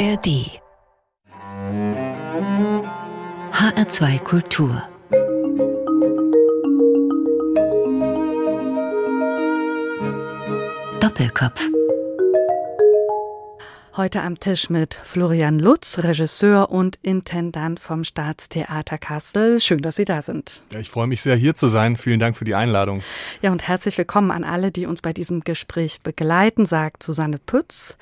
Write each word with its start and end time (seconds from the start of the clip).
ARD 0.00 0.48
HR2 3.52 4.18
Kultur 4.20 4.82
Doppelkopf 11.00 11.68
Heute 13.94 14.22
am 14.22 14.38
Tisch 14.38 14.70
mit 14.70 14.94
Florian 14.94 15.58
Lutz, 15.58 15.98
Regisseur 15.98 16.70
und 16.70 16.98
Intendant 17.02 17.78
vom 17.78 18.02
Staatstheater 18.02 18.96
Kassel. 18.96 19.60
Schön, 19.60 19.82
dass 19.82 19.96
Sie 19.96 20.06
da 20.06 20.22
sind. 20.22 20.62
Ja, 20.72 20.80
ich 20.80 20.88
freue 20.88 21.08
mich 21.08 21.20
sehr, 21.20 21.36
hier 21.36 21.54
zu 21.54 21.68
sein. 21.68 21.98
Vielen 21.98 22.20
Dank 22.20 22.38
für 22.38 22.46
die 22.46 22.54
Einladung. 22.54 23.02
Ja, 23.42 23.52
und 23.52 23.68
herzlich 23.68 23.98
willkommen 23.98 24.30
an 24.30 24.44
alle, 24.44 24.70
die 24.72 24.86
uns 24.86 25.02
bei 25.02 25.12
diesem 25.12 25.40
Gespräch 25.40 26.00
begleiten, 26.00 26.64
sagt 26.64 27.02
Susanne 27.02 27.36
Pütz. 27.38 27.98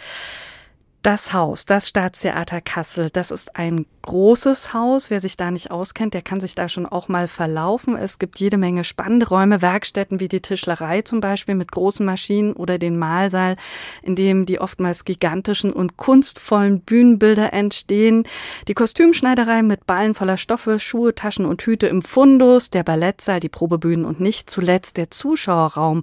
Das 1.03 1.33
Haus, 1.33 1.65
das 1.65 1.89
Staatstheater 1.89 2.61
Kassel, 2.61 3.09
das 3.09 3.31
ist 3.31 3.55
ein 3.55 3.87
großes 4.03 4.75
Haus. 4.75 5.11
Wer 5.11 5.21
sich 5.21 5.37
da 5.37 5.53
nicht 5.53 5.71
auskennt, 5.71 6.13
der 6.13 6.23
kann 6.23 6.41
sich 6.41 6.57
da 6.57 6.69
schon 6.69 6.87
auch 6.87 7.07
mal 7.07 7.29
verlaufen. 7.29 7.97
Es 7.97 8.19
gibt 8.19 8.41
jede 8.41 8.57
Menge 8.57 8.83
spannende 8.83 9.29
Räume, 9.29 9.63
Werkstätten 9.63 10.19
wie 10.19 10.27
die 10.27 10.41
Tischlerei 10.41 11.03
zum 11.03 11.21
Beispiel 11.21 11.55
mit 11.55 11.71
großen 11.71 12.05
Maschinen 12.05 12.53
oder 12.53 12.79
den 12.79 12.99
Mahlsaal, 12.99 13.57
in 14.03 14.17
dem 14.17 14.45
die 14.45 14.61
oftmals 14.61 15.05
gigantischen 15.05 15.73
und 15.73 15.99
kunstvollen 15.99 16.81
Bühnenbilder 16.81 17.53
entstehen. 17.53 18.25
Die 18.67 18.75
Kostümschneiderei 18.75 19.63
mit 19.63 19.87
Ballen 19.87 20.15
voller 20.15 20.37
Stoffe, 20.37 20.81
Schuhe, 20.81 21.15
Taschen 21.15 21.47
und 21.47 21.63
Hüte 21.63 21.87
im 21.87 22.03
Fundus, 22.03 22.71
der 22.71 22.83
Ballettsaal, 22.83 23.39
die 23.39 23.49
Probebühnen 23.49 24.05
und 24.05 24.19
nicht 24.19 24.51
zuletzt 24.51 24.97
der 24.97 25.13
Zuschauerraum. 25.13 26.03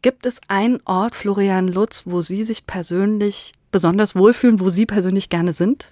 Gibt 0.00 0.26
es 0.26 0.40
einen 0.46 0.78
Ort, 0.84 1.16
Florian 1.16 1.66
Lutz, 1.66 2.04
wo 2.06 2.22
Sie 2.22 2.44
sich 2.44 2.66
persönlich 2.66 3.54
besonders 3.70 4.14
wohlfühlen, 4.14 4.60
wo 4.60 4.68
Sie 4.68 4.86
persönlich 4.86 5.28
gerne 5.28 5.52
sind? 5.52 5.90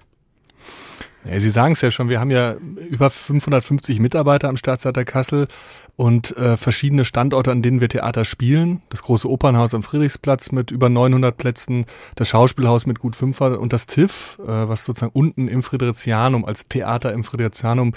Ja, 1.28 1.40
Sie 1.40 1.50
sagen 1.50 1.72
es 1.72 1.80
ja 1.80 1.90
schon, 1.90 2.08
wir 2.08 2.20
haben 2.20 2.30
ja 2.30 2.54
über 2.90 3.10
550 3.10 3.98
Mitarbeiter 3.98 4.48
am 4.48 4.56
Staatstheater 4.56 5.04
Kassel 5.04 5.48
und 5.96 6.36
äh, 6.36 6.56
verschiedene 6.56 7.04
Standorte, 7.04 7.50
an 7.50 7.62
denen 7.62 7.80
wir 7.80 7.88
Theater 7.88 8.24
spielen. 8.24 8.82
Das 8.90 9.02
große 9.02 9.28
Opernhaus 9.28 9.74
am 9.74 9.82
Friedrichsplatz 9.82 10.52
mit 10.52 10.70
über 10.70 10.88
900 10.88 11.36
Plätzen, 11.36 11.86
das 12.14 12.28
Schauspielhaus 12.28 12.86
mit 12.86 13.00
gut 13.00 13.16
500 13.16 13.58
und 13.58 13.72
das 13.72 13.86
TIFF, 13.86 14.38
äh, 14.40 14.46
was 14.46 14.84
sozusagen 14.84 15.12
unten 15.14 15.48
im 15.48 15.62
Fridericianum 15.62 16.44
als 16.44 16.68
Theater 16.68 17.12
im 17.12 17.24
Fridericianum 17.24 17.94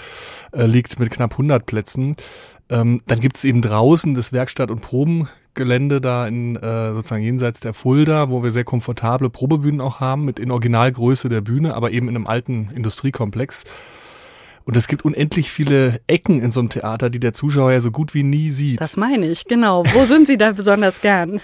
äh, 0.52 0.66
liegt 0.66 0.98
mit 0.98 1.10
knapp 1.10 1.32
100 1.32 1.66
Plätzen. 1.66 2.16
Ähm, 2.68 3.02
dann 3.06 3.20
gibt 3.20 3.36
es 3.36 3.44
eben 3.44 3.62
draußen 3.62 4.14
das 4.14 4.32
Werkstatt- 4.32 4.70
und 4.70 4.80
Probengelände 5.54 6.00
da 6.00 6.26
in 6.26 6.56
äh, 6.56 6.92
sozusagen 6.94 7.22
jenseits 7.22 7.60
der 7.60 7.74
Fulda, 7.74 8.30
wo 8.30 8.42
wir 8.42 8.52
sehr 8.52 8.64
komfortable 8.64 9.30
Probebühnen 9.30 9.80
auch 9.80 10.00
haben, 10.00 10.24
mit 10.24 10.38
in 10.38 10.50
Originalgröße 10.50 11.28
der 11.28 11.40
Bühne, 11.40 11.74
aber 11.74 11.90
eben 11.90 12.08
in 12.08 12.16
einem 12.16 12.26
alten 12.26 12.70
Industriekomplex. 12.74 13.64
Und 14.64 14.76
es 14.76 14.86
gibt 14.88 15.04
unendlich 15.04 15.50
viele 15.50 16.00
Ecken 16.06 16.40
in 16.40 16.50
so 16.50 16.60
einem 16.60 16.68
Theater, 16.68 17.10
die 17.10 17.18
der 17.18 17.32
Zuschauer 17.32 17.72
ja 17.72 17.80
so 17.80 17.90
gut 17.90 18.14
wie 18.14 18.22
nie 18.22 18.50
sieht. 18.50 18.80
Das 18.80 18.96
meine 18.96 19.26
ich, 19.26 19.46
genau. 19.46 19.84
Wo 19.92 20.04
sind 20.04 20.26
Sie 20.26 20.36
da 20.36 20.52
besonders 20.52 21.00
gern? 21.00 21.40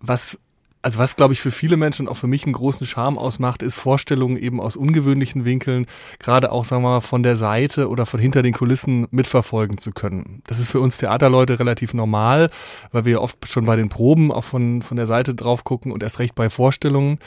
Was 0.00 0.38
also 0.84 0.98
was, 0.98 1.16
glaube 1.16 1.32
ich, 1.32 1.40
für 1.40 1.50
viele 1.50 1.78
Menschen 1.78 2.06
und 2.06 2.12
auch 2.12 2.18
für 2.18 2.26
mich 2.26 2.44
einen 2.44 2.52
großen 2.52 2.86
Charme 2.86 3.16
ausmacht, 3.16 3.62
ist 3.62 3.74
Vorstellungen 3.74 4.36
eben 4.36 4.60
aus 4.60 4.76
ungewöhnlichen 4.76 5.46
Winkeln, 5.46 5.86
gerade 6.18 6.52
auch, 6.52 6.66
sagen 6.66 6.82
wir 6.82 6.90
mal, 6.90 7.00
von 7.00 7.22
der 7.22 7.36
Seite 7.36 7.88
oder 7.88 8.04
von 8.04 8.20
hinter 8.20 8.42
den 8.42 8.52
Kulissen 8.52 9.06
mitverfolgen 9.10 9.78
zu 9.78 9.92
können. 9.92 10.42
Das 10.46 10.60
ist 10.60 10.70
für 10.70 10.80
uns 10.80 10.98
Theaterleute 10.98 11.58
relativ 11.58 11.94
normal, 11.94 12.50
weil 12.92 13.06
wir 13.06 13.22
oft 13.22 13.48
schon 13.48 13.64
bei 13.64 13.76
den 13.76 13.88
Proben 13.88 14.30
auch 14.30 14.44
von, 14.44 14.82
von 14.82 14.98
der 14.98 15.06
Seite 15.06 15.34
drauf 15.34 15.64
gucken 15.64 15.90
und 15.90 16.02
erst 16.02 16.18
recht 16.18 16.34
bei 16.34 16.50
Vorstellungen 16.50 17.18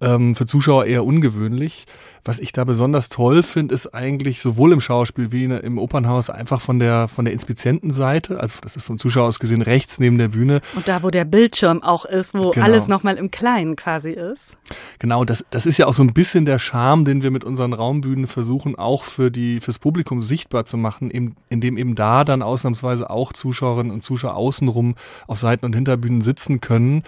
ähm, 0.00 0.34
für 0.34 0.46
Zuschauer 0.46 0.86
eher 0.86 1.04
ungewöhnlich. 1.04 1.86
Was 2.24 2.40
ich 2.40 2.52
da 2.52 2.64
besonders 2.64 3.08
toll 3.08 3.42
finde, 3.42 3.74
ist 3.74 3.94
eigentlich 3.94 4.40
sowohl 4.40 4.72
im 4.72 4.80
Schauspiel 4.80 5.32
wie 5.32 5.44
im 5.44 5.78
Opernhaus 5.78 6.28
einfach 6.28 6.60
von 6.60 6.78
der, 6.78 7.08
von 7.08 7.24
der 7.24 7.32
Inspizientenseite, 7.32 8.38
also 8.38 8.58
das 8.60 8.76
ist 8.76 8.84
vom 8.84 8.98
Zuschauer 8.98 9.28
aus 9.28 9.38
gesehen 9.38 9.62
rechts 9.62 9.98
neben 9.98 10.18
der 10.18 10.28
Bühne. 10.28 10.60
Und 10.74 10.88
da, 10.88 11.02
wo 11.02 11.08
der 11.08 11.24
Bildschirm 11.24 11.82
auch 11.82 12.04
ist, 12.04 12.34
wo 12.34 12.50
genau. 12.50 12.66
alles 12.66 12.86
nochmal 12.86 13.16
im 13.16 13.30
Kleinen 13.30 13.76
quasi 13.76 14.10
ist. 14.10 14.56
Genau, 14.98 15.24
das, 15.24 15.44
das 15.50 15.64
ist 15.64 15.78
ja 15.78 15.86
auch 15.86 15.94
so 15.94 16.02
ein 16.02 16.12
bisschen 16.12 16.44
der 16.44 16.58
Charme, 16.58 17.06
den 17.06 17.22
wir 17.22 17.30
mit 17.30 17.44
unseren 17.44 17.72
Raumbühnen 17.72 18.26
versuchen, 18.26 18.76
auch 18.76 19.04
für 19.04 19.30
die, 19.30 19.60
fürs 19.60 19.78
Publikum 19.78 20.20
sichtbar 20.20 20.66
zu 20.66 20.76
machen, 20.76 21.10
eben, 21.10 21.34
indem 21.48 21.78
eben 21.78 21.94
da 21.94 22.24
dann 22.24 22.42
ausnahmsweise 22.42 23.08
auch 23.08 23.32
Zuschauerinnen 23.32 23.92
und 23.92 24.02
Zuschauer 24.02 24.34
außenrum 24.34 24.96
auf 25.26 25.38
Seiten- 25.38 25.64
und 25.64 25.74
Hinterbühnen 25.74 26.20
sitzen 26.20 26.60
können 26.60 27.04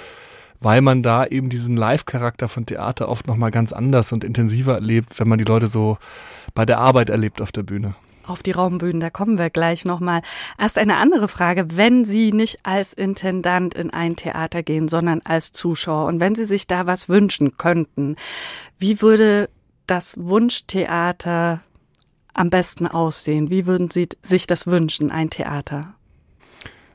weil 0.60 0.82
man 0.82 1.02
da 1.02 1.26
eben 1.26 1.48
diesen 1.48 1.76
Live-Charakter 1.76 2.48
von 2.48 2.66
Theater 2.66 3.08
oft 3.08 3.26
nochmal 3.26 3.50
ganz 3.50 3.72
anders 3.72 4.12
und 4.12 4.24
intensiver 4.24 4.74
erlebt, 4.74 5.18
wenn 5.18 5.28
man 5.28 5.38
die 5.38 5.44
Leute 5.44 5.66
so 5.66 5.98
bei 6.54 6.64
der 6.64 6.78
Arbeit 6.78 7.10
erlebt 7.10 7.40
auf 7.40 7.52
der 7.52 7.62
Bühne. 7.62 7.94
Auf 8.26 8.42
die 8.42 8.52
Raumbühnen, 8.52 9.00
da 9.00 9.10
kommen 9.10 9.38
wir 9.38 9.50
gleich 9.50 9.84
nochmal. 9.84 10.22
Erst 10.58 10.78
eine 10.78 10.98
andere 10.98 11.26
Frage. 11.26 11.76
Wenn 11.76 12.04
Sie 12.04 12.32
nicht 12.32 12.60
als 12.62 12.92
Intendant 12.92 13.74
in 13.74 13.90
ein 13.90 14.14
Theater 14.14 14.62
gehen, 14.62 14.88
sondern 14.88 15.20
als 15.24 15.52
Zuschauer 15.52 16.06
und 16.06 16.20
wenn 16.20 16.34
Sie 16.34 16.44
sich 16.44 16.66
da 16.66 16.86
was 16.86 17.08
wünschen 17.08 17.56
könnten, 17.56 18.16
wie 18.78 19.00
würde 19.02 19.48
das 19.86 20.16
Wunschtheater 20.20 21.62
am 22.34 22.50
besten 22.50 22.86
aussehen? 22.86 23.50
Wie 23.50 23.66
würden 23.66 23.90
Sie 23.90 24.08
sich 24.22 24.46
das 24.46 24.66
wünschen, 24.66 25.10
ein 25.10 25.30
Theater? 25.30 25.94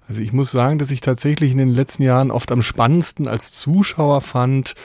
Also 0.07 0.21
ich 0.21 0.33
muss 0.33 0.51
sagen, 0.51 0.77
dass 0.77 0.91
ich 0.91 1.01
tatsächlich 1.01 1.51
in 1.51 1.57
den 1.57 1.69
letzten 1.69 2.03
Jahren 2.03 2.31
oft 2.31 2.51
am 2.51 2.61
spannendsten 2.61 3.27
als 3.27 3.51
Zuschauer 3.51 4.21
fand, 4.21 4.75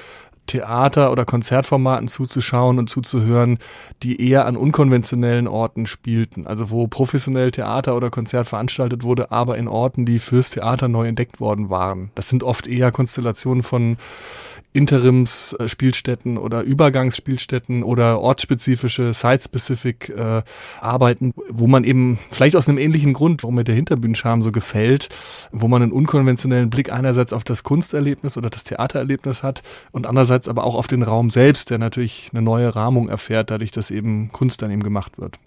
Theater- 0.47 1.13
oder 1.13 1.25
Konzertformaten 1.25 2.09
zuzuschauen 2.09 2.79
und 2.79 2.89
zuzuhören, 2.89 3.59
die 4.03 4.21
eher 4.29 4.47
an 4.47 4.57
unkonventionellen 4.57 5.47
Orten 5.47 5.87
spielten. 5.87 6.47
Also 6.47 6.71
wo 6.71 6.89
professionell 6.89 7.53
Theater 7.53 7.97
oder 7.97 8.11
Konzert 8.11 8.49
veranstaltet 8.49 9.05
wurde, 9.05 9.31
aber 9.31 9.59
in 9.59 9.69
Orten, 9.69 10.07
die 10.07 10.19
fürs 10.19 10.51
Theater 10.51 10.89
neu 10.89 11.07
entdeckt 11.07 11.39
worden 11.39 11.71
waren. 11.71 12.11
Das 12.17 12.29
sind 12.29 12.43
oft 12.43 12.67
eher 12.67 12.91
Konstellationen 12.91 13.63
von 13.63 13.97
Interimsspielstätten 14.73 16.39
oder 16.39 16.63
Übergangsspielstätten 16.63 17.83
oder 17.83 18.21
ortsspezifische, 18.21 19.13
site-specific 19.13 20.11
äh, 20.11 20.43
Arbeiten, 20.81 21.35
wo 21.49 21.67
man 21.67 21.83
eben 21.83 22.19
vielleicht 22.31 22.55
aus 22.55 22.69
einem 22.69 22.79
ähnlichen 22.79 23.13
Grund, 23.13 23.43
warum 23.43 23.57
mir 23.57 23.65
der 23.65 23.75
Hinterbühnenscharme 23.75 24.43
so 24.43 24.53
gefällt, 24.53 25.09
wo 25.51 25.67
man 25.67 25.83
einen 25.83 25.93
unkonventionellen 25.93 26.71
Blick 26.71 26.93
einerseits 26.93 27.33
auf 27.33 27.43
das 27.43 27.65
Kunsterlebnis 27.65 28.37
oder 28.37 28.49
das 28.49 28.63
Theatererlebnis 28.63 29.43
hat 29.43 29.63
und 29.91 30.07
andererseits 30.07 30.47
aber 30.47 30.65
auch 30.65 30.77
auf 30.77 30.87
den 30.87 31.03
Raum 31.03 31.31
selbst, 31.31 31.71
der 31.71 31.79
natürlich 31.79 32.31
eine 32.33 32.43
neue 32.43 32.75
Rahmung 32.75 33.09
erfährt, 33.09 33.51
dadurch, 33.51 33.73
dass 33.73 33.91
eben 33.91 34.31
Kunst 34.31 34.63
an 34.63 34.71
ihm 34.71 34.83
gemacht 34.83 35.19
wird. 35.19 35.39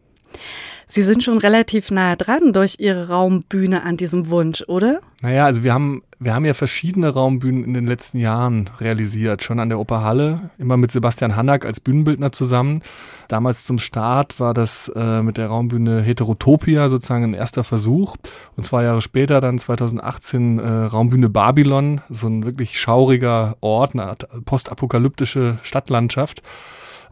Sie 0.85 1.01
sind 1.01 1.23
schon 1.23 1.37
relativ 1.37 1.91
nah 1.91 2.15
dran 2.15 2.53
durch 2.53 2.75
Ihre 2.79 3.09
Raumbühne 3.09 3.83
an 3.83 3.97
diesem 3.97 4.29
Wunsch, 4.29 4.63
oder? 4.67 4.99
Naja, 5.21 5.45
also 5.45 5.63
wir 5.63 5.73
haben, 5.73 6.03
wir 6.19 6.33
haben 6.33 6.43
ja 6.43 6.53
verschiedene 6.53 7.09
Raumbühnen 7.09 7.63
in 7.63 7.73
den 7.73 7.87
letzten 7.87 8.17
Jahren 8.17 8.69
realisiert. 8.79 9.43
Schon 9.43 9.59
an 9.59 9.69
der 9.69 9.79
Operhalle, 9.79 10.49
immer 10.57 10.75
mit 10.75 10.91
Sebastian 10.91 11.35
Hannack 11.35 11.65
als 11.65 11.79
Bühnenbildner 11.79 12.31
zusammen. 12.31 12.81
Damals 13.29 13.63
zum 13.65 13.79
Start 13.79 14.39
war 14.39 14.53
das 14.53 14.91
äh, 14.95 15.21
mit 15.21 15.37
der 15.37 15.47
Raumbühne 15.47 16.01
Heterotopia 16.01 16.89
sozusagen 16.89 17.23
ein 17.23 17.33
erster 17.33 17.63
Versuch. 17.63 18.17
Und 18.57 18.65
zwei 18.65 18.83
Jahre 18.83 19.01
später, 19.01 19.39
dann 19.39 19.57
2018, 19.57 20.59
äh, 20.59 20.67
Raumbühne 20.67 21.29
Babylon, 21.29 22.01
so 22.09 22.27
ein 22.27 22.43
wirklich 22.45 22.77
schauriger 22.77 23.55
Ort, 23.61 23.93
eine 23.93 24.15
postapokalyptische 24.45 25.57
Stadtlandschaft. 25.63 26.41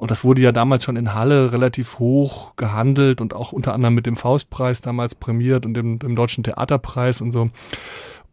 Und 0.01 0.09
das 0.09 0.23
wurde 0.23 0.41
ja 0.41 0.51
damals 0.51 0.83
schon 0.83 0.95
in 0.95 1.13
Halle 1.13 1.51
relativ 1.51 1.99
hoch 1.99 2.55
gehandelt 2.55 3.21
und 3.21 3.35
auch 3.35 3.51
unter 3.51 3.75
anderem 3.75 3.93
mit 3.93 4.07
dem 4.07 4.15
Faustpreis 4.15 4.81
damals 4.81 5.13
prämiert 5.13 5.63
und 5.67 5.75
dem, 5.75 5.99
dem 5.99 6.15
Deutschen 6.15 6.43
Theaterpreis 6.43 7.21
und 7.21 7.31
so. 7.31 7.51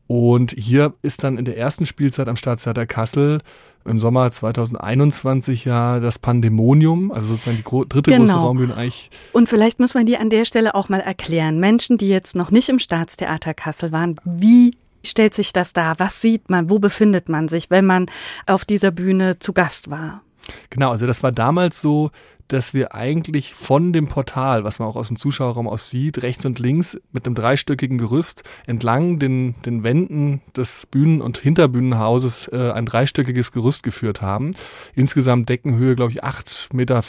Und 0.06 0.52
hier 0.52 0.94
ist 1.02 1.24
dann 1.24 1.36
in 1.36 1.44
der 1.44 1.58
ersten 1.58 1.84
Spielzeit 1.84 2.26
am 2.26 2.36
Staatstheater 2.36 2.86
Kassel 2.86 3.42
im 3.84 3.98
Sommer 3.98 4.30
2021 4.30 5.66
ja 5.66 6.00
das 6.00 6.18
Pandemonium, 6.18 7.12
also 7.12 7.34
sozusagen 7.34 7.58
die 7.58 7.86
dritte 7.86 8.12
genau. 8.12 8.24
große 8.24 8.34
Raumbühne 8.34 8.74
eigentlich. 8.74 9.10
Und 9.34 9.50
vielleicht 9.50 9.78
muss 9.78 9.92
man 9.92 10.06
die 10.06 10.16
an 10.16 10.30
der 10.30 10.46
Stelle 10.46 10.74
auch 10.74 10.88
mal 10.88 11.00
erklären. 11.00 11.60
Menschen, 11.60 11.98
die 11.98 12.08
jetzt 12.08 12.34
noch 12.34 12.50
nicht 12.50 12.70
im 12.70 12.78
Staatstheater 12.78 13.52
Kassel 13.52 13.92
waren, 13.92 14.16
wie 14.24 14.74
stellt 15.04 15.34
sich 15.34 15.52
das 15.52 15.74
dar? 15.74 15.96
Was 15.98 16.22
sieht 16.22 16.48
man? 16.48 16.70
Wo 16.70 16.78
befindet 16.78 17.28
man 17.28 17.48
sich, 17.48 17.68
wenn 17.68 17.84
man 17.84 18.06
auf 18.46 18.64
dieser 18.64 18.90
Bühne 18.90 19.38
zu 19.38 19.52
Gast 19.52 19.90
war? 19.90 20.22
Genau, 20.70 20.90
also 20.90 21.06
das 21.06 21.22
war 21.22 21.32
damals 21.32 21.80
so, 21.80 22.10
dass 22.48 22.74
wir 22.74 22.94
eigentlich 22.94 23.54
von 23.54 23.92
dem 23.92 24.08
Portal, 24.08 24.64
was 24.64 24.78
man 24.78 24.88
auch 24.88 24.96
aus 24.96 25.08
dem 25.08 25.16
Zuschauerraum 25.16 25.68
aus 25.68 25.88
sieht, 25.88 26.22
rechts 26.22 26.44
und 26.46 26.58
links 26.58 26.98
mit 27.12 27.26
einem 27.26 27.34
dreistöckigen 27.34 27.98
Gerüst 27.98 28.42
entlang 28.66 29.18
den, 29.18 29.54
den 29.64 29.82
Wänden 29.82 30.40
des 30.56 30.86
Bühnen- 30.86 31.20
und 31.20 31.38
Hinterbühnenhauses 31.38 32.48
äh, 32.48 32.72
ein 32.72 32.86
dreistöckiges 32.86 33.52
Gerüst 33.52 33.82
geführt 33.82 34.22
haben. 34.22 34.52
Insgesamt 34.94 35.48
Deckenhöhe, 35.48 35.94
glaube 35.94 36.12
ich, 36.12 36.24
8,50 36.24 36.74
Meter 36.74 37.02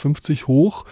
hoch, 0.46 0.84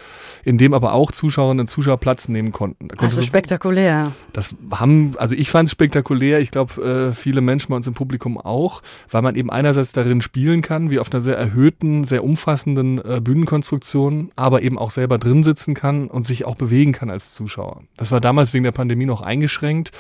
in 0.45 0.59
dem 0.59 0.73
aber 0.73 0.95
auch 0.95 1.13
Zuschauerinnen 1.13 1.61
und 1.61 1.69
Zuschauer 1.69 1.99
Platz 1.99 2.29
nehmen 2.29 2.53
konnten. 2.53 2.89
Da 2.89 2.97
also 2.99 3.21
spektakulär. 3.23 4.13
Das 4.33 4.57
haben, 4.71 5.15
also 5.19 5.35
ich 5.35 5.51
fand 5.51 5.69
es 5.69 5.73
spektakulär, 5.73 6.41
ich 6.41 6.51
glaube, 6.51 7.11
äh, 7.11 7.13
viele 7.15 7.43
Menschen 7.43 7.71
bei 7.71 7.77
uns 7.77 7.87
im 7.87 7.95
Publikum 7.95 8.39
auch, 8.39 8.83
weil 9.11 9.23
man 9.23 9.35
eben 9.35 9.51
einerseits 9.51 9.93
darin 9.93 10.23
spielen 10.23 10.63
kann, 10.63 10.91
wie 10.91 10.99
auf 10.99 11.13
einer 11.13 11.21
sehr 11.21 11.37
erhöhten, 11.37 12.05
sehr 12.05 12.25
umfassenden 12.25 12.99
äh, 13.05 13.21
Bühnenkonstruktion, 13.21 14.31
aber 14.39 14.63
eben 14.63 14.79
auch 14.79 14.91
selber 14.91 15.19
drin 15.19 15.43
sitzen 15.43 15.75
kann 15.75 16.09
und 16.09 16.27
sich 16.27 16.45
auch 16.45 16.55
bewegen 16.55 16.93
kann 16.93 17.11
als 17.11 17.35
Zuschauer. 17.35 17.83
Das 17.97 18.13
war 18.13 18.21
damals 18.21 18.55
wegen 18.55 18.65
der 18.65 18.73
Pandemie 18.73 19.07
noch 19.07 19.21
eingeschränkt. 19.21 19.91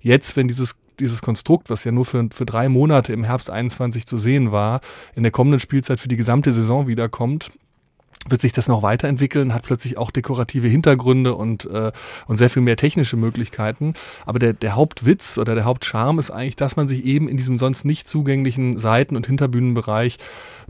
Jetzt, 0.00 0.36
wenn 0.36 0.48
dieses 0.48 0.76
dieses 0.98 1.20
Konstrukt, 1.20 1.68
was 1.68 1.84
ja 1.84 1.92
nur 1.92 2.06
für, 2.06 2.26
für 2.32 2.46
drei 2.46 2.70
Monate 2.70 3.12
im 3.12 3.24
Herbst 3.24 3.50
21 3.50 4.06
zu 4.06 4.16
sehen 4.16 4.50
war, 4.50 4.80
in 5.14 5.22
der 5.22 5.32
kommenden 5.32 5.60
Spielzeit 5.60 6.00
für 6.00 6.08
die 6.08 6.16
gesamte 6.16 6.52
Saison 6.52 6.86
wiederkommt, 6.86 7.50
wird 8.28 8.40
sich 8.40 8.52
das 8.52 8.68
noch 8.68 8.82
weiterentwickeln, 8.82 9.54
hat 9.54 9.62
plötzlich 9.62 9.98
auch 9.98 10.10
dekorative 10.10 10.68
Hintergründe 10.68 11.34
und, 11.34 11.64
äh, 11.66 11.92
und 12.26 12.36
sehr 12.36 12.50
viel 12.50 12.62
mehr 12.62 12.76
technische 12.76 13.16
Möglichkeiten. 13.16 13.94
Aber 14.24 14.38
der, 14.38 14.52
der 14.52 14.74
Hauptwitz 14.74 15.38
oder 15.38 15.54
der 15.54 15.64
Hauptcharme 15.64 16.18
ist 16.18 16.30
eigentlich, 16.30 16.56
dass 16.56 16.76
man 16.76 16.88
sich 16.88 17.04
eben 17.04 17.28
in 17.28 17.36
diesem 17.36 17.58
sonst 17.58 17.84
nicht 17.84 18.08
zugänglichen 18.08 18.78
Seiten- 18.78 19.16
und 19.16 19.26
Hinterbühnenbereich 19.26 20.18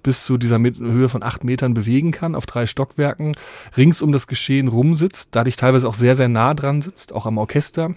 bis 0.02 0.24
zu 0.24 0.36
dieser 0.36 0.58
Höhe 0.58 1.08
von 1.08 1.22
acht 1.22 1.44
Metern 1.44 1.74
bewegen 1.74 2.10
kann, 2.10 2.34
auf 2.34 2.46
drei 2.46 2.66
Stockwerken, 2.66 3.32
rings 3.76 4.02
um 4.02 4.12
das 4.12 4.26
Geschehen 4.26 4.68
rumsitzt, 4.68 5.30
dadurch 5.32 5.56
teilweise 5.56 5.88
auch 5.88 5.94
sehr, 5.94 6.14
sehr 6.14 6.28
nah 6.28 6.54
dran 6.54 6.82
sitzt, 6.82 7.12
auch 7.12 7.26
am 7.26 7.38
Orchester, 7.38 7.94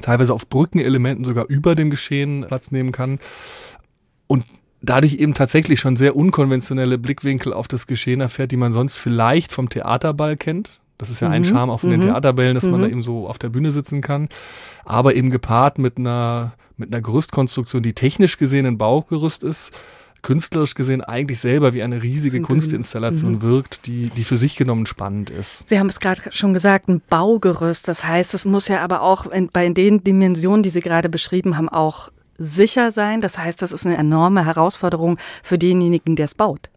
teilweise 0.00 0.32
auf 0.32 0.48
Brückenelementen 0.48 1.24
sogar 1.24 1.46
über 1.46 1.74
dem 1.74 1.90
Geschehen 1.90 2.44
Platz 2.46 2.70
nehmen 2.70 2.92
kann. 2.92 3.18
Und 4.26 4.44
dadurch 4.82 5.14
eben 5.14 5.34
tatsächlich 5.34 5.80
schon 5.80 5.96
sehr 5.96 6.16
unkonventionelle 6.16 6.98
Blickwinkel 6.98 7.52
auf 7.52 7.68
das 7.68 7.86
Geschehen 7.86 8.20
erfährt, 8.20 8.52
die 8.52 8.56
man 8.56 8.72
sonst 8.72 8.96
vielleicht 8.96 9.52
vom 9.52 9.68
Theaterball 9.68 10.36
kennt. 10.36 10.80
Das 10.98 11.10
ist 11.10 11.20
ja 11.20 11.28
mhm. 11.28 11.34
ein 11.34 11.44
Charme 11.44 11.70
auch 11.70 11.80
von 11.80 11.90
den 11.90 12.00
mhm. 12.00 12.06
Theaterbällen, 12.06 12.54
dass 12.54 12.64
mhm. 12.64 12.72
man 12.72 12.80
da 12.82 12.88
eben 12.88 13.02
so 13.02 13.28
auf 13.28 13.38
der 13.38 13.48
Bühne 13.48 13.72
sitzen 13.72 14.00
kann. 14.00 14.28
Aber 14.84 15.14
eben 15.14 15.30
gepaart 15.30 15.78
mit 15.78 15.96
einer, 15.96 16.54
mit 16.76 16.92
einer 16.92 17.00
Gerüstkonstruktion, 17.00 17.82
die 17.82 17.92
technisch 17.92 18.36
gesehen 18.36 18.66
ein 18.66 18.78
Baugerüst 18.78 19.44
ist, 19.44 19.72
künstlerisch 20.22 20.74
gesehen 20.74 21.00
eigentlich 21.00 21.38
selber 21.38 21.74
wie 21.74 21.82
eine 21.84 22.02
riesige 22.02 22.40
Kunstinstallation 22.42 23.34
mhm. 23.34 23.42
wirkt, 23.42 23.86
die, 23.86 24.10
die 24.10 24.24
für 24.24 24.36
sich 24.36 24.56
genommen 24.56 24.86
spannend 24.86 25.30
ist. 25.30 25.68
Sie 25.68 25.78
haben 25.78 25.88
es 25.88 26.00
gerade 26.00 26.22
schon 26.32 26.52
gesagt, 26.52 26.88
ein 26.88 27.00
Baugerüst. 27.08 27.86
Das 27.86 28.04
heißt, 28.04 28.34
es 28.34 28.44
muss 28.44 28.66
ja 28.66 28.80
aber 28.82 29.02
auch 29.02 29.26
in, 29.26 29.48
bei 29.48 29.68
den 29.68 30.02
Dimensionen, 30.02 30.64
die 30.64 30.70
Sie 30.70 30.80
gerade 30.80 31.08
beschrieben 31.08 31.56
haben, 31.56 31.68
auch 31.68 32.10
sicher 32.38 32.92
sein. 32.92 33.20
Das 33.20 33.38
heißt, 33.38 33.60
das 33.60 33.72
ist 33.72 33.84
eine 33.84 33.96
enorme 33.96 34.46
Herausforderung 34.46 35.18
für 35.42 35.58
denjenigen, 35.58 36.16
der 36.16 36.24
es 36.24 36.34
baut. 36.34 36.70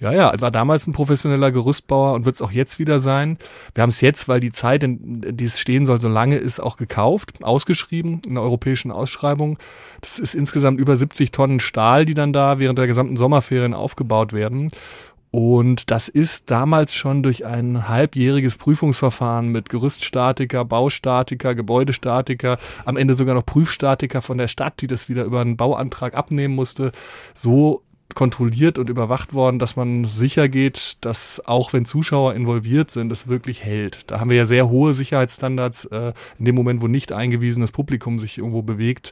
Ja, 0.00 0.12
ja, 0.12 0.34
es 0.34 0.40
war 0.40 0.50
damals 0.50 0.86
ein 0.86 0.92
professioneller 0.92 1.52
Gerüstbauer 1.52 2.14
und 2.14 2.24
wird 2.24 2.34
es 2.34 2.42
auch 2.42 2.50
jetzt 2.50 2.78
wieder 2.78 2.98
sein. 2.98 3.38
Wir 3.74 3.82
haben 3.82 3.90
es 3.90 4.00
jetzt, 4.00 4.28
weil 4.28 4.40
die 4.40 4.50
Zeit, 4.50 4.82
in 4.82 5.36
die 5.36 5.44
es 5.44 5.60
stehen 5.60 5.86
soll, 5.86 6.00
so 6.00 6.08
lange 6.08 6.36
ist, 6.36 6.58
auch 6.58 6.76
gekauft, 6.76 7.42
ausgeschrieben 7.42 8.20
in 8.26 8.34
der 8.34 8.42
europäischen 8.42 8.90
Ausschreibung. 8.90 9.56
Das 10.00 10.18
ist 10.18 10.34
insgesamt 10.34 10.80
über 10.80 10.96
70 10.96 11.30
Tonnen 11.30 11.60
Stahl, 11.60 12.04
die 12.04 12.14
dann 12.14 12.32
da 12.32 12.58
während 12.58 12.78
der 12.78 12.88
gesamten 12.88 13.16
Sommerferien 13.16 13.72
aufgebaut 13.72 14.32
werden. 14.32 14.70
Und 15.34 15.90
das 15.90 16.08
ist 16.08 16.52
damals 16.52 16.94
schon 16.94 17.24
durch 17.24 17.44
ein 17.44 17.88
halbjähriges 17.88 18.54
Prüfungsverfahren 18.54 19.48
mit 19.48 19.68
Gerüststatiker, 19.68 20.64
Baustatiker, 20.64 21.56
Gebäudestatiker, 21.56 22.56
am 22.84 22.96
Ende 22.96 23.14
sogar 23.14 23.34
noch 23.34 23.44
Prüfstatiker 23.44 24.22
von 24.22 24.38
der 24.38 24.46
Stadt, 24.46 24.80
die 24.80 24.86
das 24.86 25.08
wieder 25.08 25.24
über 25.24 25.40
einen 25.40 25.56
Bauantrag 25.56 26.14
abnehmen 26.14 26.54
musste, 26.54 26.92
so 27.34 27.82
kontrolliert 28.14 28.78
und 28.78 28.88
überwacht 28.88 29.34
worden, 29.34 29.58
dass 29.58 29.74
man 29.74 30.04
sicher 30.04 30.48
geht, 30.48 30.98
dass 31.00 31.44
auch 31.44 31.72
wenn 31.72 31.84
Zuschauer 31.84 32.34
involviert 32.34 32.92
sind, 32.92 33.10
es 33.10 33.26
wirklich 33.26 33.64
hält. 33.64 34.08
Da 34.12 34.20
haben 34.20 34.30
wir 34.30 34.36
ja 34.36 34.46
sehr 34.46 34.68
hohe 34.68 34.94
Sicherheitsstandards. 34.94 35.86
Äh, 35.86 36.12
in 36.38 36.44
dem 36.44 36.54
Moment, 36.54 36.80
wo 36.80 36.86
nicht 36.86 37.10
eingewiesenes 37.10 37.72
Publikum 37.72 38.20
sich 38.20 38.38
irgendwo 38.38 38.62
bewegt, 38.62 39.10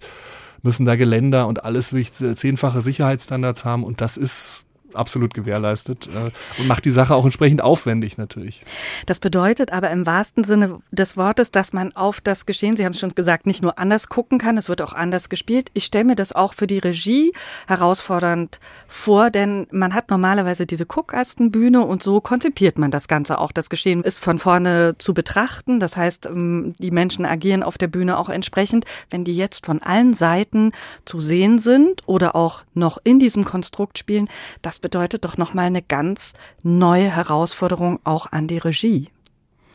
müssen 0.63 0.87
da 0.87 0.95
Geländer 0.95 1.49
und 1.49 1.65
alles 1.65 1.93
zehnfache 2.37 2.81
Sicherheitsstandards 2.81 3.65
haben. 3.65 3.83
Und 3.83 4.01
das 4.01 4.17
ist 4.17 4.67
absolut 4.94 5.35
gewährleistet 5.35 6.09
äh, 6.09 6.31
und 6.61 6.67
macht 6.67 6.85
die 6.85 6.91
Sache 6.91 7.15
auch 7.15 7.25
entsprechend 7.25 7.62
aufwendig 7.62 8.19
natürlich. 8.19 8.65
Das 9.06 9.21
bedeutet 9.21 9.73
aber 9.73 9.91
im 9.91 10.06
wahrsten 10.06 10.44
Sinne 10.44 10.81
des 10.91 11.17
Wortes, 11.17 11.50
dass 11.50 11.73
man 11.73 11.93
auf 11.94 12.21
das 12.21 12.47
Geschehen, 12.47 12.77
Sie 12.77 12.85
haben 12.85 12.93
es 12.93 13.00
schon 13.00 13.15
gesagt, 13.15 13.47
nicht 13.47 13.62
nur 13.62 13.79
anders 13.79 14.09
gucken 14.09 14.39
kann, 14.39 14.56
es 14.56 14.69
wird 14.69 14.83
auch 14.83 14.93
anders 14.93 15.29
gespielt. 15.29 15.71
Ich 15.75 15.85
stelle 15.85 16.05
mir 16.05 16.17
das 16.17 16.33
auch 16.33 16.55
für 16.55 16.67
die 16.67 16.79
Regie 16.79 17.33
herausfordernd 17.67 18.61
vor, 18.89 19.31
denn 19.31 19.67
man 19.71 19.94
hat 19.94 20.11
normalerweise 20.11 20.67
diese 20.67 20.87
Guckastenbühne 20.87 21.83
und 21.83 22.03
so 22.03 22.21
konzipiert 22.21 22.79
man 22.79 22.91
das 22.91 23.09
Ganze 23.09 23.39
auch. 23.39 23.53
Das 23.53 23.71
Geschehen 23.71 24.03
ist 24.03 24.19
von 24.19 24.39
vorne 24.39 24.97
zu 24.99 25.15
betrachten, 25.15 25.81
das 25.81 25.97
heißt, 25.97 26.27
ähm, 26.27 26.75
die 26.79 26.91
Menschen 26.91 27.25
agieren 27.25 27.62
auf 27.62 27.79
der 27.79 27.89
Bühne 27.89 28.19
auch 28.19 28.29
entsprechend. 28.29 28.85
Wenn 29.11 29.25
die 29.25 29.37
jetzt 29.37 29.67
von 29.67 29.83
allen 29.83 30.15
Seiten 30.15 30.73
zu 31.05 31.21
sehen 31.21 31.59
sind 31.59 32.03
oder 32.06 32.35
auch 32.37 32.65
noch 32.75 32.99
in 33.05 33.19
diesem 33.19 33.44
Konstrukt 33.44 33.99
spielen, 33.99 34.29
das 34.62 34.79
bedeutet 34.82 35.25
doch 35.25 35.38
nochmal 35.38 35.67
eine 35.67 35.81
ganz 35.81 36.34
neue 36.62 37.08
Herausforderung 37.08 37.99
auch 38.05 38.31
an 38.31 38.46
die 38.46 38.58
Regie. 38.58 39.08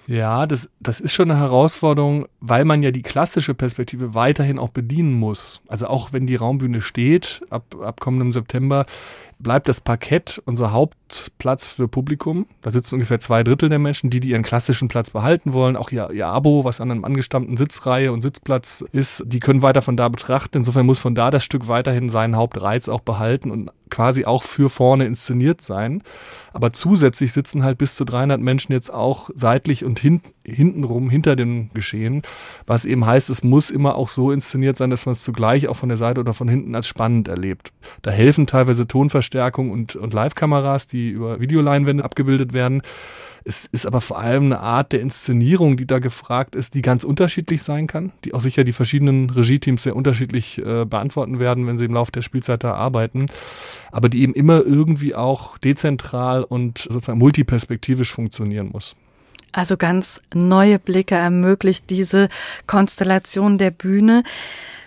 Ja, 0.07 0.45
das, 0.45 0.69
das 0.79 1.01
ist 1.01 1.11
schon 1.11 1.29
eine 1.29 1.39
Herausforderung, 1.39 2.27
weil 2.39 2.63
man 2.63 2.81
ja 2.81 2.91
die 2.91 3.01
klassische 3.01 3.53
Perspektive 3.53 4.13
weiterhin 4.13 4.57
auch 4.57 4.69
bedienen 4.69 5.13
muss. 5.13 5.61
Also 5.67 5.87
auch 5.87 6.13
wenn 6.13 6.27
die 6.27 6.35
Raumbühne 6.35 6.79
steht, 6.79 7.41
ab, 7.49 7.75
ab 7.83 7.99
kommendem 7.99 8.31
September, 8.31 8.85
bleibt 9.39 9.67
das 9.67 9.81
Parkett 9.81 10.41
unser 10.45 10.71
Hauptplatz 10.71 11.65
für 11.65 11.87
Publikum. 11.87 12.47
Da 12.61 12.71
sitzen 12.71 12.95
ungefähr 12.95 13.19
zwei 13.19 13.43
Drittel 13.43 13.69
der 13.69 13.79
Menschen, 13.79 14.09
die, 14.09 14.19
die 14.19 14.29
ihren 14.29 14.43
klassischen 14.43 14.87
Platz 14.87 15.11
behalten 15.11 15.53
wollen, 15.53 15.75
auch 15.75 15.91
ihr, 15.91 16.09
ihr 16.11 16.27
Abo, 16.27 16.63
was 16.63 16.81
an 16.81 16.91
einem 16.91 17.05
angestammten 17.05 17.57
Sitzreihe 17.57 18.11
und 18.11 18.21
Sitzplatz 18.21 18.83
ist, 18.91 19.23
die 19.25 19.39
können 19.39 19.61
weiter 19.61 19.81
von 19.81 19.97
da 19.97 20.09
betrachten. 20.09 20.57
Insofern 20.57 20.85
muss 20.85 20.99
von 20.99 21.15
da 21.15 21.31
das 21.31 21.43
Stück 21.43 21.67
weiterhin 21.67 22.09
seinen 22.09 22.35
Hauptreiz 22.35 22.89
auch 22.89 23.01
behalten 23.01 23.51
und 23.51 23.71
quasi 23.89 24.25
auch 24.25 24.43
für 24.43 24.69
vorne 24.69 25.05
inszeniert 25.05 25.61
sein. 25.61 26.03
Aber 26.53 26.73
zusätzlich 26.73 27.33
sitzen 27.33 27.63
halt 27.63 27.77
bis 27.77 27.95
zu 27.95 28.05
300 28.05 28.41
Menschen 28.41 28.71
jetzt 28.71 28.91
auch 28.93 29.29
seitlich 29.33 29.85
und 29.85 29.99
hin, 29.99 30.21
hintenrum 30.47 31.09
hinter 31.09 31.35
dem 31.35 31.69
Geschehen, 31.73 32.21
was 32.65 32.85
eben 32.85 33.05
heißt, 33.05 33.29
es 33.29 33.43
muss 33.43 33.69
immer 33.69 33.95
auch 33.95 34.09
so 34.09 34.31
inszeniert 34.31 34.77
sein, 34.77 34.89
dass 34.89 35.05
man 35.05 35.13
es 35.13 35.23
zugleich 35.23 35.67
auch 35.67 35.75
von 35.75 35.89
der 35.89 35.97
Seite 35.97 36.21
oder 36.21 36.33
von 36.33 36.47
hinten 36.47 36.73
als 36.75 36.87
spannend 36.87 37.27
erlebt. 37.27 37.71
Da 38.01 38.11
helfen 38.11 38.47
teilweise 38.47 38.87
Tonverstärkung 38.87 39.71
und, 39.71 39.95
und 39.95 40.13
Live-Kameras, 40.13 40.87
die 40.87 41.09
über 41.09 41.39
Videoleinwände 41.39 42.03
abgebildet 42.03 42.53
werden. 42.53 42.81
Es 43.43 43.65
ist 43.65 43.85
aber 43.85 44.01
vor 44.01 44.19
allem 44.19 44.47
eine 44.47 44.59
Art 44.59 44.91
der 44.91 44.99
Inszenierung, 44.99 45.77
die 45.77 45.87
da 45.87 45.99
gefragt 45.99 46.53
ist, 46.53 46.73
die 46.73 46.81
ganz 46.81 47.05
unterschiedlich 47.05 47.63
sein 47.63 47.87
kann, 47.87 48.11
die 48.25 48.33
auch 48.33 48.41
sicher 48.41 48.65
die 48.65 48.73
verschiedenen 48.73 49.29
Regie-Teams 49.29 49.83
sehr 49.83 49.95
unterschiedlich 49.95 50.57
äh, 50.57 50.83
beantworten 50.83 51.39
werden, 51.39 51.65
wenn 51.65 51.77
sie 51.77 51.85
im 51.85 51.93
Laufe 51.93 52.11
der 52.11 52.23
Spielzeit 52.23 52.65
da 52.65 52.73
arbeiten, 52.73 53.27
aber 53.89 54.09
die 54.09 54.21
eben 54.21 54.33
immer 54.33 54.65
irgendwie 54.65 55.15
auch 55.15 55.57
dezentral 55.57 56.43
und 56.43 56.79
sozusagen 56.79 57.19
multiperspektivisch 57.19 58.11
funktionieren 58.11 58.69
muss. 58.73 58.97
Also 59.51 59.77
ganz 59.77 60.21
neue 60.33 60.79
Blicke 60.79 61.15
ermöglicht 61.15 61.89
diese 61.89 62.29
Konstellation 62.67 63.57
der 63.57 63.71
Bühne. 63.71 64.23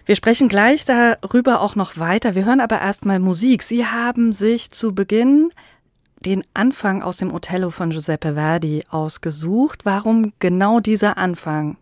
Wir 0.07 0.17
sprechen 0.17 0.49
gleich 0.49 0.85
darüber 0.85 1.61
auch 1.61 1.77
noch 1.77 1.99
weiter. 1.99 2.35
Wir 2.35 2.45
hören 2.45 2.61
aber 2.61 2.81
erstmal 2.81 3.19
Musik. 3.19 3.63
Sie 3.63 3.87
haben 3.87 4.33
sich 4.33 4.71
zu 4.71 4.95
Beginn 4.95 5.51
den 6.21 6.45
Anfang 6.53 7.03
aus 7.03 7.17
dem 7.17 7.33
Othello 7.33 7.71
von 7.71 7.91
Giuseppe 7.91 8.35
Verdi 8.35 8.85
ausgesucht. 8.91 9.85
Warum 9.85 10.33
genau 10.39 10.81
dieser 10.81 11.17
Anfang? 11.17 11.77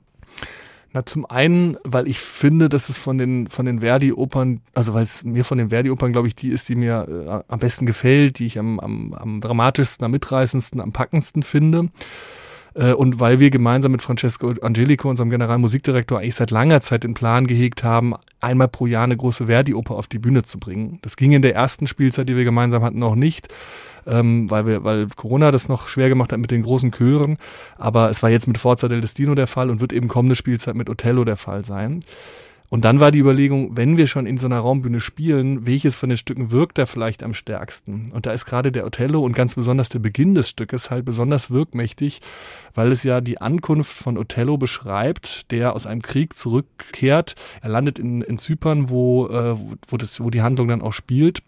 Na, 0.92 1.04
zum 1.04 1.26
einen, 1.26 1.76
weil 1.84 2.08
ich 2.08 2.18
finde, 2.18 2.68
dass 2.68 2.88
es 2.88 2.96
von 2.96 3.18
den, 3.18 3.48
von 3.48 3.66
den 3.66 3.80
Verdi-Opern, 3.80 4.62
also 4.74 4.94
weil 4.94 5.02
es 5.02 5.22
mir 5.22 5.44
von 5.44 5.58
den 5.58 5.68
Verdi-Opern, 5.68 6.12
glaube 6.12 6.28
ich, 6.28 6.34
die 6.34 6.48
ist, 6.48 6.68
die 6.68 6.76
mir 6.76 7.06
äh, 7.28 7.52
am 7.52 7.58
besten 7.58 7.84
gefällt, 7.84 8.38
die 8.38 8.46
ich 8.46 8.58
am, 8.58 8.80
am, 8.80 9.12
am 9.12 9.40
dramatischsten, 9.40 10.04
am 10.04 10.12
mitreißendsten, 10.12 10.80
am 10.80 10.92
packendsten 10.92 11.42
finde. 11.42 11.88
Äh, 12.78 12.92
und 12.92 13.20
weil 13.20 13.40
wir 13.40 13.50
gemeinsam 13.50 13.92
mit 13.92 14.02
Francesco 14.02 14.54
Angelico, 14.62 15.10
unserem 15.10 15.30
Generalmusikdirektor, 15.30 16.18
eigentlich 16.18 16.36
seit 16.36 16.50
langer 16.50 16.80
Zeit 16.80 17.04
den 17.04 17.14
Plan 17.14 17.46
gehegt 17.46 17.84
haben, 17.84 18.14
einmal 18.40 18.68
pro 18.68 18.86
Jahr 18.86 19.04
eine 19.04 19.16
große 19.16 19.46
Verdi-Oper 19.46 19.94
auf 19.94 20.06
die 20.06 20.18
Bühne 20.18 20.42
zu 20.44 20.58
bringen. 20.58 20.98
Das 21.02 21.16
ging 21.16 21.32
in 21.32 21.42
der 21.42 21.54
ersten 21.54 21.86
Spielzeit, 21.86 22.28
die 22.28 22.36
wir 22.36 22.44
gemeinsam 22.44 22.82
hatten, 22.82 22.98
noch 22.98 23.16
nicht 23.16 23.48
ähm, 24.08 24.50
weil, 24.50 24.66
wir, 24.66 24.84
weil 24.84 25.06
Corona 25.16 25.50
das 25.50 25.68
noch 25.68 25.88
schwer 25.88 26.08
gemacht 26.08 26.32
hat 26.32 26.38
mit 26.38 26.50
den 26.50 26.62
großen 26.62 26.92
Chören. 26.92 27.36
Aber 27.76 28.10
es 28.10 28.22
war 28.22 28.30
jetzt 28.30 28.46
mit 28.46 28.58
Forza 28.58 28.88
del 28.88 29.00
Destino 29.00 29.34
der 29.34 29.46
Fall 29.46 29.70
und 29.70 29.80
wird 29.80 29.92
eben 29.92 30.08
kommende 30.08 30.34
Spielzeit 30.34 30.74
mit 30.74 30.88
Othello 30.88 31.24
der 31.24 31.36
Fall 31.36 31.64
sein. 31.64 32.00
Und 32.70 32.84
dann 32.84 33.00
war 33.00 33.10
die 33.10 33.18
Überlegung, 33.18 33.76
wenn 33.76 33.96
wir 33.96 34.06
schon 34.06 34.26
in 34.26 34.36
so 34.36 34.46
einer 34.46 34.58
Raumbühne 34.58 35.00
spielen, 35.00 35.64
welches 35.64 35.94
von 35.94 36.10
den 36.10 36.18
Stücken 36.18 36.50
wirkt 36.50 36.76
da 36.76 36.84
vielleicht 36.84 37.22
am 37.22 37.32
stärksten? 37.32 38.10
Und 38.12 38.26
da 38.26 38.32
ist 38.32 38.44
gerade 38.44 38.70
der 38.70 38.84
Othello 38.84 39.20
und 39.20 39.32
ganz 39.32 39.54
besonders 39.54 39.88
der 39.88 40.00
Beginn 40.00 40.34
des 40.34 40.50
Stückes 40.50 40.90
halt 40.90 41.06
besonders 41.06 41.50
wirkmächtig, 41.50 42.20
weil 42.74 42.92
es 42.92 43.04
ja 43.04 43.22
die 43.22 43.40
Ankunft 43.40 43.96
von 43.96 44.18
Othello 44.18 44.58
beschreibt, 44.58 45.50
der 45.50 45.74
aus 45.74 45.86
einem 45.86 46.02
Krieg 46.02 46.34
zurückkehrt. 46.34 47.36
Er 47.62 47.70
landet 47.70 47.98
in, 47.98 48.20
in 48.20 48.36
Zypern, 48.36 48.90
wo, 48.90 49.28
äh, 49.28 49.56
wo, 49.88 49.96
das, 49.96 50.20
wo 50.22 50.28
die 50.28 50.42
Handlung 50.42 50.68
dann 50.68 50.82
auch 50.82 50.92
spielt. 50.92 51.42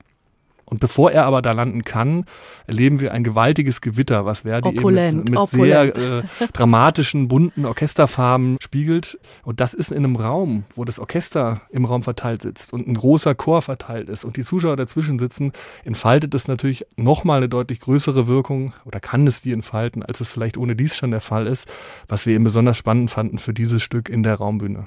Und 0.71 0.79
bevor 0.79 1.11
er 1.11 1.25
aber 1.25 1.43
da 1.43 1.53
landen 1.53 1.85
kann, 1.85 2.25
erleben 2.67 3.01
wir 3.01 3.13
ein 3.13 3.25
gewaltiges 3.25 3.81
Gewitter, 3.81 4.25
was 4.25 4.41
Verdi 4.41 4.69
opulent, 4.69 5.29
eben 5.29 5.35
mit, 5.35 5.39
mit 5.39 5.49
sehr 5.49 5.97
äh, 5.97 6.23
dramatischen, 6.53 7.27
bunten 7.27 7.67
Orchesterfarben 7.67 8.57
spiegelt. 8.61 9.19
Und 9.43 9.61
das 9.61 9.75
ist 9.75 9.91
in 9.91 9.99
einem 9.99 10.17
Raum, 10.17 10.65
wo 10.77 10.85
das 10.85 11.01
Orchester 11.01 11.61
im 11.71 11.85
Raum 11.85 12.05
verteilt 12.05 12.43
sitzt 12.43 12.73
und 12.73 12.87
ein 12.87 12.95
großer 12.95 13.35
Chor 13.35 13.63
verteilt 13.63 14.09
ist 14.09 14.25
und 14.25 14.37
die 14.37 14.45
Zuschauer 14.45 14.77
dazwischen 14.77 15.19
sitzen, 15.19 15.53
entfaltet 15.85 16.35
es 16.35 16.47
natürlich 16.47 16.87
nochmal 16.97 17.39
eine 17.39 17.49
deutlich 17.49 17.81
größere 17.81 18.29
Wirkung 18.29 18.73
oder 18.85 19.01
kann 19.01 19.27
es 19.27 19.43
die 19.43 19.53
entfalten, 19.53 20.05
als 20.05 20.21
es 20.21 20.29
vielleicht 20.29 20.57
ohne 20.57 20.77
dies 20.77 20.97
schon 20.97 21.11
der 21.11 21.21
Fall 21.21 21.49
ist, 21.49 21.69
was 22.07 22.27
wir 22.27 22.35
eben 22.35 22.45
besonders 22.45 22.77
spannend 22.77 23.11
fanden 23.11 23.39
für 23.39 23.53
dieses 23.53 23.83
Stück 23.83 24.09
in 24.09 24.23
der 24.23 24.37
Raumbühne. 24.37 24.87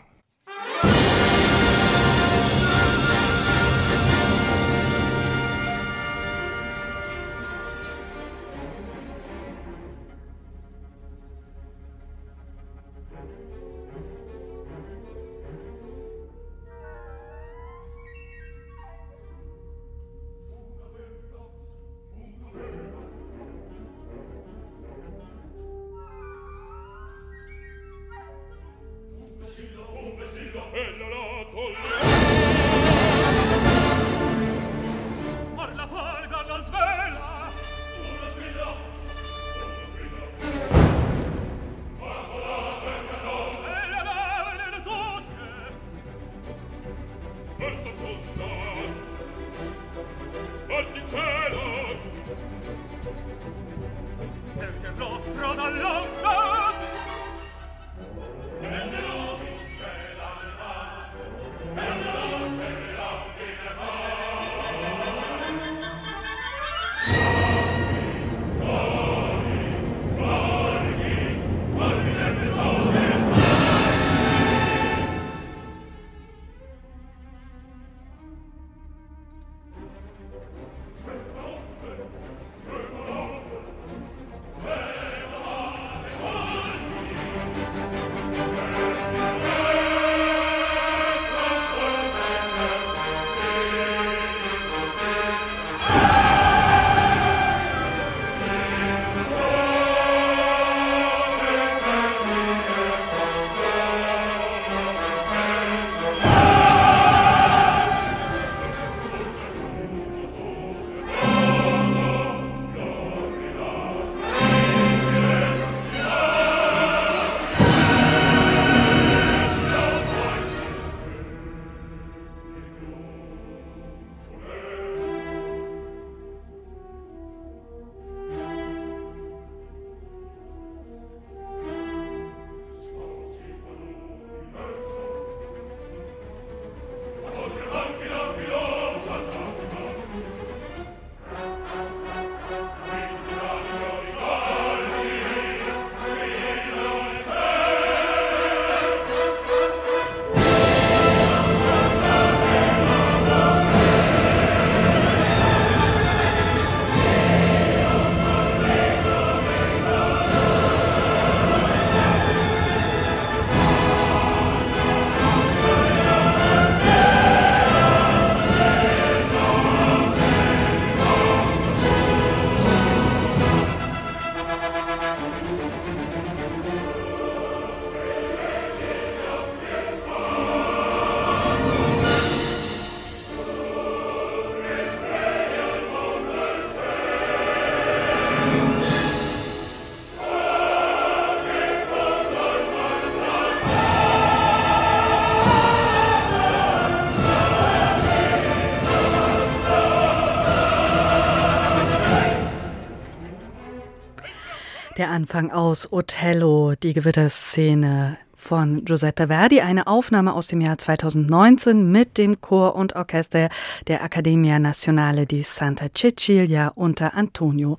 Der 205.04 205.12
Anfang 205.12 205.52
aus 205.52 205.92
Othello, 205.92 206.76
die 206.82 206.94
Gewitterszene 206.94 208.16
von 208.38 208.86
Giuseppe 208.86 209.28
Verdi, 209.28 209.60
eine 209.60 209.88
Aufnahme 209.88 210.34
aus 210.34 210.48
dem 210.48 210.62
Jahr 210.62 210.78
2019 210.78 211.92
mit 211.92 212.18
dem 212.18 212.40
Chor 212.40 212.78
und 212.78 212.96
Orchester 212.96 213.50
der 213.88 214.02
Accademia 214.02 214.60
Nazionale 214.60 215.26
di 215.26 215.42
Santa 215.42 215.88
Cecilia 215.94 216.70
unter 216.70 217.16
Antonio 217.16 217.78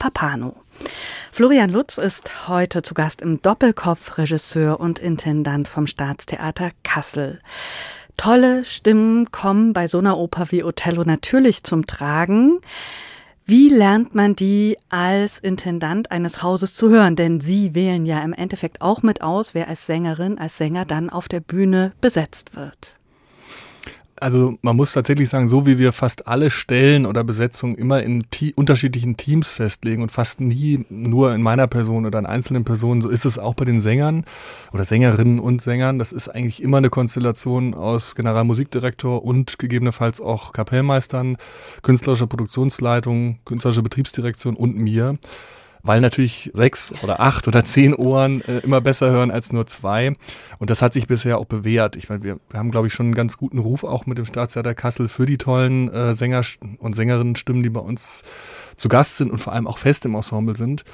Papano. 0.00 0.56
Florian 1.30 1.70
Lutz 1.70 1.96
ist 1.96 2.48
heute 2.48 2.82
zu 2.82 2.92
Gast 2.92 3.22
im 3.22 3.40
Doppelkopf, 3.40 4.18
Regisseur 4.18 4.80
und 4.80 4.98
Intendant 4.98 5.68
vom 5.68 5.86
Staatstheater 5.86 6.72
Kassel. 6.82 7.38
Tolle 8.16 8.64
Stimmen 8.64 9.30
kommen 9.30 9.74
bei 9.74 9.86
so 9.86 9.98
einer 9.98 10.18
Oper 10.18 10.46
wie 10.50 10.64
Othello 10.64 11.04
natürlich 11.04 11.62
zum 11.62 11.86
Tragen. 11.86 12.58
Wie 13.46 13.68
lernt 13.68 14.14
man 14.14 14.34
die 14.34 14.78
als 14.88 15.38
Intendant 15.38 16.10
eines 16.10 16.42
Hauses 16.42 16.72
zu 16.72 16.88
hören? 16.88 17.14
Denn 17.14 17.42
Sie 17.42 17.74
wählen 17.74 18.06
ja 18.06 18.20
im 18.20 18.32
Endeffekt 18.32 18.80
auch 18.80 19.02
mit 19.02 19.20
aus, 19.20 19.52
wer 19.52 19.68
als 19.68 19.86
Sängerin, 19.86 20.38
als 20.38 20.56
Sänger 20.56 20.86
dann 20.86 21.10
auf 21.10 21.28
der 21.28 21.40
Bühne 21.40 21.92
besetzt 22.00 22.56
wird. 22.56 22.98
Also 24.20 24.58
man 24.62 24.76
muss 24.76 24.92
tatsächlich 24.92 25.28
sagen, 25.28 25.48
so 25.48 25.66
wie 25.66 25.78
wir 25.78 25.92
fast 25.92 26.28
alle 26.28 26.50
Stellen 26.50 27.04
oder 27.04 27.24
Besetzungen 27.24 27.74
immer 27.74 28.02
in 28.02 28.24
unterschiedlichen 28.54 29.16
Teams 29.16 29.50
festlegen 29.50 30.02
und 30.02 30.12
fast 30.12 30.40
nie 30.40 30.84
nur 30.88 31.34
in 31.34 31.42
meiner 31.42 31.66
Person 31.66 32.06
oder 32.06 32.20
in 32.20 32.26
einzelnen 32.26 32.64
Personen, 32.64 33.00
so 33.00 33.08
ist 33.08 33.24
es 33.24 33.38
auch 33.38 33.54
bei 33.54 33.64
den 33.64 33.80
Sängern 33.80 34.24
oder 34.72 34.84
Sängerinnen 34.84 35.40
und 35.40 35.62
Sängern. 35.62 35.98
Das 35.98 36.12
ist 36.12 36.28
eigentlich 36.28 36.62
immer 36.62 36.76
eine 36.78 36.90
Konstellation 36.90 37.74
aus 37.74 38.14
Generalmusikdirektor 38.14 39.24
und 39.24 39.58
gegebenenfalls 39.58 40.20
auch 40.20 40.52
Kapellmeistern, 40.52 41.36
künstlerischer 41.82 42.28
Produktionsleitung, 42.28 43.38
künstlerische 43.44 43.82
Betriebsdirektion 43.82 44.54
und 44.54 44.76
mir 44.76 45.18
weil 45.84 46.00
natürlich 46.00 46.50
sechs 46.54 46.94
oder 47.02 47.20
acht 47.20 47.46
oder 47.46 47.64
zehn 47.64 47.94
Ohren 47.94 48.40
äh, 48.42 48.58
immer 48.60 48.80
besser 48.80 49.10
hören 49.10 49.30
als 49.30 49.52
nur 49.52 49.66
zwei. 49.66 50.14
Und 50.58 50.70
das 50.70 50.82
hat 50.82 50.94
sich 50.94 51.06
bisher 51.06 51.38
auch 51.38 51.44
bewährt. 51.44 51.94
Ich 51.94 52.08
meine, 52.08 52.24
wir, 52.24 52.40
haben, 52.54 52.70
glaube 52.70 52.88
ich, 52.88 52.94
schon 52.94 53.06
einen 53.06 53.14
ganz 53.14 53.36
guten 53.36 53.58
Ruf 53.58 53.84
auch 53.84 54.06
mit 54.06 54.18
dem 54.18 54.24
Staatstheater 54.24 54.74
Kassel 54.74 55.08
für 55.08 55.26
die 55.26 55.38
tollen 55.38 55.92
äh, 55.92 56.14
Sänger 56.14 56.42
und 56.78 56.94
Sängerinnenstimmen, 56.94 57.62
die 57.62 57.70
bei 57.70 57.80
uns 57.80 58.24
zu 58.76 58.88
Gast 58.88 59.18
sind 59.18 59.30
und 59.30 59.38
vor 59.38 59.52
allem 59.52 59.66
auch 59.66 59.78
fest 59.78 60.06
im 60.06 60.14
Ensemble 60.14 60.56
sind 60.56 60.84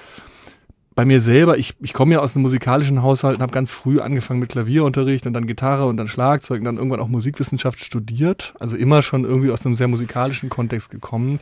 bei 1.00 1.06
mir 1.06 1.22
selber, 1.22 1.56
ich, 1.56 1.74
ich 1.80 1.94
komme 1.94 2.12
ja 2.14 2.20
aus 2.20 2.36
einem 2.36 2.42
musikalischen 2.42 3.02
Haushalt 3.02 3.36
und 3.36 3.42
habe 3.42 3.52
ganz 3.52 3.70
früh 3.70 4.00
angefangen 4.00 4.40
mit 4.40 4.50
Klavierunterricht 4.50 5.26
und 5.26 5.32
dann 5.32 5.46
Gitarre 5.46 5.86
und 5.86 5.96
dann 5.96 6.08
Schlagzeug 6.08 6.58
und 6.58 6.64
dann 6.64 6.76
irgendwann 6.76 7.00
auch 7.00 7.08
Musikwissenschaft 7.08 7.82
studiert. 7.82 8.52
Also 8.60 8.76
immer 8.76 9.00
schon 9.00 9.24
irgendwie 9.24 9.50
aus 9.50 9.64
einem 9.64 9.76
sehr 9.76 9.88
musikalischen 9.88 10.50
Kontext 10.50 10.90
gekommen. 10.90 11.38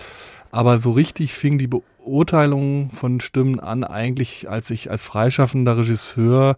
Aber 0.51 0.79
so 0.79 0.93
richtig 0.93 1.35
fing 1.35 1.59
die 1.59 1.67
Beurteilung 1.67 2.91
von 2.91 3.21
Stimmen 3.21 3.61
an, 3.61 3.85
eigentlich 3.85 4.49
als 4.49 4.71
ich 4.71 4.91
als 4.91 5.03
freischaffender 5.03 5.77
Regisseur 5.77 6.57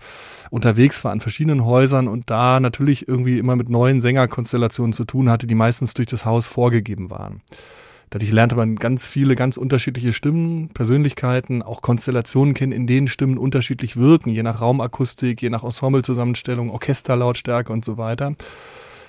unterwegs 0.50 1.04
war 1.04 1.12
an 1.12 1.20
verschiedenen 1.20 1.64
Häusern 1.64 2.06
und 2.06 2.30
da 2.30 2.61
natürlich 2.61 3.09
irgendwie 3.09 3.38
immer 3.38 3.56
mit 3.56 3.68
neuen 3.68 4.00
Sängerkonstellationen 4.00 4.92
zu 4.92 5.04
tun 5.04 5.28
hatte, 5.28 5.47
die 5.47 5.54
meistens 5.54 5.94
durch 5.94 6.09
das 6.09 6.25
Haus 6.25 6.47
vorgegeben 6.47 7.11
waren. 7.11 7.40
Dadurch 8.11 8.32
lernte 8.32 8.56
man 8.56 8.75
ganz 8.75 9.06
viele 9.06 9.37
ganz 9.37 9.56
unterschiedliche 9.56 10.12
Stimmen, 10.12 10.68
Persönlichkeiten, 10.70 11.62
auch 11.62 11.80
Konstellationen 11.80 12.54
kennen, 12.54 12.73
in 12.73 12.88
denen 12.88 13.06
Stimmen 13.06 13.38
unterschiedlich 13.38 13.97
wirken, 13.97 14.30
je 14.30 14.42
nach 14.42 14.61
Raumakustik, 14.61 15.40
je 15.40 15.50
nach 15.50 15.62
Ensemblezusammenstellung, 15.62 16.70
Orchesterlautstärke 16.70 17.73
und 17.73 17.85
so 17.85 17.99
weiter 17.99 18.35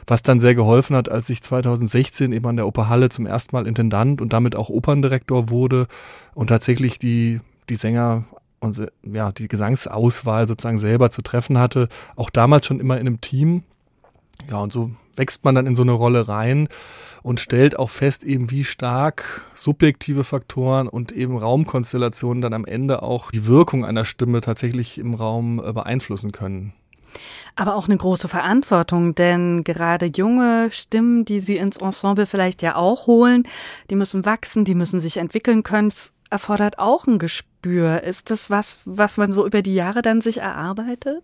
was 0.08 0.24
dann 0.24 0.40
sehr 0.40 0.56
geholfen 0.56 0.96
hat, 0.96 1.10
als 1.10 1.30
ich 1.30 1.42
2016 1.42 2.32
eben 2.32 2.48
an 2.48 2.56
der 2.56 2.68
Operhalle 2.68 3.10
zum 3.10 3.26
ersten 3.26 3.56
Mal 3.56 3.68
Intendant 3.68 4.22
und 4.22 4.34
damit 4.34 4.56
auch 4.56 4.70
Operndirektor 4.70 5.50
wurde 5.50 5.88
und 6.34 6.48
tatsächlich 6.48 7.00
die, 7.00 7.40
die 7.70 7.76
Sänger 7.76 8.26
und 8.60 8.82
ja, 9.04 9.32
die 9.32 9.48
Gesangsauswahl 9.48 10.48
sozusagen 10.48 10.78
selber 10.78 11.10
zu 11.10 11.22
treffen 11.22 11.58
hatte. 11.58 11.88
Auch 12.16 12.30
damals 12.30 12.66
schon 12.66 12.80
immer 12.80 12.96
in 12.96 13.08
einem 13.08 13.22
Team. 13.22 13.64
Ja, 14.50 14.58
und 14.58 14.72
so 14.72 14.92
wächst 15.16 15.44
man 15.44 15.56
dann 15.56 15.68
in 15.68 15.76
so 15.76 15.84
eine 15.84 15.92
Rolle 15.92 16.28
rein 16.28 16.68
und 17.24 17.40
stellt 17.40 17.78
auch 17.78 17.90
fest, 17.90 18.24
eben 18.24 18.50
wie 18.50 18.64
stark 18.64 19.46
subjektive 19.54 20.24
Faktoren 20.24 20.88
und 20.88 21.12
eben 21.12 21.38
Raumkonstellationen 21.38 22.42
dann 22.42 22.54
am 22.54 22.66
Ende 22.66 23.04
auch 23.04 23.32
die 23.32 23.46
Wirkung 23.46 23.86
einer 23.86 24.06
Stimme 24.06 24.42
tatsächlich 24.42 24.98
im 24.98 25.14
Raum 25.14 25.62
äh, 25.64 25.74
beeinflussen 25.74 26.32
können. 26.32 26.74
Aber 27.56 27.76
auch 27.76 27.88
eine 27.88 27.98
große 27.98 28.28
Verantwortung, 28.28 29.16
denn 29.16 29.64
gerade 29.64 30.08
junge 30.08 30.70
Stimmen, 30.72 31.26
die 31.26 31.40
Sie 31.40 31.58
ins 31.58 31.78
Ensemble 31.78 32.26
vielleicht 32.26 32.62
ja 32.62 32.76
auch 32.76 33.08
holen, 33.08 33.44
die 33.90 33.96
müssen 33.96 34.26
wachsen, 34.26 34.66
die 34.66 34.76
müssen 34.76 35.00
sich 35.00 35.18
entwickeln 35.18 35.64
können. 35.64 35.90
Es 35.90 36.14
erfordert 36.30 36.80
auch 36.80 37.08
ein 37.08 37.20
Gespür. 37.20 38.04
Ist 38.04 38.30
das 38.30 38.50
was, 38.50 38.80
was 38.86 39.18
man 39.18 39.32
so 39.32 39.46
über 39.46 39.62
die 39.62 39.76
Jahre 39.76 40.02
dann 40.02 40.22
sich 40.22 40.40
erarbeitet? 40.40 41.24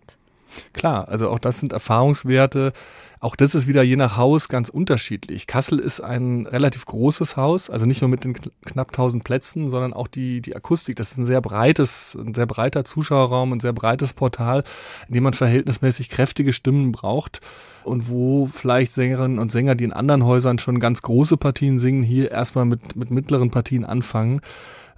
Klar, 0.72 1.08
also 1.08 1.28
auch 1.28 1.38
das 1.38 1.60
sind 1.60 1.72
Erfahrungswerte, 1.72 2.72
auch 3.20 3.36
das 3.36 3.54
ist 3.54 3.66
wieder 3.66 3.82
je 3.82 3.96
nach 3.96 4.16
Haus 4.16 4.48
ganz 4.48 4.68
unterschiedlich. 4.68 5.46
Kassel 5.46 5.78
ist 5.78 6.00
ein 6.00 6.46
relativ 6.46 6.84
großes 6.84 7.36
Haus, 7.36 7.68
also 7.70 7.86
nicht 7.86 8.00
nur 8.00 8.08
mit 8.08 8.24
den 8.24 8.34
knapp 8.64 8.88
1000 8.88 9.24
Plätzen, 9.24 9.68
sondern 9.68 9.92
auch 9.92 10.08
die, 10.08 10.40
die 10.40 10.54
Akustik. 10.54 10.96
Das 10.96 11.12
ist 11.12 11.18
ein 11.18 11.24
sehr 11.24 11.40
breites, 11.40 12.16
ein 12.16 12.34
sehr 12.34 12.46
breiter 12.46 12.84
Zuschauerraum, 12.84 13.52
ein 13.52 13.60
sehr 13.60 13.72
breites 13.72 14.12
Portal, 14.12 14.62
in 15.08 15.14
dem 15.14 15.24
man 15.24 15.34
verhältnismäßig 15.34 16.10
kräftige 16.10 16.52
Stimmen 16.52 16.92
braucht 16.92 17.40
und 17.84 18.08
wo 18.08 18.46
vielleicht 18.46 18.92
Sängerinnen 18.92 19.38
und 19.38 19.50
Sänger, 19.50 19.74
die 19.74 19.84
in 19.84 19.92
anderen 19.92 20.24
Häusern 20.24 20.58
schon 20.58 20.78
ganz 20.78 21.02
große 21.02 21.36
Partien 21.36 21.78
singen, 21.78 22.02
hier 22.02 22.30
erstmal 22.30 22.66
mit, 22.66 22.96
mit 22.96 23.10
mittleren 23.10 23.50
Partien 23.50 23.84
anfangen. 23.84 24.40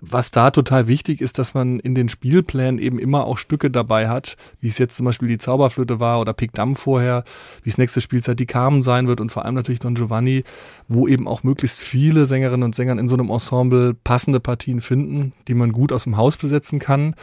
Was 0.01 0.31
da 0.31 0.51
total 0.51 0.89
wichtig 0.89 1.21
ist, 1.21 1.39
dass 1.39 1.53
man 1.53 1.79
in 1.79 1.95
den 1.95 2.09
Spielplänen 2.09 2.81
eben 2.81 2.99
immer 2.99 3.27
auch 3.27 3.37
Stücke 3.37 3.71
dabei 3.71 4.09
hat, 4.09 4.37
wie 4.61 4.69
es 4.69 4.79
jetzt 4.79 4.97
zum 4.97 5.05
Beispiel 5.05 5.29
die 5.29 5.39
Zauberflöte 5.39 6.01
war 6.01 6.21
oder 6.21 6.33
Pick 6.33 6.53
Damm 6.53 6.75
vorher, 6.75 7.23
wie 7.63 7.71
es 7.71 7.77
nächste 7.77 8.01
Spielzeit 8.01 8.41
die 8.41 8.47
Carmen 8.47 8.81
sein 8.81 9.09
wird 9.09 9.21
und 9.21 9.31
vor 9.31 9.45
allem 9.45 9.55
natürlich 9.55 9.81
Don 9.81 9.95
Giovanni, 9.95 10.45
wo 10.89 11.07
eben 11.07 11.29
auch 11.29 11.43
möglichst 11.43 11.81
viele 11.81 12.25
Sängerinnen 12.25 12.63
und 12.63 12.75
Sänger 12.75 12.99
in 12.99 13.09
so 13.09 13.17
einem 13.17 13.31
Ensemble 13.31 13.95
passende 13.95 14.41
Partien 14.41 14.81
finden, 14.81 15.35
die 15.49 15.55
man 15.55 15.73
gut 15.73 15.93
aus 15.93 16.05
dem 16.05 16.17
Haus 16.17 16.39
besetzen 16.39 16.79
kann 16.79 17.15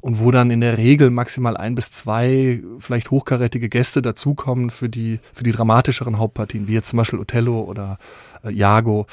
und 0.00 0.18
wo 0.18 0.30
dann 0.30 0.50
in 0.50 0.60
der 0.60 0.78
Regel 0.78 1.10
maximal 1.10 1.56
ein 1.56 1.74
bis 1.74 1.90
zwei 1.92 2.62
vielleicht 2.78 3.10
hochkarätige 3.10 3.68
Gäste 3.68 4.02
dazukommen 4.02 4.70
für 4.70 4.88
die, 4.88 5.20
für 5.32 5.44
die 5.44 5.52
dramatischeren 5.52 6.18
Hauptpartien, 6.18 6.66
wie 6.66 6.74
jetzt 6.74 6.88
zum 6.88 6.96
Beispiel 6.96 7.20
Othello 7.20 7.60
oder 7.60 7.98
äh, 8.44 8.52
Iago 8.52 9.06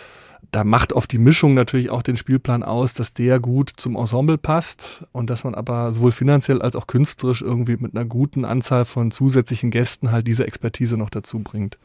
da 0.53 0.63
macht 0.63 0.93
oft 0.93 1.12
die 1.12 1.17
Mischung 1.17 1.55
natürlich 1.55 1.89
auch 1.89 2.03
den 2.03 2.15
Spielplan 2.15 2.62
aus, 2.62 2.93
dass 2.93 3.15
der 3.15 3.39
gut 3.39 3.72
zum 3.75 3.95
Ensemble 3.95 4.38
passt 4.38 5.03
und 5.12 5.31
dass 5.31 5.44
man 5.44 5.55
aber 5.55 5.92
sowohl 5.92 6.11
finanziell 6.11 6.61
als 6.61 6.75
auch 6.75 6.85
künstlerisch 6.85 7.42
irgendwie 7.42 7.75
mit 7.75 7.96
einer 7.96 8.05
guten 8.05 8.46
Anzahl 8.46 8.85
von 8.85 9.09
zusätzlichen 9.09 9.72
Gästen 9.72 10.11
halt 10.11 10.27
diese 10.27 10.46
Expertise 10.46 10.96
noch 10.96 11.09
dazu 11.09 11.39
bringt. 11.39 11.79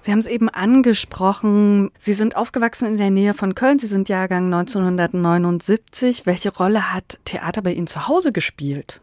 Sie 0.00 0.10
haben 0.10 0.20
es 0.20 0.26
eben 0.26 0.48
angesprochen, 0.48 1.90
Sie 1.98 2.14
sind 2.14 2.34
aufgewachsen 2.34 2.88
in 2.88 2.96
der 2.96 3.10
Nähe 3.10 3.34
von 3.34 3.54
Köln, 3.54 3.78
Sie 3.78 3.88
sind 3.88 4.08
Jahrgang 4.08 4.46
1979. 4.46 6.24
Welche 6.24 6.50
Rolle 6.50 6.94
hat 6.94 7.18
Theater 7.26 7.60
bei 7.60 7.74
Ihnen 7.74 7.86
zu 7.86 8.08
Hause 8.08 8.32
gespielt? 8.32 9.02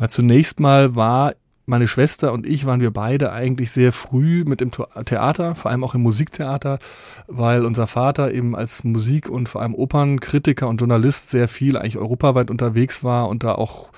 Na, 0.00 0.08
zunächst 0.08 0.58
mal 0.58 0.96
war 0.96 1.34
meine 1.66 1.88
Schwester 1.88 2.32
und 2.32 2.46
ich 2.46 2.64
waren 2.64 2.80
wir 2.80 2.92
beide 2.92 3.32
eigentlich 3.32 3.70
sehr 3.70 3.92
früh 3.92 4.44
mit 4.46 4.60
dem 4.60 4.70
Theater, 5.04 5.54
vor 5.54 5.70
allem 5.70 5.84
auch 5.84 5.94
im 5.94 6.02
Musiktheater, 6.02 6.78
weil 7.26 7.64
unser 7.64 7.86
Vater 7.86 8.32
eben 8.32 8.54
als 8.54 8.84
Musik- 8.84 9.28
und 9.28 9.48
vor 9.48 9.62
allem 9.62 9.74
Opernkritiker 9.74 10.68
und 10.68 10.78
Journalist 10.78 11.30
sehr 11.30 11.48
viel 11.48 11.76
eigentlich 11.76 11.98
europaweit 11.98 12.50
unterwegs 12.50 13.02
war 13.02 13.28
und 13.28 13.42
da 13.42 13.54
auch 13.54 13.90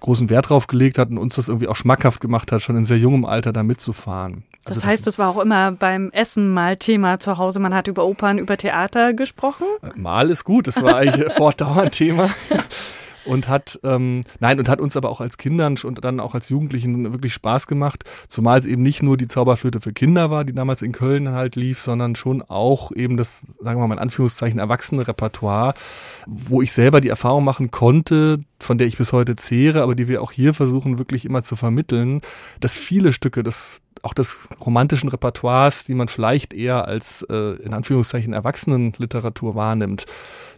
großen 0.00 0.28
Wert 0.28 0.50
drauf 0.50 0.66
gelegt 0.66 0.98
hat 0.98 1.10
und 1.10 1.18
uns 1.18 1.36
das 1.36 1.48
irgendwie 1.48 1.68
auch 1.68 1.76
schmackhaft 1.76 2.20
gemacht 2.20 2.52
hat, 2.52 2.62
schon 2.62 2.76
in 2.76 2.84
sehr 2.84 2.98
jungem 2.98 3.24
Alter 3.24 3.52
da 3.52 3.62
mitzufahren. 3.62 4.44
Also 4.64 4.80
das 4.80 4.86
heißt, 4.86 5.06
es 5.06 5.18
war 5.18 5.30
auch 5.30 5.40
immer 5.40 5.72
beim 5.72 6.10
Essen 6.10 6.52
mal 6.52 6.76
Thema 6.76 7.18
zu 7.18 7.38
Hause. 7.38 7.60
Man 7.60 7.72
hat 7.72 7.86
über 7.86 8.04
Opern, 8.04 8.38
über 8.38 8.56
Theater 8.56 9.14
gesprochen? 9.14 9.64
Mal 9.94 10.28
ist 10.28 10.44
gut. 10.44 10.68
Es 10.68 10.82
war 10.82 10.96
eigentlich 10.96 11.32
fortdauernd 11.36 11.92
Thema 11.92 12.30
und 13.26 13.48
hat, 13.48 13.78
ähm, 13.82 14.22
nein, 14.40 14.58
und 14.58 14.68
hat 14.68 14.80
uns 14.80 14.96
aber 14.96 15.10
auch 15.10 15.20
als 15.20 15.38
Kindern 15.38 15.76
und 15.84 16.04
dann 16.04 16.20
auch 16.20 16.34
als 16.34 16.48
Jugendlichen 16.48 17.12
wirklich 17.12 17.34
Spaß 17.34 17.66
gemacht, 17.66 18.04
zumal 18.28 18.58
es 18.58 18.66
eben 18.66 18.82
nicht 18.82 19.02
nur 19.02 19.16
die 19.16 19.26
Zauberflöte 19.26 19.80
für 19.80 19.92
Kinder 19.92 20.30
war, 20.30 20.44
die 20.44 20.54
damals 20.54 20.82
in 20.82 20.92
Köln 20.92 21.30
halt 21.30 21.56
lief, 21.56 21.80
sondern 21.80 22.14
schon 22.14 22.42
auch 22.42 22.92
eben 22.92 23.16
das, 23.16 23.46
sagen 23.60 23.80
wir 23.80 23.86
mal 23.86 23.94
in 23.94 24.00
Anführungszeichen, 24.00 24.58
erwachsene 24.58 25.06
Repertoire, 25.06 25.74
wo 26.26 26.62
ich 26.62 26.72
selber 26.72 27.00
die 27.00 27.08
Erfahrung 27.08 27.44
machen 27.44 27.70
konnte, 27.70 28.40
von 28.58 28.78
der 28.78 28.86
ich 28.86 28.96
bis 28.96 29.12
heute 29.12 29.36
zehre, 29.36 29.82
aber 29.82 29.94
die 29.94 30.08
wir 30.08 30.22
auch 30.22 30.32
hier 30.32 30.54
versuchen 30.54 30.98
wirklich 30.98 31.24
immer 31.24 31.42
zu 31.42 31.56
vermitteln, 31.56 32.20
dass 32.60 32.74
viele 32.74 33.12
Stücke 33.12 33.42
des 33.42 33.82
auch 34.02 34.14
des 34.14 34.38
romantischen 34.64 35.08
Repertoires, 35.08 35.84
die 35.84 35.94
man 35.94 36.08
vielleicht 36.08 36.54
eher 36.54 36.86
als 36.86 37.22
äh, 37.28 37.56
in 37.56 37.74
Anführungszeichen 37.74 38.32
Erwachsenenliteratur 38.32 39.56
wahrnimmt, 39.56 40.06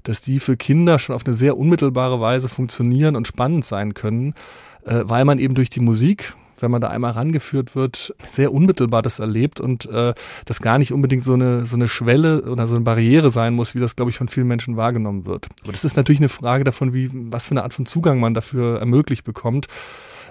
dass 0.02 0.20
die 0.20 0.40
für 0.40 0.56
Kinder 0.56 0.98
schon 0.98 1.14
auf 1.14 1.26
eine 1.26 1.34
sehr 1.34 1.56
unmittelbare 1.56 2.20
Weise 2.20 2.48
funktionieren 2.48 3.16
und 3.16 3.26
spannend 3.26 3.64
sein 3.64 3.94
können, 3.94 4.34
äh, 4.84 5.00
weil 5.04 5.24
man 5.24 5.38
eben 5.38 5.54
durch 5.54 5.70
die 5.70 5.80
Musik 5.80 6.34
wenn 6.62 6.70
man 6.70 6.80
da 6.80 6.88
einmal 6.88 7.12
rangeführt 7.12 7.74
wird, 7.76 8.14
sehr 8.28 8.52
unmittelbar 8.52 9.02
das 9.02 9.18
erlebt 9.18 9.61
und 9.61 9.87
äh, 9.87 10.14
das 10.44 10.61
gar 10.61 10.78
nicht 10.78 10.92
unbedingt 10.92 11.24
so 11.24 11.34
eine, 11.34 11.66
so 11.66 11.76
eine 11.76 11.88
Schwelle 11.88 12.42
oder 12.42 12.66
so 12.66 12.74
eine 12.74 12.84
Barriere 12.84 13.30
sein 13.30 13.54
muss, 13.54 13.74
wie 13.74 13.80
das, 13.80 13.96
glaube 13.96 14.11
ich, 14.11 14.18
von 14.18 14.28
vielen 14.28 14.48
Menschen 14.48 14.76
wahrgenommen 14.76 15.24
wird. 15.24 15.48
Aber 15.62 15.72
das 15.72 15.84
ist 15.84 15.96
natürlich 15.96 16.20
eine 16.20 16.28
Frage 16.28 16.64
davon, 16.64 16.94
wie, 16.94 17.11
was 17.12 17.46
für 17.46 17.52
eine 17.52 17.62
Art 17.62 17.74
von 17.74 17.87
Zugang 17.87 18.20
man 18.20 18.34
dafür 18.34 18.80
ermöglicht 18.80 19.24
bekommt. 19.24 19.66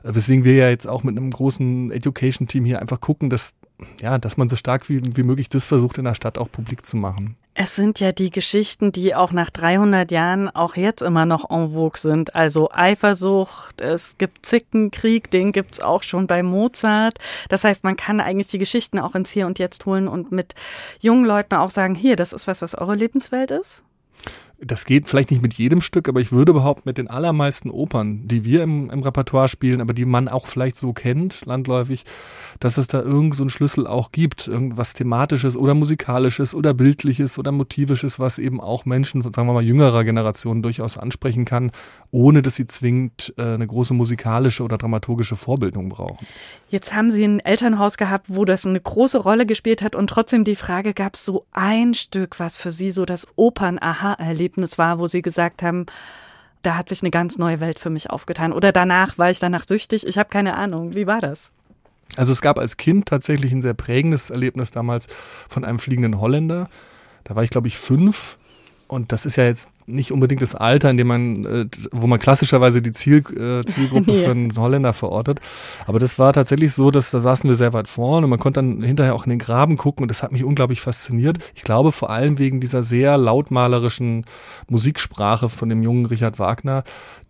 Äh, 0.03 0.15
weswegen 0.15 0.43
wir 0.43 0.55
ja 0.55 0.69
jetzt 0.69 0.87
auch 0.87 1.03
mit 1.03 1.17
einem 1.17 1.31
großen 1.31 1.91
Education-Team 1.91 2.65
hier 2.65 2.81
einfach 2.81 2.99
gucken, 2.99 3.29
dass, 3.29 3.55
ja, 4.01 4.17
dass 4.17 4.37
man 4.37 4.49
so 4.49 4.55
stark 4.55 4.89
wie, 4.89 5.01
wie 5.15 5.23
möglich 5.23 5.49
das 5.49 5.65
versucht, 5.65 5.97
in 5.97 6.05
der 6.05 6.15
Stadt 6.15 6.37
auch 6.37 6.51
publik 6.51 6.85
zu 6.85 6.97
machen. 6.97 7.35
Es 7.59 7.75
sind 7.75 7.99
ja 7.99 8.11
die 8.11 8.29
Geschichten, 8.29 8.91
die 8.91 9.15
auch 9.15 9.31
nach 9.31 9.49
300 9.49 10.11
Jahren 10.11 10.47
auch 10.47 10.75
jetzt 10.75 11.01
immer 11.01 11.25
noch 11.25 11.49
en 11.49 11.71
vogue 11.73 11.97
sind. 11.97 12.35
Also 12.35 12.69
Eifersucht, 12.71 13.81
es 13.81 14.19
gibt 14.19 14.45
Zickenkrieg, 14.45 15.31
den 15.31 15.53
gibt's 15.53 15.79
auch 15.79 16.03
schon 16.03 16.27
bei 16.27 16.43
Mozart. 16.43 17.15
Das 17.49 17.63
heißt, 17.63 17.83
man 17.83 17.97
kann 17.97 18.21
eigentlich 18.21 18.49
die 18.49 18.59
Geschichten 18.59 18.99
auch 18.99 19.15
ins 19.15 19.31
Hier 19.31 19.47
und 19.47 19.57
Jetzt 19.57 19.87
holen 19.87 20.07
und 20.07 20.31
mit 20.31 20.53
jungen 20.99 21.25
Leuten 21.25 21.55
auch 21.55 21.71
sagen, 21.71 21.95
hier, 21.95 22.15
das 22.15 22.31
ist 22.31 22.45
was, 22.45 22.61
was 22.61 22.75
eure 22.75 22.93
Lebenswelt 22.93 23.49
ist. 23.49 23.81
Das 24.59 24.85
geht 24.85 25.07
vielleicht 25.07 25.29
nicht 25.29 25.43
mit 25.43 25.53
jedem 25.53 25.81
Stück, 25.81 26.09
aber 26.09 26.19
ich 26.19 26.31
würde 26.31 26.51
behaupten, 26.51 26.89
mit 26.89 26.97
den 26.97 27.09
allermeisten 27.09 27.69
Opern, 27.69 28.27
die 28.27 28.43
wir 28.43 28.63
im, 28.63 28.89
im 28.89 29.01
Repertoire 29.01 29.47
spielen, 29.47 29.81
aber 29.81 29.93
die 29.93 30.05
man 30.05 30.27
auch 30.27 30.47
vielleicht 30.47 30.77
so 30.77 30.93
kennt, 30.93 31.45
landläufig, 31.45 32.05
dass 32.59 32.79
es 32.79 32.87
da 32.87 33.01
irgend 33.01 33.35
so 33.35 33.47
Schlüssel 33.49 33.85
auch 33.85 34.11
gibt, 34.11 34.47
irgendwas 34.47 34.93
Thematisches 34.93 35.55
oder 35.55 35.75
Musikalisches 35.75 36.55
oder 36.55 36.73
Bildliches 36.73 37.37
oder 37.37 37.51
Motivisches, 37.51 38.19
was 38.19 38.39
eben 38.39 38.59
auch 38.59 38.85
Menschen, 38.85 39.21
sagen 39.21 39.47
wir 39.47 39.53
mal, 39.53 39.63
jüngerer 39.63 40.03
Generation 40.03 40.63
durchaus 40.63 40.97
ansprechen 40.97 41.45
kann, 41.45 41.71
ohne 42.09 42.41
dass 42.41 42.55
sie 42.55 42.65
zwingend 42.65 43.35
äh, 43.37 43.43
eine 43.43 43.67
große 43.67 43.93
musikalische 43.93 44.63
oder 44.63 44.79
dramaturgische 44.79 45.35
Vorbildung 45.35 45.89
brauchen. 45.89 46.25
Jetzt 46.69 46.93
haben 46.93 47.11
Sie 47.11 47.23
ein 47.23 47.39
Elternhaus 47.39 47.97
gehabt, 47.97 48.25
wo 48.27 48.43
das 48.43 48.65
eine 48.65 48.81
große 48.81 49.19
Rolle 49.19 49.45
gespielt 49.45 49.81
hat 49.81 49.95
und 49.95 50.09
trotzdem 50.09 50.43
die 50.43 50.55
Frage, 50.55 50.93
gab 50.93 51.15
es 51.15 51.23
so 51.23 51.45
ein 51.51 51.93
Stück, 51.93 52.39
was 52.39 52.57
für 52.57 52.71
Sie 52.71 52.91
so 52.91 53.05
das 53.05 53.27
Opern-Aha-Erlebnis 53.35 54.46
war, 54.77 54.99
wo 54.99 55.07
Sie 55.07 55.21
gesagt 55.21 55.63
haben, 55.63 55.85
da 56.61 56.77
hat 56.77 56.89
sich 56.89 57.01
eine 57.01 57.11
ganz 57.11 57.37
neue 57.37 57.59
Welt 57.59 57.79
für 57.79 57.89
mich 57.89 58.09
aufgetan. 58.09 58.51
Oder 58.51 58.71
danach 58.71 59.17
war 59.17 59.29
ich 59.29 59.39
danach 59.39 59.63
süchtig. 59.67 60.05
Ich 60.05 60.17
habe 60.17 60.29
keine 60.29 60.55
Ahnung. 60.55 60.95
Wie 60.95 61.07
war 61.07 61.21
das? 61.21 61.51
Also 62.15 62.31
es 62.31 62.41
gab 62.41 62.57
als 62.57 62.77
Kind 62.77 63.07
tatsächlich 63.07 63.51
ein 63.51 63.61
sehr 63.61 63.73
prägendes 63.73 64.29
Erlebnis 64.29 64.71
damals 64.71 65.07
von 65.49 65.65
einem 65.65 65.79
fliegenden 65.79 66.19
Holländer. 66.19 66.69
Da 67.23 67.35
war 67.35 67.43
ich, 67.43 67.49
glaube 67.49 67.67
ich, 67.67 67.77
fünf. 67.77 68.37
Und 68.87 69.11
das 69.11 69.25
ist 69.25 69.35
ja 69.35 69.45
jetzt 69.45 69.69
nicht 69.85 70.11
unbedingt 70.11 70.41
das 70.41 70.55
Alter, 70.55 70.89
in 70.89 70.97
dem 70.97 71.07
man, 71.07 71.45
äh, 71.45 71.65
wo 71.91 72.07
man 72.07 72.19
klassischerweise 72.19 72.81
die 72.81 72.91
Ziel, 72.91 73.17
äh, 73.17 73.65
Zielgruppe 73.65 74.11
ja. 74.15 74.25
für 74.25 74.31
einen 74.31 74.55
Holländer 74.55 74.93
verortet. 74.93 75.39
Aber 75.85 75.99
das 75.99 76.19
war 76.19 76.33
tatsächlich 76.33 76.73
so, 76.73 76.91
dass 76.91 77.11
da 77.11 77.21
saßen 77.21 77.49
wir 77.49 77.55
sehr 77.55 77.73
weit 77.73 77.87
vorne 77.87 78.25
und 78.25 78.29
man 78.29 78.39
konnte 78.39 78.59
dann 78.59 78.81
hinterher 78.81 79.15
auch 79.15 79.25
in 79.25 79.29
den 79.29 79.39
Graben 79.39 79.77
gucken 79.77 80.03
und 80.03 80.09
das 80.09 80.23
hat 80.23 80.31
mich 80.31 80.43
unglaublich 80.43 80.81
fasziniert. 80.81 81.39
Ich 81.55 81.63
glaube 81.63 81.91
vor 81.91 82.09
allem 82.09 82.37
wegen 82.37 82.59
dieser 82.59 82.83
sehr 82.83 83.17
lautmalerischen 83.17 84.25
Musiksprache 84.69 85.49
von 85.49 85.69
dem 85.69 85.83
jungen 85.83 86.05
Richard 86.05 86.39
Wagner, 86.39 86.83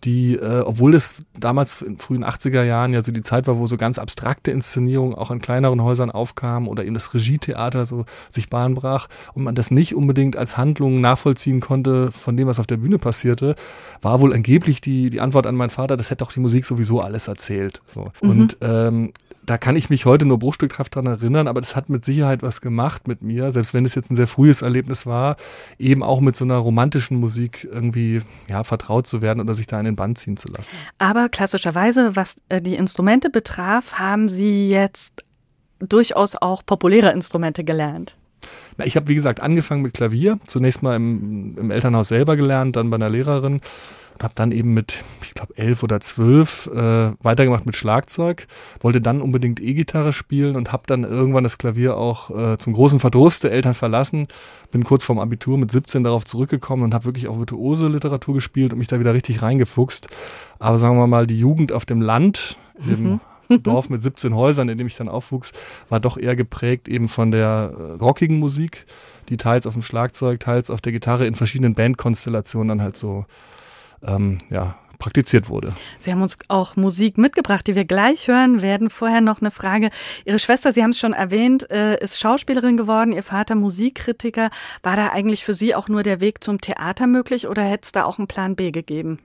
die, 0.04 0.36
äh, 0.36 0.62
obwohl 0.62 0.92
das 0.92 1.24
damals 1.40 1.82
in 1.82 1.98
frühen 1.98 2.24
80er 2.24 2.64
Jahren 2.64 2.94
ja 2.94 3.02
so 3.04 3.12
die 3.12 3.24
Zeit 3.24 3.48
war, 3.48 3.58
wo 3.58 3.66
so 3.66 3.78
ganz 3.78 3.98
abstrakte 3.98 4.52
Inszenierungen 4.52 5.16
auch 5.16 5.32
in 5.32 5.42
kleineren 5.42 5.82
Häusern 5.82 6.12
aufkamen 6.12 6.70
oder 6.70 6.86
eben 6.86 6.94
das 6.94 7.14
Regietheater 7.14 7.86
so 7.86 8.06
sich 8.30 8.50
bahnbrach 8.50 9.08
und 9.34 9.44
man 9.44 9.56
das 9.56 9.72
nicht 9.72 9.96
unbedingt 9.96 10.38
als 10.38 10.58
Handlung 10.58 11.02
nachvollziehen 11.02 11.47
konnte 11.60 12.12
von 12.12 12.38
dem, 12.38 12.48
was 12.48 12.60
auf 12.60 12.68
der 12.68 12.78
Bühne 12.78 13.00
passierte, 13.00 13.56
war 14.02 14.22
wohl 14.22 14.34
angeblich 14.34 14.82
die, 14.82 15.10
die 15.10 15.22
Antwort 15.22 15.48
an 15.48 15.56
meinen 15.56 15.70
Vater, 15.70 15.98
das 15.98 16.10
hätte 16.10 16.24
doch 16.24 16.32
die 16.32 16.40
Musik 16.40 16.66
sowieso 16.66 17.02
alles 17.02 17.28
erzählt. 17.28 17.82
So. 17.88 18.12
Mhm. 18.22 18.30
Und 18.30 18.58
ähm, 18.62 19.14
da 19.46 19.58
kann 19.58 19.76
ich 19.76 19.90
mich 19.90 20.06
heute 20.06 20.26
nur 20.26 20.40
bruchstückhaft 20.40 20.96
dran 20.96 21.06
erinnern, 21.06 21.48
aber 21.48 21.62
das 21.62 21.76
hat 21.76 21.90
mit 21.90 22.04
Sicherheit 22.06 22.44
was 22.44 22.62
gemacht 22.62 23.08
mit 23.08 23.22
mir, 23.22 23.52
selbst 23.52 23.74
wenn 23.74 23.86
es 23.86 23.96
jetzt 23.96 24.12
ein 24.12 24.16
sehr 24.16 24.28
frühes 24.28 24.62
Erlebnis 24.62 25.06
war, 25.06 25.38
eben 25.80 26.04
auch 26.04 26.20
mit 26.20 26.36
so 26.36 26.44
einer 26.44 26.58
romantischen 26.58 27.20
Musik 27.20 27.68
irgendwie 27.72 28.22
ja, 28.50 28.64
vertraut 28.64 29.08
zu 29.08 29.22
werden 29.22 29.40
oder 29.40 29.56
sich 29.56 29.68
da 29.68 29.80
in 29.80 29.86
den 29.86 29.96
Band 29.96 30.18
ziehen 30.18 30.38
zu 30.38 30.50
lassen. 30.50 30.72
Aber 30.98 31.30
klassischerweise, 31.30 32.16
was 32.16 32.36
äh, 32.50 32.62
die 32.62 32.76
Instrumente 32.76 33.30
betraf, 33.30 33.94
haben 33.94 34.30
Sie 34.30 34.70
jetzt 34.70 35.24
durchaus 35.80 36.36
auch 36.36 36.66
populäre 36.66 37.12
Instrumente 37.12 37.64
gelernt. 37.64 38.18
Na, 38.78 38.86
ich 38.86 38.96
habe, 38.96 39.08
wie 39.08 39.16
gesagt, 39.16 39.42
angefangen 39.42 39.82
mit 39.82 39.94
Klavier. 39.94 40.40
Zunächst 40.46 40.84
mal 40.84 40.96
im, 40.96 41.58
im 41.58 41.72
Elternhaus 41.72 42.08
selber 42.10 42.36
gelernt, 42.36 42.76
dann 42.76 42.90
bei 42.90 42.96
einer 42.96 43.10
Lehrerin 43.10 43.62
und 44.18 44.24
habe 44.24 44.34
dann 44.36 44.52
eben 44.52 44.74
mit, 44.74 45.04
ich 45.22 45.36
glaube, 45.36 45.56
elf 45.58 45.84
oder 45.84 46.00
zwölf 46.00 46.68
äh, 46.74 47.12
weitergemacht 47.22 47.68
mit 47.68 47.76
Schlagzeug, 47.76 48.48
wollte 48.80 49.00
dann 49.00 49.22
unbedingt 49.22 49.60
E-Gitarre 49.60 50.12
spielen 50.12 50.56
und 50.56 50.72
habe 50.72 50.84
dann 50.88 51.04
irgendwann 51.04 51.44
das 51.44 51.60
Klavier 51.60 51.98
auch 51.98 52.32
äh, 52.32 52.58
zum 52.58 52.74
großen 52.74 53.00
Verdruss 53.00 53.40
der 53.40 53.52
Eltern 53.52 53.76
verlassen. 53.76 54.28
Bin 54.72 54.84
kurz 54.84 55.04
vorm 55.04 55.20
Abitur 55.20 55.60
mit 55.60 55.72
17 55.72 56.04
darauf 56.04 56.26
zurückgekommen 56.26 56.82
und 56.84 56.96
habe 56.96 57.06
wirklich 57.06 57.28
auch 57.28 57.38
virtuose 57.38 57.90
Literatur 57.90 58.34
gespielt 58.34 58.74
und 58.74 58.80
mich 58.80 58.88
da 58.88 59.00
wieder 59.00 59.14
richtig 59.14 59.44
reingefuchst. 59.44 60.08
Aber 60.58 60.80
sagen 60.80 60.98
wir 60.98 61.06
mal, 61.06 61.28
die 61.28 61.40
Jugend 61.40 61.72
auf 61.72 61.86
dem 61.86 62.02
Land, 62.02 62.58
im 62.88 63.04
mhm. 63.04 63.20
Dorf 63.64 63.90
mit 63.90 64.02
17 64.02 64.36
Häusern, 64.36 64.70
in 64.70 64.78
dem 64.78 64.88
ich 64.88 64.96
dann 64.96 65.10
aufwuchs, 65.10 65.52
war 65.90 66.00
doch 66.00 66.18
eher 66.18 66.36
geprägt 66.36 66.88
eben 66.88 67.08
von 67.08 67.32
der 67.32 67.74
äh, 67.78 67.92
rockigen 67.94 68.40
Musik, 68.40 68.86
die 69.30 69.38
teils 69.38 69.68
auf 69.68 69.74
dem 69.74 69.82
Schlagzeug, 69.82 70.40
teils 70.40 70.70
auf 70.70 70.82
der 70.82 70.92
Gitarre 70.92 71.28
in 71.28 71.36
verschiedenen 71.36 71.74
Bandkonstellationen 71.74 72.70
dann 72.70 72.82
halt 72.82 72.98
so 72.98 73.26
ähm, 74.04 74.38
ja, 74.50 74.76
praktiziert 74.98 75.50
wurde. 75.50 75.74
Sie 76.00 76.12
haben 76.12 76.22
uns 76.22 76.38
auch 76.48 76.76
Musik 76.76 77.18
mitgebracht, 77.18 77.66
die 77.68 77.76
wir 77.76 77.86
gleich 77.86 78.28
hören 78.28 78.62
werden. 78.62 78.90
Vorher 78.90 79.22
noch 79.22 79.42
eine 79.42 79.52
Frage. 79.52 79.90
Ihre 80.26 80.40
Schwester, 80.40 80.74
Sie 80.74 80.84
haben 80.84 80.92
es 80.92 81.00
schon 81.00 81.14
erwähnt, 81.14 81.70
äh, 81.72 82.02
ist 82.04 82.20
Schauspielerin 82.20 82.78
geworden, 82.78 83.12
Ihr 83.12 83.24
Vater 83.24 83.56
Musikkritiker. 83.56 84.50
War 84.84 84.96
da 84.96 85.10
eigentlich 85.10 85.46
für 85.46 85.54
Sie 85.54 85.76
auch 85.76 85.88
nur 85.88 86.04
der 86.04 86.20
Weg 86.20 86.44
zum 86.44 86.62
Theater 86.62 87.08
möglich 87.08 87.48
oder 87.48 87.64
hätte 87.64 87.86
es 87.86 87.92
da 87.92 88.06
auch 88.06 88.18
einen 88.18 88.28
Plan 88.28 88.56
B 88.56 88.72
gegeben? 88.72 89.20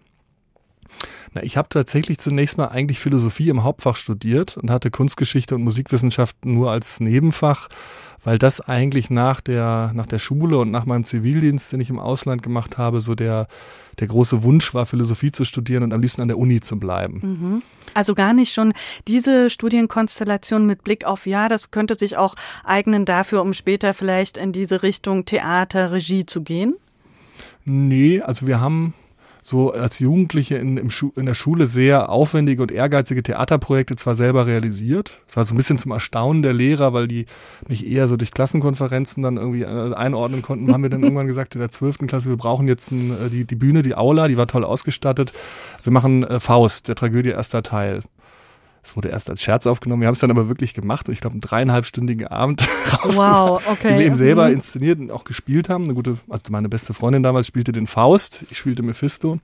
Na, 1.34 1.42
ich 1.42 1.56
habe 1.56 1.68
tatsächlich 1.68 2.18
zunächst 2.18 2.58
mal 2.58 2.68
eigentlich 2.68 2.98
Philosophie 2.98 3.48
im 3.48 3.64
Hauptfach 3.64 3.96
studiert 3.96 4.56
und 4.56 4.70
hatte 4.70 4.90
Kunstgeschichte 4.90 5.54
und 5.54 5.64
Musikwissenschaft 5.64 6.44
nur 6.44 6.70
als 6.70 7.00
Nebenfach, 7.00 7.68
weil 8.24 8.38
das 8.38 8.60
eigentlich 8.60 9.10
nach 9.10 9.40
der, 9.40 9.92
nach 9.94 10.06
der 10.06 10.18
Schule 10.18 10.58
und 10.58 10.70
nach 10.70 10.84
meinem 10.84 11.04
Zivildienst, 11.04 11.72
den 11.72 11.80
ich 11.80 11.90
im 11.90 11.98
Ausland 11.98 12.42
gemacht 12.42 12.78
habe, 12.78 13.00
so 13.00 13.14
der, 13.14 13.48
der 13.98 14.06
große 14.06 14.42
Wunsch 14.42 14.74
war, 14.74 14.86
Philosophie 14.86 15.32
zu 15.32 15.44
studieren 15.44 15.82
und 15.82 15.92
am 15.92 16.00
liebsten 16.00 16.22
an 16.22 16.28
der 16.28 16.38
Uni 16.38 16.60
zu 16.60 16.78
bleiben. 16.78 17.20
Mhm. 17.22 17.62
Also 17.94 18.14
gar 18.14 18.32
nicht 18.32 18.52
schon 18.52 18.74
diese 19.08 19.50
Studienkonstellation 19.50 20.66
mit 20.66 20.84
Blick 20.84 21.04
auf, 21.04 21.26
ja, 21.26 21.48
das 21.48 21.70
könnte 21.70 21.96
sich 21.96 22.16
auch 22.16 22.36
eignen 22.64 23.04
dafür, 23.04 23.42
um 23.42 23.52
später 23.54 23.92
vielleicht 23.92 24.36
in 24.36 24.52
diese 24.52 24.82
Richtung 24.82 25.24
Theater, 25.24 25.92
Regie 25.92 26.24
zu 26.24 26.42
gehen? 26.42 26.76
Nee, 27.64 28.20
also 28.20 28.46
wir 28.46 28.60
haben 28.60 28.94
so 29.44 29.72
als 29.72 29.98
Jugendliche 29.98 30.56
in, 30.56 30.78
in 30.78 31.26
der 31.26 31.34
Schule 31.34 31.66
sehr 31.66 32.10
aufwendige 32.10 32.62
und 32.62 32.70
ehrgeizige 32.70 33.24
Theaterprojekte 33.24 33.96
zwar 33.96 34.14
selber 34.14 34.46
realisiert. 34.46 35.20
Das 35.26 35.36
war 35.36 35.44
so 35.44 35.52
ein 35.52 35.56
bisschen 35.56 35.78
zum 35.78 35.90
Erstaunen 35.90 36.42
der 36.42 36.52
Lehrer, 36.52 36.92
weil 36.92 37.08
die 37.08 37.26
mich 37.68 37.84
eher 37.84 38.06
so 38.06 38.16
durch 38.16 38.30
Klassenkonferenzen 38.30 39.20
dann 39.22 39.36
irgendwie 39.36 39.62
äh, 39.62 39.94
einordnen 39.94 40.42
konnten, 40.42 40.72
haben 40.72 40.84
wir 40.84 40.90
dann 40.90 41.02
irgendwann 41.02 41.26
gesagt 41.26 41.56
in 41.56 41.60
der 41.60 41.70
zwölften 41.70 42.06
Klasse, 42.06 42.28
wir 42.28 42.36
brauchen 42.36 42.68
jetzt 42.68 42.92
ein, 42.92 43.10
äh, 43.10 43.30
die, 43.30 43.44
die 43.44 43.56
Bühne, 43.56 43.82
die 43.82 43.96
Aula, 43.96 44.28
die 44.28 44.36
war 44.36 44.46
toll 44.46 44.64
ausgestattet. 44.64 45.32
Wir 45.82 45.92
machen 45.92 46.22
äh, 46.22 46.38
Faust, 46.38 46.86
der 46.86 46.94
Tragödie 46.94 47.30
erster 47.30 47.64
Teil. 47.64 48.02
Es 48.84 48.96
wurde 48.96 49.08
erst 49.08 49.30
als 49.30 49.40
Scherz 49.40 49.66
aufgenommen. 49.66 50.02
Wir 50.02 50.08
haben 50.08 50.14
es 50.14 50.18
dann 50.18 50.30
aber 50.30 50.48
wirklich 50.48 50.74
gemacht. 50.74 51.08
Ich 51.08 51.20
glaube, 51.20 51.34
einen 51.34 51.40
dreieinhalbstündigen 51.40 52.26
Abend 52.26 52.66
wow, 53.04 53.62
okay. 53.70 53.88
den 53.88 53.98
wir 53.98 54.06
eben 54.06 54.14
selber 54.16 54.48
mhm. 54.48 54.54
inszeniert 54.54 54.98
und 54.98 55.10
auch 55.10 55.24
gespielt 55.24 55.68
haben. 55.68 55.84
Eine 55.84 55.94
gute, 55.94 56.18
also 56.28 56.44
meine 56.50 56.68
beste 56.68 56.92
Freundin 56.92 57.22
damals 57.22 57.46
spielte 57.46 57.72
den 57.72 57.86
Faust. 57.86 58.44
Ich 58.50 58.58
spielte 58.58 58.82
Mephisto. 58.82 59.38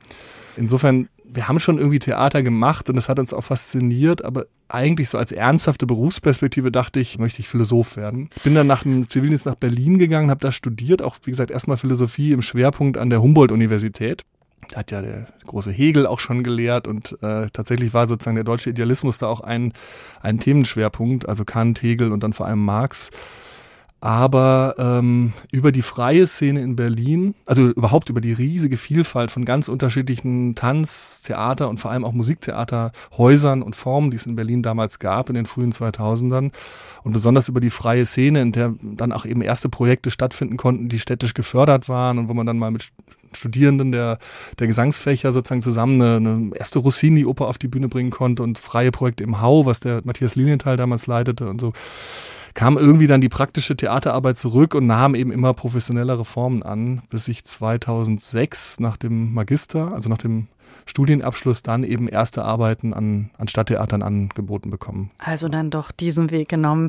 Insofern, 0.57 1.09
wir 1.25 1.47
haben 1.47 1.61
schon 1.61 1.79
irgendwie 1.79 2.01
Theater 2.01 2.43
gemacht 2.43 2.89
und 2.89 2.97
das 2.97 3.09
hat 3.09 3.21
uns 3.21 3.33
auch 3.33 3.43
fasziniert, 3.43 4.25
aber 4.25 4.47
eigentlich 4.69 5.09
so 5.09 5.19
als 5.19 5.31
ernsthafte 5.31 5.87
Berufsperspektive 5.87 6.73
dachte 6.73 6.99
ich, 6.99 7.19
möchte 7.19 7.41
ich 7.41 7.49
Philosoph 7.49 7.97
werden. 7.97 8.31
Bin 8.43 8.55
dann 8.55 8.67
nach 8.67 8.83
dem 8.83 9.09
Zivildienst 9.09 9.47
nach 9.47 9.55
Berlin 9.55 9.99
gegangen, 9.99 10.31
habe 10.31 10.41
da 10.41 10.51
studiert, 10.51 11.01
auch 11.01 11.17
wie 11.25 11.31
gesagt 11.31 11.53
erstmal 11.53 11.77
Philosophie 11.77 12.33
im 12.33 12.43
Schwerpunkt 12.43 12.99
an 12.99 13.09
der 13.09 13.23
Humboldt-Universität 13.23 14.25
hat 14.77 14.91
ja 14.91 15.03
der 15.03 15.27
große 15.47 15.71
Hegel 15.71 16.07
auch 16.07 16.21
schon 16.21 16.43
gelehrt 16.43 16.87
und 16.87 17.17
äh, 17.23 17.49
tatsächlich 17.53 17.95
war 17.95 18.07
sozusagen 18.07 18.37
der 18.37 18.45
deutsche 18.45 18.71
Idealismus 18.71 19.19
da 19.19 19.27
auch 19.27 19.41
ein, 19.41 19.73
ein 20.21 20.41
Themenschwerpunkt, 20.41 21.29
also 21.29 21.45
Kant, 21.45 21.83
Hegel 21.83 22.13
und 22.13 22.23
dann 22.23 22.33
vor 22.33 22.47
allem 22.47 22.65
Marx. 22.65 23.11
Aber 24.01 24.77
ähm, 24.79 25.33
über 25.51 25.73
die 25.73 25.83
freie 25.83 26.29
Szene 26.29 26.61
in 26.61 26.77
Berlin, 26.77 27.35
also 27.47 27.69
überhaupt 27.69 28.11
über 28.11 28.21
die 28.21 28.33
riesige 28.33 28.77
Vielfalt 28.77 29.33
von 29.33 29.45
ganz 29.45 29.69
unterschiedlichen 29.69 30.55
Tanz-, 30.55 31.23
Theater 31.23 31.69
und 31.69 31.81
vor 31.81 31.91
allem 31.91 32.05
auch 32.05 32.13
Musiktheaterhäusern 32.13 33.61
und 33.61 33.75
Formen, 33.75 34.13
die 34.13 34.17
es 34.17 34.27
in 34.27 34.37
Berlin 34.37 34.63
damals 34.63 35.01
gab 35.01 35.29
in 35.29 35.35
den 35.35 35.47
frühen 35.47 35.73
2000ern 35.73 36.53
und 37.03 37.13
besonders 37.13 37.49
über 37.49 37.61
die 37.61 37.71
freie 37.71 38.07
Szene, 38.07 38.41
in 38.41 38.53
der 38.53 38.75
dann 38.83 39.11
auch 39.11 39.27
eben 39.27 39.43
erste 39.43 39.69
Projekte 39.69 40.13
stattfinden 40.13 40.57
konnten, 40.57 40.89
die 40.89 41.01
städtisch 41.01 41.35
gefördert 41.35 41.89
waren 41.89 42.19
und 42.19 42.29
wo 42.29 42.35
man 42.35 42.47
dann 42.47 42.59
mal 42.59 42.71
mit 42.71 42.93
Studierenden 43.33 43.91
der, 43.91 44.19
der 44.61 44.69
Gesangsfächer 44.69 45.33
sozusagen 45.33 45.61
zusammen 45.61 46.01
eine, 46.01 46.17
eine 46.17 46.51
erste 46.55 46.79
Rossini-Oper 46.79 47.49
auf 47.49 47.59
die 47.59 47.69
Bühne 47.69 47.89
bringen 47.89 48.11
konnte 48.11 48.45
und 48.45 48.59
freie 48.59 48.93
Projekte 48.93 49.25
im 49.25 49.41
Hau, 49.41 49.67
was 49.67 49.81
der 49.81 50.03
Matthias 50.05 50.37
Lilienthal 50.37 50.77
damals 50.77 51.09
leitete 51.09 51.49
und 51.49 51.61
so, 51.61 51.73
kam 52.59 52.77
irgendwie 52.77 53.07
dann 53.07 53.21
die 53.21 53.29
praktische 53.29 53.77
Theaterarbeit 53.77 54.37
zurück 54.37 54.75
und 54.75 54.85
nahm 54.85 55.15
eben 55.15 55.31
immer 55.31 55.55
professionellere 55.55 56.25
Formen 56.25 56.65
an, 56.65 57.03
bis 57.09 57.29
ich 57.29 57.45
2006 57.45 58.81
nach 58.81 58.97
dem 58.97 59.33
Magister, 59.33 59.93
also 59.95 60.09
nach 60.09 60.19
dem 60.19 60.49
Studienabschluss 60.85 61.63
dann 61.63 61.85
eben 61.85 62.09
erste 62.09 62.43
Arbeiten 62.43 62.93
an, 62.93 63.31
an 63.39 63.47
Stadttheatern 63.47 64.03
angeboten 64.03 64.71
bekommen. 64.71 65.13
Also 65.19 65.49
dann 65.49 65.71
doch 65.71 65.93
diesen 65.93 66.33
Weg 66.33 66.49
genommen. 66.49 66.89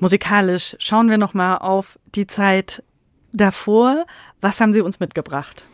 Musikalisch 0.00 0.76
schauen 0.80 1.08
wir 1.08 1.16
nochmal 1.16 1.60
auf 1.60 1.98
die 2.14 2.26
Zeit 2.26 2.82
davor. 3.32 4.04
Was 4.42 4.60
haben 4.60 4.74
Sie 4.74 4.82
uns 4.82 5.00
mitgebracht? 5.00 5.66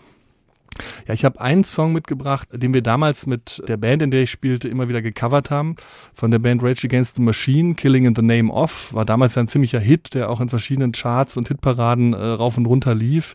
Ja, 1.07 1.15
ich 1.15 1.25
habe 1.25 1.41
einen 1.41 1.65
Song 1.65 1.93
mitgebracht, 1.93 2.49
den 2.53 2.75
wir 2.75 2.83
damals 2.83 3.27
mit 3.27 3.63
der 3.69 3.77
Band, 3.77 4.03
in 4.03 4.11
der 4.11 4.23
ich 4.23 4.31
spielte, 4.31 4.69
immer 4.69 4.89
wieder 4.89 5.03
gecovert 5.03 5.51
haben. 5.51 5.77
Von 6.15 6.31
der 6.31 6.39
Band 6.39 6.63
Rage 6.63 6.87
Against 6.87 7.17
the 7.17 7.23
Machine, 7.23 7.75
Killing 7.75 8.07
in 8.07 8.15
the 8.15 8.23
Name 8.23 8.53
of. 8.53 8.93
War 8.93 9.05
damals 9.05 9.37
ein 9.39 9.49
ziemlicher 9.49 9.81
Hit, 9.81 10.15
der 10.15 10.31
auch 10.31 10.41
in 10.41 10.49
verschiedenen 10.49 10.93
Charts 10.93 11.37
und 11.37 11.49
Hitparaden 11.49 12.13
äh, 12.13 12.17
rauf 12.17 12.57
und 12.57 12.67
runter 12.67 12.95
lief. 12.95 13.35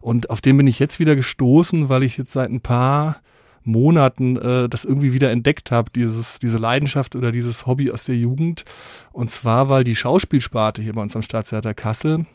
Und 0.00 0.30
auf 0.30 0.40
den 0.40 0.56
bin 0.56 0.66
ich 0.66 0.78
jetzt 0.78 0.98
wieder 0.98 1.14
gestoßen, 1.14 1.88
weil 1.88 2.02
ich 2.02 2.16
jetzt 2.18 2.32
seit 2.32 2.50
ein 2.50 2.60
paar 2.60 3.20
Monaten 3.64 4.36
äh, 4.36 4.68
das 4.68 4.84
irgendwie 4.84 5.12
wieder 5.12 5.30
entdeckt 5.30 5.70
habe, 5.70 5.90
dieses, 5.94 6.38
diese 6.38 6.58
Leidenschaft 6.58 7.14
oder 7.16 7.32
dieses 7.32 7.66
Hobby 7.66 7.90
aus 7.90 8.04
der 8.04 8.16
Jugend. 8.16 8.64
Und 9.12 9.30
zwar, 9.30 9.68
weil 9.68 9.84
die 9.84 9.96
Schauspielsparte 9.96 10.82
hier 10.82 10.92
bei 10.92 11.02
uns 11.02 11.14
am 11.14 11.22
Staatstheater 11.22 11.74
Kassel, 11.74 12.26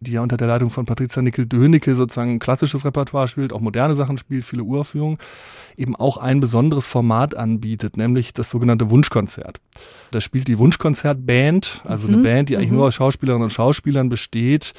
die 0.00 0.12
ja 0.12 0.22
unter 0.22 0.38
der 0.38 0.48
Leitung 0.48 0.70
von 0.70 0.86
Patricia 0.86 1.20
Nickel-Dönecke 1.20 1.94
sozusagen 1.94 2.38
klassisches 2.38 2.86
Repertoire 2.86 3.28
spielt, 3.28 3.52
auch 3.52 3.60
moderne 3.60 3.94
Sachen 3.94 4.16
spielt, 4.16 4.46
viele 4.46 4.62
Uraufführungen, 4.62 5.18
eben 5.76 5.94
auch 5.94 6.16
ein 6.16 6.40
besonderes 6.40 6.86
Format 6.86 7.36
anbietet, 7.36 7.98
nämlich 7.98 8.32
das 8.32 8.48
sogenannte 8.48 8.90
Wunschkonzert. 8.90 9.60
Da 10.10 10.20
spielt 10.22 10.48
die 10.48 10.58
Wunschkonzertband, 10.58 11.82
also 11.84 12.08
mhm. 12.08 12.14
eine 12.14 12.22
Band, 12.22 12.48
die 12.48 12.56
eigentlich 12.56 12.70
mhm. 12.70 12.78
nur 12.78 12.86
aus 12.86 12.94
Schauspielerinnen 12.94 13.44
und 13.44 13.50
Schauspielern 13.50 14.08
besteht, 14.08 14.72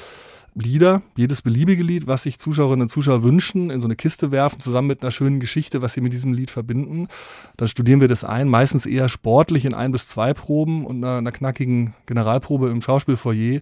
Lieder, 0.54 1.00
jedes 1.16 1.40
beliebige 1.40 1.82
Lied, 1.82 2.06
was 2.06 2.24
sich 2.24 2.38
Zuschauerinnen 2.38 2.82
und 2.82 2.88
Zuschauer 2.90 3.22
wünschen, 3.22 3.70
in 3.70 3.80
so 3.80 3.86
eine 3.86 3.96
Kiste 3.96 4.32
werfen, 4.32 4.60
zusammen 4.60 4.88
mit 4.88 5.00
einer 5.00 5.10
schönen 5.10 5.40
Geschichte, 5.40 5.80
was 5.80 5.94
sie 5.94 6.02
mit 6.02 6.12
diesem 6.12 6.34
Lied 6.34 6.50
verbinden. 6.50 7.08
Dann 7.56 7.68
studieren 7.68 8.02
wir 8.02 8.08
das 8.08 8.22
ein, 8.22 8.48
meistens 8.48 8.84
eher 8.84 9.08
sportlich 9.08 9.64
in 9.64 9.72
ein 9.72 9.92
bis 9.92 10.08
zwei 10.08 10.34
Proben 10.34 10.84
und 10.84 11.02
einer, 11.02 11.16
einer 11.16 11.32
knackigen 11.32 11.94
Generalprobe 12.04 12.68
im 12.68 12.82
Schauspielfoyer. 12.82 13.60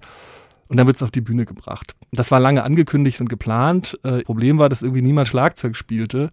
Und 0.71 0.77
dann 0.77 0.87
wird 0.87 0.97
es 0.97 1.03
auf 1.03 1.11
die 1.11 1.21
Bühne 1.21 1.47
gebracht. 1.47 1.97
Das 2.13 2.31
war 2.31 2.39
lange 2.39 2.63
angekündigt 2.63 3.21
und 3.21 3.29
geplant. 3.29 3.99
Äh, 4.05 4.23
Problem 4.23 4.59
war, 4.59 4.69
dass 4.69 4.83
irgendwie 4.83 5.03
niemand 5.03 5.27
Schlagzeug 5.27 5.75
spielte. 5.75 6.31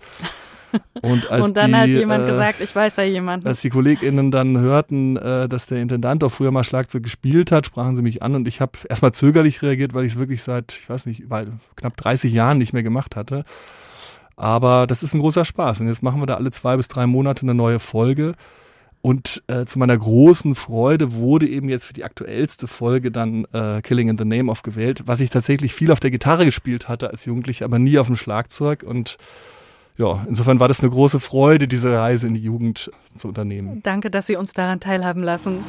Und, 1.02 1.28
als 1.32 1.44
und 1.44 1.58
dann 1.58 1.72
die, 1.72 1.76
hat 1.76 1.88
jemand 1.88 2.26
äh, 2.26 2.28
gesagt, 2.30 2.62
ich 2.62 2.76
weiß 2.76 2.98
ja 2.98 3.04
jemanden. 3.04 3.48
Als 3.48 3.62
die 3.62 3.72
KollegInnen 3.72 4.30
dann 4.30 4.60
hörten, 4.60 5.18
äh, 5.18 5.50
dass 5.50 5.66
der 5.66 5.82
Intendant 5.82 6.24
auch 6.24 6.30
früher 6.30 6.52
mal 6.52 6.64
Schlagzeug 6.64 7.02
gespielt 7.02 7.52
hat, 7.52 7.66
sprachen 7.66 7.96
sie 7.96 8.04
mich 8.04 8.22
an 8.22 8.36
und 8.36 8.48
ich 8.48 8.62
habe 8.62 8.74
erstmal 8.88 9.12
zögerlich 9.12 9.64
reagiert, 9.64 9.96
weil 9.96 10.06
ich 10.06 10.14
es 10.14 10.20
wirklich 10.20 10.44
seit, 10.44 10.74
ich 10.74 10.88
weiß 10.88 11.08
nicht, 11.08 11.32
weil, 11.32 11.48
knapp 11.76 11.98
30 11.98 12.32
Jahren 12.32 12.60
nicht 12.60 12.74
mehr 12.74 12.84
gemacht 12.84 13.16
hatte. 13.16 13.44
Aber 14.36 14.86
das 14.86 15.02
ist 15.02 15.16
ein 15.16 15.20
großer 15.20 15.46
Spaß. 15.46 15.82
Und 15.82 15.88
jetzt 15.88 16.04
machen 16.04 16.22
wir 16.22 16.28
da 16.28 16.36
alle 16.36 16.52
zwei 16.52 16.78
bis 16.78 16.88
drei 16.88 17.08
Monate 17.08 17.42
eine 17.42 17.56
neue 17.56 17.80
Folge. 17.80 18.36
Und 19.02 19.44
äh, 19.48 19.66
zu 19.66 19.80
meiner 19.80 19.98
großen 19.98 20.56
Freude 20.56 21.14
wurde 21.14 21.48
eben 21.48 21.70
jetzt 21.70 21.86
für 21.86 21.94
die 21.94 22.04
aktuellste 22.04 22.68
Folge 22.68 23.12
dann 23.12 23.46
äh, 23.54 23.82
Killing 23.82 24.10
in 24.10 24.18
the 24.18 24.26
Name 24.26 24.52
of 24.52 24.64
gewählt, 24.64 25.04
was 25.06 25.20
ich 25.20 25.30
tatsächlich 25.30 25.74
viel 25.74 25.92
auf 25.92 26.00
der 26.00 26.12
Gitarre 26.12 26.46
gespielt 26.46 26.90
hatte 26.90 27.10
als 27.10 27.26
Jugendlicher, 27.26 27.66
aber 27.66 27.80
nie 27.80 27.98
auf 28.00 28.08
dem 28.08 28.16
Schlagzeug. 28.16 28.84
Und 28.84 29.18
ja, 29.98 30.26
insofern 30.28 30.60
war 30.60 30.68
das 30.68 30.82
eine 30.82 30.90
große 30.90 31.20
Freude, 31.20 31.68
diese 31.68 31.98
Reise 31.98 32.28
in 32.28 32.34
die 32.34 32.42
Jugend 32.42 32.92
zu 33.16 33.28
unternehmen. 33.28 33.82
Danke, 33.84 34.12
dass 34.12 34.28
Sie 34.28 34.36
uns 34.36 34.54
daran 34.54 34.80
teilhaben 34.80 35.24
lassen. 35.24 35.60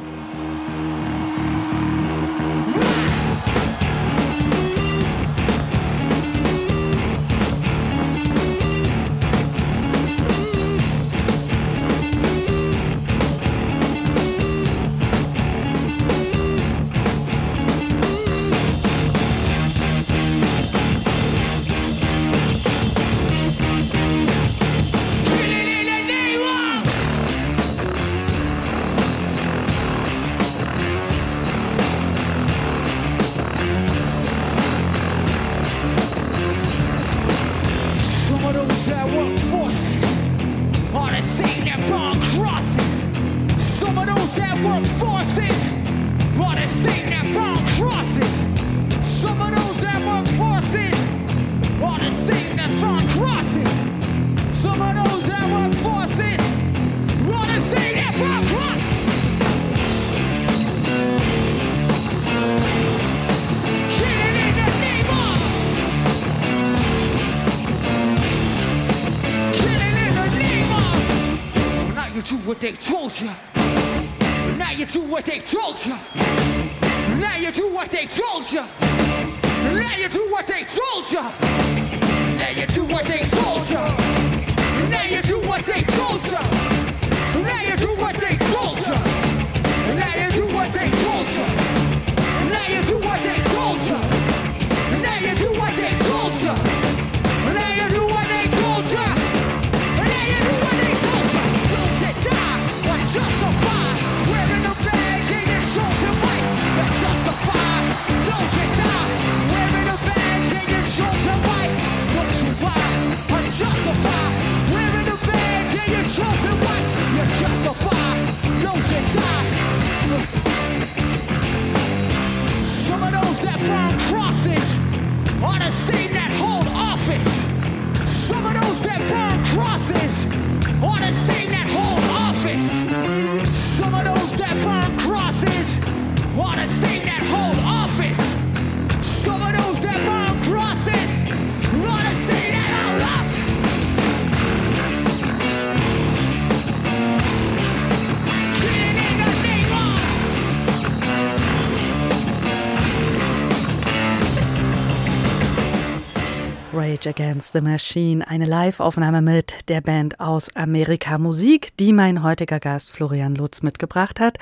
Rage 156.98 157.10
Against 157.10 157.52
the 157.52 157.60
Machine, 157.60 158.26
eine 158.26 158.44
Live-Aufnahme 158.44 159.22
mit 159.22 159.54
der 159.68 159.80
Band 159.80 160.18
aus 160.18 160.48
Amerika 160.56 161.16
Musik, 161.16 161.76
die 161.76 161.92
mein 161.92 162.24
heutiger 162.24 162.58
Gast 162.58 162.90
Florian 162.90 163.36
Lutz 163.36 163.62
mitgebracht 163.62 164.18
hat. 164.18 164.38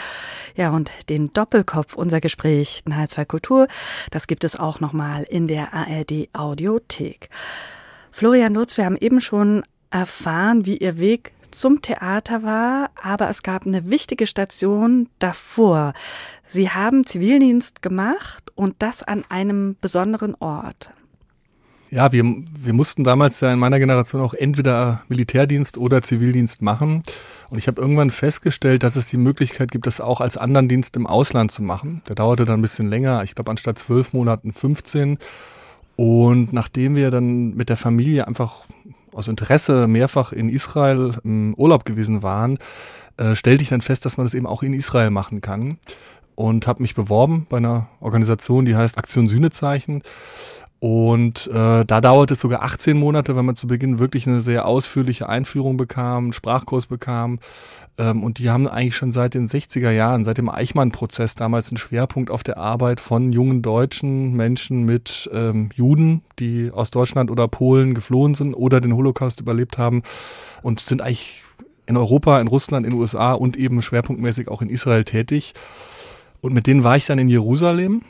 Ja, 0.55 0.71
und 0.71 0.90
den 1.11 1.35
Doppelkopf, 1.35 1.95
unser 1.97 2.23
Gespräch 2.23 2.81
in 2.87 2.95
H2 2.95 3.27
Kultur, 3.27 3.69
das 4.11 4.27
gibt 4.27 4.42
es 4.42 4.57
auch 4.57 4.81
nochmal 4.81 5.25
in 5.25 5.49
der 5.49 5.75
ARD 5.75 6.31
Audiothek. 6.33 7.29
Florian 8.11 8.55
Lutz, 8.55 8.79
wir 8.79 8.87
haben 8.87 8.97
eben 8.97 9.21
schon 9.21 9.62
erfahren, 9.90 10.64
wie 10.64 10.79
Ihr 10.79 10.99
Weg 10.99 11.33
zum 11.51 11.83
Theater 11.83 12.42
war, 12.42 12.90
aber 13.03 13.29
es 13.29 13.42
gab 13.42 13.66
eine 13.66 13.90
wichtige 13.90 14.27
Station 14.27 15.11
davor. 15.19 15.92
Sie 16.47 16.71
haben 16.71 17.05
Zivildienst 17.05 17.83
gemacht 17.83 18.51
und 18.55 18.77
das 18.79 19.03
an 19.03 19.25
einem 19.29 19.77
besonderen 19.79 20.35
Ort. 20.37 20.90
Ja, 21.90 22.11
wir, 22.11 22.25
wir 22.25 22.72
mussten 22.72 23.05
damals 23.05 23.40
ja 23.40 23.53
in 23.53 23.61
meiner 23.61 23.79
Generation 23.79 24.20
auch 24.20 24.35
entweder 24.35 25.03
Militärdienst 25.09 25.79
oder 25.79 26.03
Zivildienst 26.03 26.61
machen. 26.61 27.03
Und 27.49 27.59
ich 27.59 27.68
habe 27.68 27.81
irgendwann 27.81 28.11
festgestellt, 28.11 28.83
dass 28.83 28.96
es 28.96 29.09
die 29.09 29.16
Möglichkeit 29.16 29.70
gibt, 29.70 29.87
das 29.87 30.01
auch 30.01 30.20
als 30.20 30.37
anderen 30.37 30.68
Dienst 30.68 30.96
im 30.96 31.07
Ausland 31.07 31.53
zu 31.53 31.62
machen. 31.62 32.03
Der 32.09 32.16
dauerte 32.16 32.44
dann 32.44 32.59
ein 32.59 32.62
bisschen 32.62 32.88
länger, 32.88 33.22
ich 33.22 33.37
glaube 33.37 33.51
anstatt 33.51 33.79
zwölf 33.79 34.12
Monaten 34.12 34.53
15. 34.53 35.18
Und 35.94 36.53
nachdem 36.53 36.96
wir 36.96 37.11
dann 37.11 37.55
mit 37.55 37.68
der 37.68 37.77
Familie 37.77 38.27
einfach 38.27 38.66
aus 39.12 39.29
Interesse 39.29 39.87
mehrfach 39.87 40.33
in 40.33 40.51
Israel 40.51 41.12
im 41.22 41.55
Urlaub 41.55 41.85
gewesen 41.85 42.22
waren, 42.22 42.59
äh, 43.16 43.37
stellte 43.37 43.62
ich 43.62 43.68
dann 43.68 43.81
fest, 43.81 44.05
dass 44.05 44.16
man 44.16 44.27
das 44.27 44.35
eben 44.35 44.46
auch 44.46 44.62
in 44.64 44.75
Israel 44.75 45.11
machen 45.11 45.40
kann. 45.40 45.79
Und 46.35 46.66
habe 46.66 46.83
mich 46.83 46.94
beworben 46.94 47.46
bei 47.49 47.57
einer 47.57 47.87
Organisation, 48.01 48.66
die 48.66 48.77
heißt 48.77 48.99
Aktion 48.99 49.27
Sühnezeichen 49.27 50.03
Und 50.78 51.46
äh, 51.46 51.84
da 51.84 52.00
dauert 52.00 52.30
es 52.30 52.40
sogar 52.40 52.62
18 52.62 52.98
Monate, 52.98 53.34
weil 53.34 53.42
man 53.42 53.56
zu 53.56 53.66
Beginn 53.66 53.98
wirklich 53.98 54.26
eine 54.26 54.40
sehr 54.40 54.66
ausführliche 54.66 55.28
Einführung 55.28 55.76
bekam, 55.76 56.24
einen 56.24 56.32
Sprachkurs 56.34 56.86
bekam. 56.86 57.38
Ähm, 57.98 58.22
und 58.22 58.38
die 58.38 58.50
haben 58.50 58.68
eigentlich 58.68 58.96
schon 58.96 59.10
seit 59.10 59.32
den 59.34 59.46
60er 59.46 59.90
Jahren, 59.90 60.24
seit 60.24 60.36
dem 60.36 60.50
Eichmann-Prozess 60.50 61.34
damals 61.34 61.70
einen 61.70 61.78
Schwerpunkt 61.78 62.30
auf 62.30 62.42
der 62.42 62.58
Arbeit 62.58 63.00
von 63.00 63.32
jungen 63.32 63.62
deutschen 63.62 64.34
Menschen 64.34 64.84
mit 64.84 65.30
ähm, 65.32 65.70
Juden, 65.74 66.22
die 66.38 66.70
aus 66.70 66.90
Deutschland 66.90 67.30
oder 67.30 67.48
Polen 67.48 67.94
geflohen 67.94 68.34
sind 68.34 68.54
oder 68.54 68.80
den 68.80 68.94
Holocaust 68.94 69.40
überlebt 69.40 69.78
haben 69.78 70.02
und 70.62 70.80
sind 70.80 71.00
eigentlich 71.00 71.42
in 71.86 71.96
Europa, 71.96 72.38
in 72.40 72.48
Russland, 72.48 72.84
in 72.84 72.92
den 72.92 73.00
USA 73.00 73.32
und 73.32 73.56
eben 73.56 73.80
schwerpunktmäßig 73.80 74.48
auch 74.48 74.60
in 74.60 74.68
Israel 74.68 75.04
tätig. 75.04 75.54
Und 76.42 76.52
mit 76.52 76.66
denen 76.66 76.84
war 76.84 76.96
ich 76.96 77.06
dann 77.06 77.18
in 77.18 77.28
Jerusalem 77.28 78.02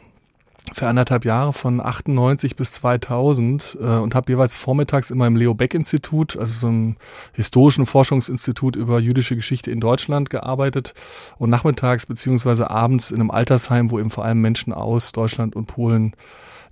für 0.73 0.89
anderthalb 0.89 1.25
Jahre 1.25 1.53
von 1.53 1.81
98 1.81 2.57
bis 2.57 2.73
2000 2.73 3.79
äh, 3.81 3.85
und 3.85 4.15
habe 4.15 4.33
jeweils 4.33 4.55
vormittags 4.55 5.11
immer 5.11 5.27
im 5.27 5.37
Leo 5.37 5.55
Beck 5.55 5.75
Institut, 5.75 6.37
also 6.37 6.53
so 6.53 6.67
einem 6.67 6.97
historischen 7.33 7.87
Forschungsinstitut 7.87 8.77
über 8.77 8.99
jüdische 8.99 9.37
Geschichte 9.37 9.71
in 9.71 9.81
Deutschland 9.81 10.29
gearbeitet 10.31 10.95
und 11.39 11.51
nachmittags 11.51 12.07
beziehungsweise 12.07 12.71
abends 12.71 13.11
in 13.11 13.21
einem 13.21 13.31
Altersheim, 13.31 13.91
wo 13.91 13.99
eben 13.99 14.11
vor 14.11 14.25
allem 14.25 14.41
Menschen 14.41 14.73
aus 14.73 15.13
Deutschland 15.13 15.57
und 15.57 15.67
Polen 15.67 16.15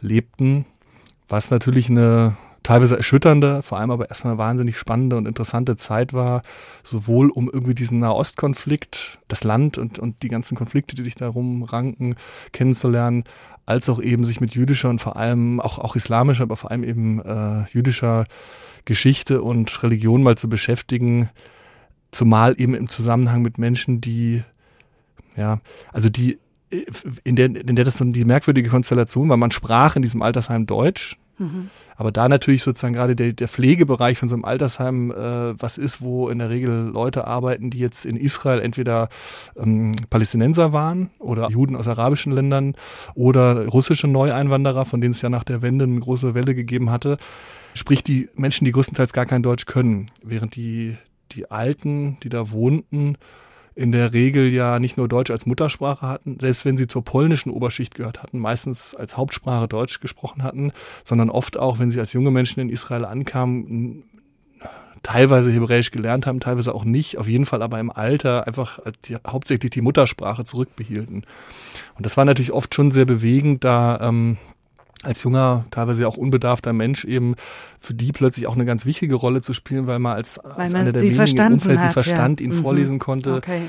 lebten, 0.00 0.66
was 1.28 1.50
natürlich 1.50 1.88
eine 1.88 2.37
teilweise 2.64 2.96
erschütternde, 2.96 3.62
vor 3.62 3.78
allem 3.78 3.90
aber 3.90 4.09
erstmal 4.09 4.38
wahnsinnig 4.38 4.76
spannende 4.76 5.16
und 5.16 5.28
interessante 5.28 5.76
Zeit 5.76 6.12
war, 6.14 6.42
sowohl 6.83 7.30
um 7.30 7.48
irgendwie 7.52 7.74
diesen 7.74 8.00
Nahostkonflikt, 8.00 9.20
das 9.28 9.44
Land 9.44 9.78
und, 9.78 9.98
und 9.98 10.22
die 10.22 10.28
ganzen 10.28 10.57
Konflikte, 10.57 10.96
die 10.96 11.04
sich 11.04 11.14
darum 11.14 11.62
ranken, 11.62 12.16
kennenzulernen, 12.52 13.24
als 13.66 13.88
auch 13.88 14.00
eben 14.00 14.24
sich 14.24 14.40
mit 14.40 14.55
jüdischer 14.55 14.90
und 14.90 15.00
vor 15.00 15.16
allem 15.16 15.61
auch, 15.61 15.79
auch 15.79 15.96
islamischer, 15.96 16.42
aber 16.42 16.57
vor 16.57 16.70
allem 16.70 16.85
eben 16.85 17.20
äh, 17.20 17.64
jüdischer 17.72 18.27
Geschichte 18.85 19.42
und 19.42 19.83
Religion 19.83 20.22
mal 20.22 20.37
zu 20.37 20.48
beschäftigen, 20.48 21.31
zumal 22.12 22.55
eben 22.61 22.74
im 22.74 22.88
Zusammenhang 22.88 23.42
mit 23.42 23.59
Menschen, 23.59 24.00
die, 24.00 24.42
ja, 25.37 25.61
also 25.92 26.09
die, 26.09 26.38
äh, 26.70 26.85
in 27.24 27.37
der, 27.37 27.46
in 27.46 27.77
der 27.77 27.85
das 27.85 27.98
so 27.98 28.05
die 28.05 28.24
merkwürdige 28.24 28.68
Konstellation 28.68 29.29
war, 29.29 29.37
man 29.37 29.50
sprach 29.50 29.96
in 29.96 30.03
diesem 30.03 30.22
Altersheim 30.22 30.66
Deutsch, 30.66 31.16
Mhm. 31.38 31.70
Aber 31.97 32.12
da 32.12 32.29
natürlich 32.29 32.62
sozusagen 32.62 32.94
gerade 32.94 33.16
der, 33.16 33.33
der 33.33 33.49
Pflegebereich 33.49 34.18
von 34.18 34.29
so 34.29 34.37
einem 34.37 34.44
Altersheim 34.44 35.11
äh, 35.11 35.61
was 35.61 35.79
ist, 35.79 36.01
wo 36.03 36.29
in 36.29 36.38
der 36.38 36.51
Regel 36.51 36.90
Leute 36.92 37.27
arbeiten, 37.27 37.70
die 37.70 37.79
jetzt 37.79 38.05
in 38.05 38.16
Israel 38.16 38.61
entweder 38.61 39.09
ähm, 39.57 39.92
Palästinenser 40.11 40.73
waren 40.73 41.11
oder 41.18 41.49
Juden 41.51 41.77
aus 41.77 41.88
arabischen 41.88 42.33
Ländern 42.33 42.75
oder 43.14 43.66
russische 43.66 44.07
Neueinwanderer, 44.07 44.85
von 44.85 45.01
denen 45.01 45.12
es 45.12 45.23
ja 45.23 45.29
nach 45.29 45.44
der 45.44 45.62
Wende 45.62 45.85
eine 45.85 46.01
große 46.01 46.35
Welle 46.35 46.55
gegeben 46.55 46.90
hatte. 46.90 47.18
Sprich, 47.75 48.05
die 48.05 48.29
Menschen, 48.35 48.64
die 48.64 48.73
größtenteils 48.73 49.12
gar 49.12 49.27
kein 49.27 49.42
Deutsch 49.42 49.66
können, 49.66 50.07
während 50.23 50.55
die, 50.55 50.97
die 51.33 51.51
Alten, 51.51 52.18
die 52.23 52.29
da 52.29 52.53
wohnten, 52.53 53.16
in 53.75 53.93
der 53.93 54.13
Regel 54.13 54.53
ja 54.53 54.79
nicht 54.79 54.97
nur 54.97 55.09
Deutsch 55.09 55.31
als 55.31 55.47
Muttersprache 55.47 56.07
hatten, 56.07 56.39
selbst 56.41 56.65
wenn 56.65 56.77
sie 56.77 56.87
zur 56.87 57.05
polnischen 57.05 57.51
Oberschicht 57.51 57.95
gehört 57.95 58.23
hatten, 58.23 58.39
meistens 58.39 58.95
als 58.95 59.17
Hauptsprache 59.17 59.67
Deutsch 59.67 60.01
gesprochen 60.01 60.43
hatten, 60.43 60.73
sondern 61.03 61.31
oft 61.31 61.59
auch, 61.59 61.79
wenn 61.79 61.91
sie 61.91 61.99
als 61.99 62.13
junge 62.13 62.31
Menschen 62.31 62.61
in 62.61 62.69
Israel 62.69 63.05
ankamen, 63.05 64.05
teilweise 65.03 65.53
Hebräisch 65.53 65.91
gelernt 65.91 66.27
haben, 66.27 66.41
teilweise 66.41 66.75
auch 66.75 66.85
nicht, 66.85 67.19
auf 67.19 67.29
jeden 67.29 67.47
Fall 67.47 67.63
aber 67.63 67.79
im 67.79 67.91
Alter 67.91 68.47
einfach 68.47 68.81
die, 69.05 69.17
hauptsächlich 69.27 69.71
die 69.71 69.83
Muttersprache 69.83 70.45
zurückbehielten. 70.45 71.25
Und 71.97 72.07
das 72.07 72.17
war 72.17 72.25
natürlich 72.25 72.53
oft 72.53 72.75
schon 72.75 72.91
sehr 72.91 73.05
bewegend, 73.05 73.65
da 73.65 74.01
ähm, 74.01 74.39
als 75.05 75.23
junger, 75.23 75.64
teilweise 75.71 76.07
auch 76.09 76.17
unbedarfter 76.17 76.73
Mensch 76.73 77.05
eben 77.05 77.35
für 77.79 77.95
die 77.95 78.12
plötzlich 78.12 78.47
auch 78.47 78.55
eine 78.55 78.64
ganz 78.64 78.87
wichtige 78.87 79.14
Rolle 79.14 79.40
zu 79.40 79.53
spielen, 79.53 79.87
weil 79.87 79.99
man 79.99 80.17
als, 80.17 80.40
weil 80.43 80.53
als 80.53 80.75
einer 80.75 80.93
der 80.93 81.03
wenigen 81.03 81.37
im 81.37 81.53
Umfeld 81.55 81.79
hat, 81.79 81.88
sie 81.88 81.93
verstand, 81.93 82.40
ja. 82.40 82.47
ihn 82.47 82.53
mhm. 82.53 82.62
vorlesen 82.62 82.99
konnte. 82.99 83.35
Okay. 83.35 83.62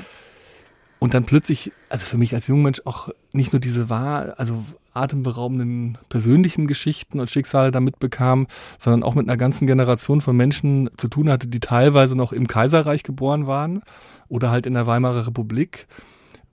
Und 0.98 1.12
dann 1.12 1.24
plötzlich, 1.24 1.72
also 1.90 2.06
für 2.06 2.16
mich 2.16 2.34
als 2.34 2.46
junger 2.46 2.64
Mensch 2.64 2.80
auch 2.86 3.10
nicht 3.32 3.52
nur 3.52 3.60
diese 3.60 3.90
wahr, 3.90 4.34
also 4.38 4.64
atemberaubenden 4.94 5.98
persönlichen 6.08 6.66
Geschichten 6.66 7.20
und 7.20 7.28
Schicksale 7.28 7.70
damit 7.70 7.98
bekam, 7.98 8.46
sondern 8.78 9.02
auch 9.02 9.14
mit 9.14 9.28
einer 9.28 9.36
ganzen 9.36 9.66
Generation 9.66 10.22
von 10.22 10.34
Menschen 10.36 10.88
zu 10.96 11.08
tun 11.08 11.28
hatte, 11.28 11.48
die 11.48 11.60
teilweise 11.60 12.16
noch 12.16 12.32
im 12.32 12.48
Kaiserreich 12.48 13.02
geboren 13.02 13.46
waren 13.46 13.82
oder 14.28 14.50
halt 14.50 14.64
in 14.64 14.72
der 14.72 14.86
Weimarer 14.86 15.26
Republik 15.26 15.86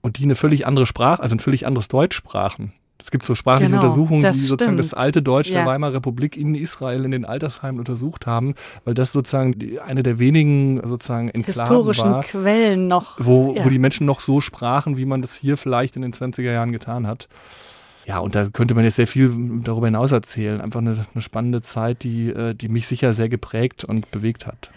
und 0.02 0.18
die 0.18 0.24
eine 0.24 0.34
völlig 0.34 0.66
andere 0.66 0.84
Sprache, 0.84 1.22
also 1.22 1.34
ein 1.34 1.40
völlig 1.40 1.66
anderes 1.66 1.88
Deutsch 1.88 2.14
sprachen. 2.14 2.74
Es 3.04 3.10
gibt 3.10 3.26
so 3.26 3.34
sprachliche 3.34 3.70
genau, 3.70 3.82
Untersuchungen, 3.82 4.32
die 4.32 4.38
sozusagen 4.38 4.78
das 4.78 4.94
alte 4.94 5.20
Deutsch 5.20 5.50
ja. 5.50 5.58
der 5.58 5.66
Weimarer 5.66 5.96
Republik 5.96 6.38
in 6.38 6.54
Israel 6.54 7.04
in 7.04 7.10
den 7.10 7.26
Altersheimen 7.26 7.78
untersucht 7.78 8.26
haben, 8.26 8.54
weil 8.86 8.94
das 8.94 9.12
sozusagen 9.12 9.58
die, 9.58 9.78
eine 9.78 10.02
der 10.02 10.18
wenigen 10.18 10.80
sozusagen 10.82 11.28
Enklaven 11.28 11.60
historischen 11.60 12.10
war, 12.10 12.22
Quellen 12.24 12.86
noch, 12.86 13.18
wo, 13.18 13.52
ja. 13.54 13.62
wo 13.62 13.68
die 13.68 13.78
Menschen 13.78 14.06
noch 14.06 14.20
so 14.20 14.40
sprachen, 14.40 14.96
wie 14.96 15.04
man 15.04 15.20
das 15.20 15.34
hier 15.34 15.58
vielleicht 15.58 15.96
in 15.96 16.02
den 16.02 16.14
20er 16.14 16.50
Jahren 16.50 16.72
getan 16.72 17.06
hat. 17.06 17.28
Ja, 18.06 18.20
und 18.20 18.34
da 18.34 18.48
könnte 18.48 18.74
man 18.74 18.84
jetzt 18.84 18.96
sehr 18.96 19.06
viel 19.06 19.30
darüber 19.62 19.86
hinaus 19.86 20.10
erzählen. 20.10 20.62
Einfach 20.62 20.80
eine, 20.80 21.04
eine 21.12 21.20
spannende 21.20 21.60
Zeit, 21.60 22.04
die, 22.04 22.30
äh, 22.30 22.54
die 22.54 22.68
mich 22.68 22.86
sicher 22.86 23.12
sehr 23.12 23.28
geprägt 23.28 23.84
und 23.84 24.10
bewegt 24.12 24.46
hat. 24.46 24.70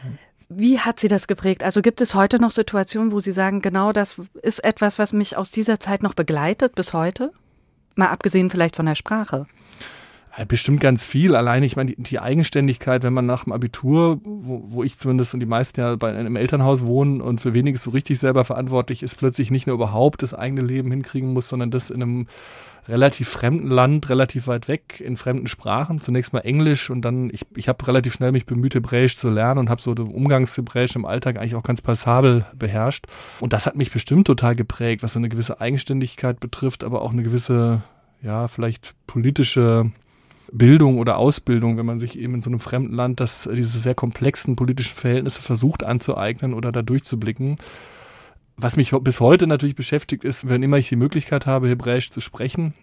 Wie 0.49 0.79
hat 0.79 0.99
sie 0.99 1.07
das 1.07 1.27
geprägt? 1.27 1.63
Also 1.63 1.81
gibt 1.81 2.01
es 2.01 2.13
heute 2.13 2.41
noch 2.41 2.51
Situationen, 2.51 3.13
wo 3.13 3.21
Sie 3.21 3.31
sagen, 3.31 3.61
genau 3.61 3.93
das 3.93 4.21
ist 4.41 4.63
etwas, 4.65 4.99
was 4.99 5.13
mich 5.13 5.37
aus 5.37 5.51
dieser 5.51 5.79
Zeit 5.79 6.03
noch 6.03 6.13
begleitet 6.13 6.75
bis 6.75 6.93
heute? 6.93 7.31
Mal 7.97 8.07
abgesehen 8.07 8.49
vielleicht 8.49 8.75
von 8.75 8.85
der 8.85 8.95
Sprache. 8.95 9.45
Bestimmt 10.47 10.81
ganz 10.81 11.03
viel. 11.03 11.35
Allein, 11.35 11.63
ich 11.63 11.75
meine, 11.75 11.95
die, 11.95 12.03
die 12.03 12.19
Eigenständigkeit, 12.19 13.01
wenn 13.01 13.13
man 13.13 13.25
nach 13.25 13.45
dem 13.45 13.53
Abitur, 13.53 14.19
wo, 14.23 14.61
wo 14.67 14.83
ich 14.83 14.95
zumindest 14.95 15.33
und 15.33 15.39
die 15.39 15.47
meisten 15.47 15.79
ja 15.79 15.95
bei 15.95 16.15
einem 16.15 16.35
Elternhaus 16.35 16.85
wohnen 16.85 17.21
und 17.21 17.41
für 17.41 17.53
weniges 17.53 17.81
so 17.81 17.89
richtig 17.89 18.19
selber 18.19 18.45
verantwortlich 18.45 19.01
ist, 19.01 19.15
plötzlich 19.15 19.49
nicht 19.49 19.65
nur 19.65 19.73
überhaupt 19.73 20.21
das 20.21 20.35
eigene 20.35 20.61
Leben 20.61 20.91
hinkriegen 20.91 21.33
muss, 21.33 21.49
sondern 21.49 21.71
das 21.71 21.89
in 21.89 22.03
einem 22.03 22.27
relativ 22.87 23.29
fremden 23.29 23.67
Land, 23.67 24.09
relativ 24.09 24.47
weit 24.47 24.67
weg, 24.67 25.01
in 25.01 25.17
fremden 25.17 25.47
Sprachen. 25.47 26.01
Zunächst 26.01 26.33
mal 26.33 26.39
Englisch 26.39 26.89
und 26.89 27.01
dann, 27.01 27.29
ich, 27.31 27.45
ich 27.55 27.67
habe 27.67 27.85
relativ 27.87 28.13
schnell 28.13 28.31
mich 28.31 28.45
bemüht, 28.45 28.75
Hebräisch 28.75 29.17
zu 29.17 29.29
lernen 29.29 29.59
und 29.59 29.69
habe 29.69 29.81
so 29.81 29.91
Umgangshebräisch 29.91 30.95
im 30.95 31.05
Alltag 31.05 31.37
eigentlich 31.37 31.55
auch 31.55 31.63
ganz 31.63 31.81
passabel 31.81 32.45
beherrscht. 32.57 33.05
Und 33.39 33.53
das 33.53 33.65
hat 33.65 33.75
mich 33.75 33.91
bestimmt 33.91 34.27
total 34.27 34.55
geprägt, 34.55 35.03
was 35.03 35.13
so 35.13 35.19
eine 35.19 35.29
gewisse 35.29 35.59
Eigenständigkeit 35.59 36.39
betrifft, 36.39 36.83
aber 36.83 37.01
auch 37.01 37.11
eine 37.11 37.23
gewisse, 37.23 37.81
ja, 38.21 38.47
vielleicht 38.47 38.93
politische 39.05 39.91
Bildung 40.51 40.97
oder 40.97 41.17
Ausbildung, 41.17 41.77
wenn 41.77 41.85
man 41.85 41.99
sich 41.99 42.17
eben 42.17 42.35
in 42.35 42.41
so 42.41 42.49
einem 42.49 42.59
fremden 42.59 42.93
Land 42.93 43.19
das, 43.19 43.49
diese 43.51 43.79
sehr 43.79 43.95
komplexen 43.95 44.55
politischen 44.55 44.95
Verhältnisse 44.95 45.41
versucht 45.41 45.83
anzueignen 45.83 46.53
oder 46.53 46.71
da 46.71 46.81
durchzublicken. 46.81 47.57
Was 48.59 48.75
mich 48.75 48.91
bis 49.01 49.19
heute 49.19 49.45
natürlich 49.45 49.75
beschäftigt 49.75 50.23
ist, 50.23 50.49
wenn 50.49 50.63
immer 50.63 50.77
ich 50.77 50.89
die 50.89 50.95
Möglichkeit 50.95 51.45
habe, 51.45 51.69
Hebräisch 51.69 52.09
zu 52.09 52.21
sprechen, 52.21 52.73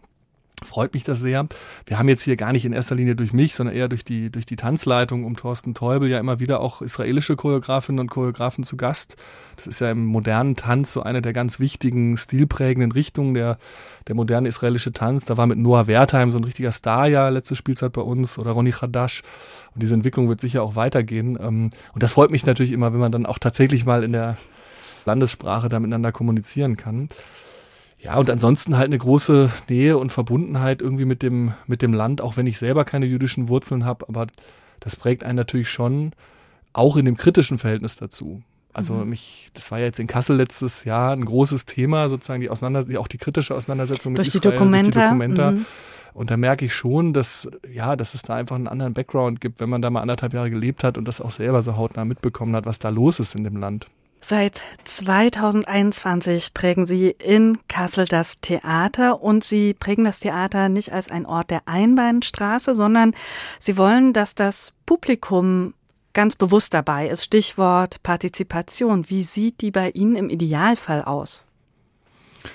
freut 0.63 0.95
mich 0.95 1.03
das 1.03 1.21
sehr. 1.21 1.47
Wir 1.87 1.99
haben 1.99 2.09
jetzt 2.09 2.23
hier 2.23 2.37
gar 2.37 2.53
nicht 2.53 2.65
in 2.65 2.73
erster 2.73 2.95
Linie 2.95 3.17
durch 3.17 3.33
mich, 3.33 3.57
sondern 3.57 3.75
eher 3.75 3.89
durch 3.89 4.05
die, 4.05 4.31
durch 4.31 4.47
die 4.47 4.55
Tanzleitung 4.55 5.25
um 5.25 5.37
Thorsten 5.37 5.75
Teubel 5.75 6.09
ja 6.09 6.21
immer 6.21 6.39
wieder 6.39 6.61
auch 6.61 6.81
israelische 6.81 7.35
Choreografinnen 7.35 7.99
und 7.99 8.09
Choreografen 8.09 8.63
zu 8.63 8.77
Gast. 8.77 9.17
Das 9.57 9.67
ist 9.67 9.81
ja 9.81 9.91
im 9.91 10.07
modernen 10.07 10.55
Tanz 10.55 10.93
so 10.93 11.03
eine 11.03 11.23
der 11.23 11.33
ganz 11.33 11.59
wichtigen, 11.59 12.17
stilprägenden 12.17 12.93
Richtungen, 12.93 13.35
der, 13.35 13.59
der 14.07 14.15
moderne 14.15 14.49
israelische 14.49 14.93
Tanz. 14.93 15.25
Da 15.25 15.37
war 15.37 15.49
mit 15.49 15.59
Noah 15.59 15.89
Wertheim 15.89 16.31
so 16.31 16.39
ein 16.39 16.45
richtiger 16.45 16.71
Star 16.71 17.09
ja 17.09 17.29
letzte 17.31 17.57
Spielzeit 17.57 17.93
bei 17.93 18.03
uns 18.03 18.39
oder 18.39 18.53
Ronny 18.53 18.71
Chadash. 18.71 19.23
Und 19.75 19.83
diese 19.83 19.95
Entwicklung 19.95 20.29
wird 20.29 20.41
sicher 20.41 20.63
auch 20.63 20.77
weitergehen. 20.77 21.37
Ähm, 21.41 21.71
und 21.93 22.03
das 22.03 22.13
freut 22.13 22.31
mich 22.31 22.47
natürlich 22.47 22.73
immer, 22.73 22.93
wenn 22.93 23.01
man 23.01 23.13
dann 23.13 23.27
auch 23.27 23.39
tatsächlich 23.39 23.85
mal 23.85 24.05
in 24.05 24.13
der 24.13 24.37
Landessprache 25.07 25.69
da 25.69 25.81
miteinander 25.81 26.13
kommunizieren 26.13 26.77
kann. 26.77 27.09
Ja, 27.99 28.19
und 28.19 28.29
ansonsten 28.29 28.77
halt 28.77 28.87
eine 28.87 28.99
große 28.99 29.51
Nähe 29.71 29.97
und 29.97 30.13
Verbundenheit 30.13 30.83
irgendwie 30.83 31.07
mit 31.07 31.23
dem, 31.23 31.55
mit 31.67 31.81
dem 31.81 31.95
Land, 31.95 32.21
auch 32.21 32.37
wenn 32.37 32.47
ich 32.47 32.59
selber 32.59 32.85
keine 32.85 33.07
jüdischen 33.07 33.49
Wurzeln 33.49 33.87
habe, 33.87 34.07
aber 34.09 34.27
das 34.81 34.97
prägt 34.97 35.25
einen 35.25 35.37
natürlich 35.37 35.71
schon 35.71 36.13
auch 36.75 36.97
in 36.97 37.07
dem 37.07 37.17
kritischen 37.17 37.57
Verhältnis 37.57 37.97
dazu. 37.97 38.43
Also 38.75 38.95
mhm. 38.95 39.11
mich, 39.11 39.51
das 39.55 39.71
war 39.71 39.79
ja 39.79 39.87
jetzt 39.87 40.01
in 40.01 40.07
Kassel 40.07 40.37
letztes 40.37 40.85
Jahr 40.85 41.13
ein 41.13 41.25
großes 41.25 41.65
Thema, 41.65 42.09
sozusagen 42.09 42.43
die 42.43 42.51
Auseinandersetzung, 42.51 43.01
auch 43.01 43.09
die 43.09 43.19
kritische 43.19 43.55
Auseinandersetzung 43.55 44.13
mit 44.13 44.19
durch 44.19 44.29
Israel, 44.29 44.41
die 44.41 44.59
Dokumente. 44.59 44.91
durch 44.91 45.05
die 45.05 45.09
Dokumenta. 45.09 45.51
Mhm. 45.53 45.67
Und 46.13 46.31
da 46.31 46.37
merke 46.37 46.65
ich 46.65 46.75
schon, 46.75 47.13
dass, 47.13 47.49
ja, 47.73 47.97
dass 47.97 48.15
es 48.15 48.23
da 48.23 48.35
einfach 48.35 48.57
einen 48.57 48.69
anderen 48.69 48.93
Background 48.95 49.41
gibt, 49.41 49.61
wenn 49.61 49.69
man 49.69 49.81
da 49.81 49.91
mal 49.91 50.01
anderthalb 50.01 50.35
Jahre 50.35 50.51
gelebt 50.51 50.85
hat 50.85 50.99
und 50.99 51.09
das 51.09 51.21
auch 51.21 51.31
selber 51.31 51.63
so 51.63 51.77
hautnah 51.77 52.05
mitbekommen 52.05 52.55
hat, 52.55 52.67
was 52.67 52.79
da 52.79 52.89
los 52.89 53.19
ist 53.19 53.35
in 53.35 53.45
dem 53.45 53.57
Land. 53.57 53.87
Seit 54.27 54.63
2021 54.85 56.55
prägen 56.55 56.87
Sie 56.87 57.11
in 57.11 57.59
Kassel 57.69 58.07
das 58.07 58.41
Theater 58.41 59.21
und 59.21 59.45
Sie 59.45 59.75
prägen 59.75 60.05
das 60.05 60.21
Theater 60.21 60.71
nicht 60.71 60.95
als 60.95 61.11
ein 61.11 61.27
Ort 61.27 61.51
der 61.51 61.69
Einbahnstraße, 61.69 62.75
sondern 62.75 63.13
Sie 63.59 63.77
wollen, 63.77 64.15
dass 64.15 64.35
das 64.35 64.73
Publikum 64.87 65.75
ganz 66.15 66.37
bewusst 66.37 66.73
dabei 66.73 67.07
ist. 67.07 67.23
Stichwort 67.23 68.03
Partizipation. 68.03 69.11
Wie 69.11 69.25
sieht 69.25 69.61
die 69.61 69.71
bei 69.71 69.91
Ihnen 69.91 70.17
im 70.17 70.31
Idealfall 70.31 71.03
aus? 71.03 71.45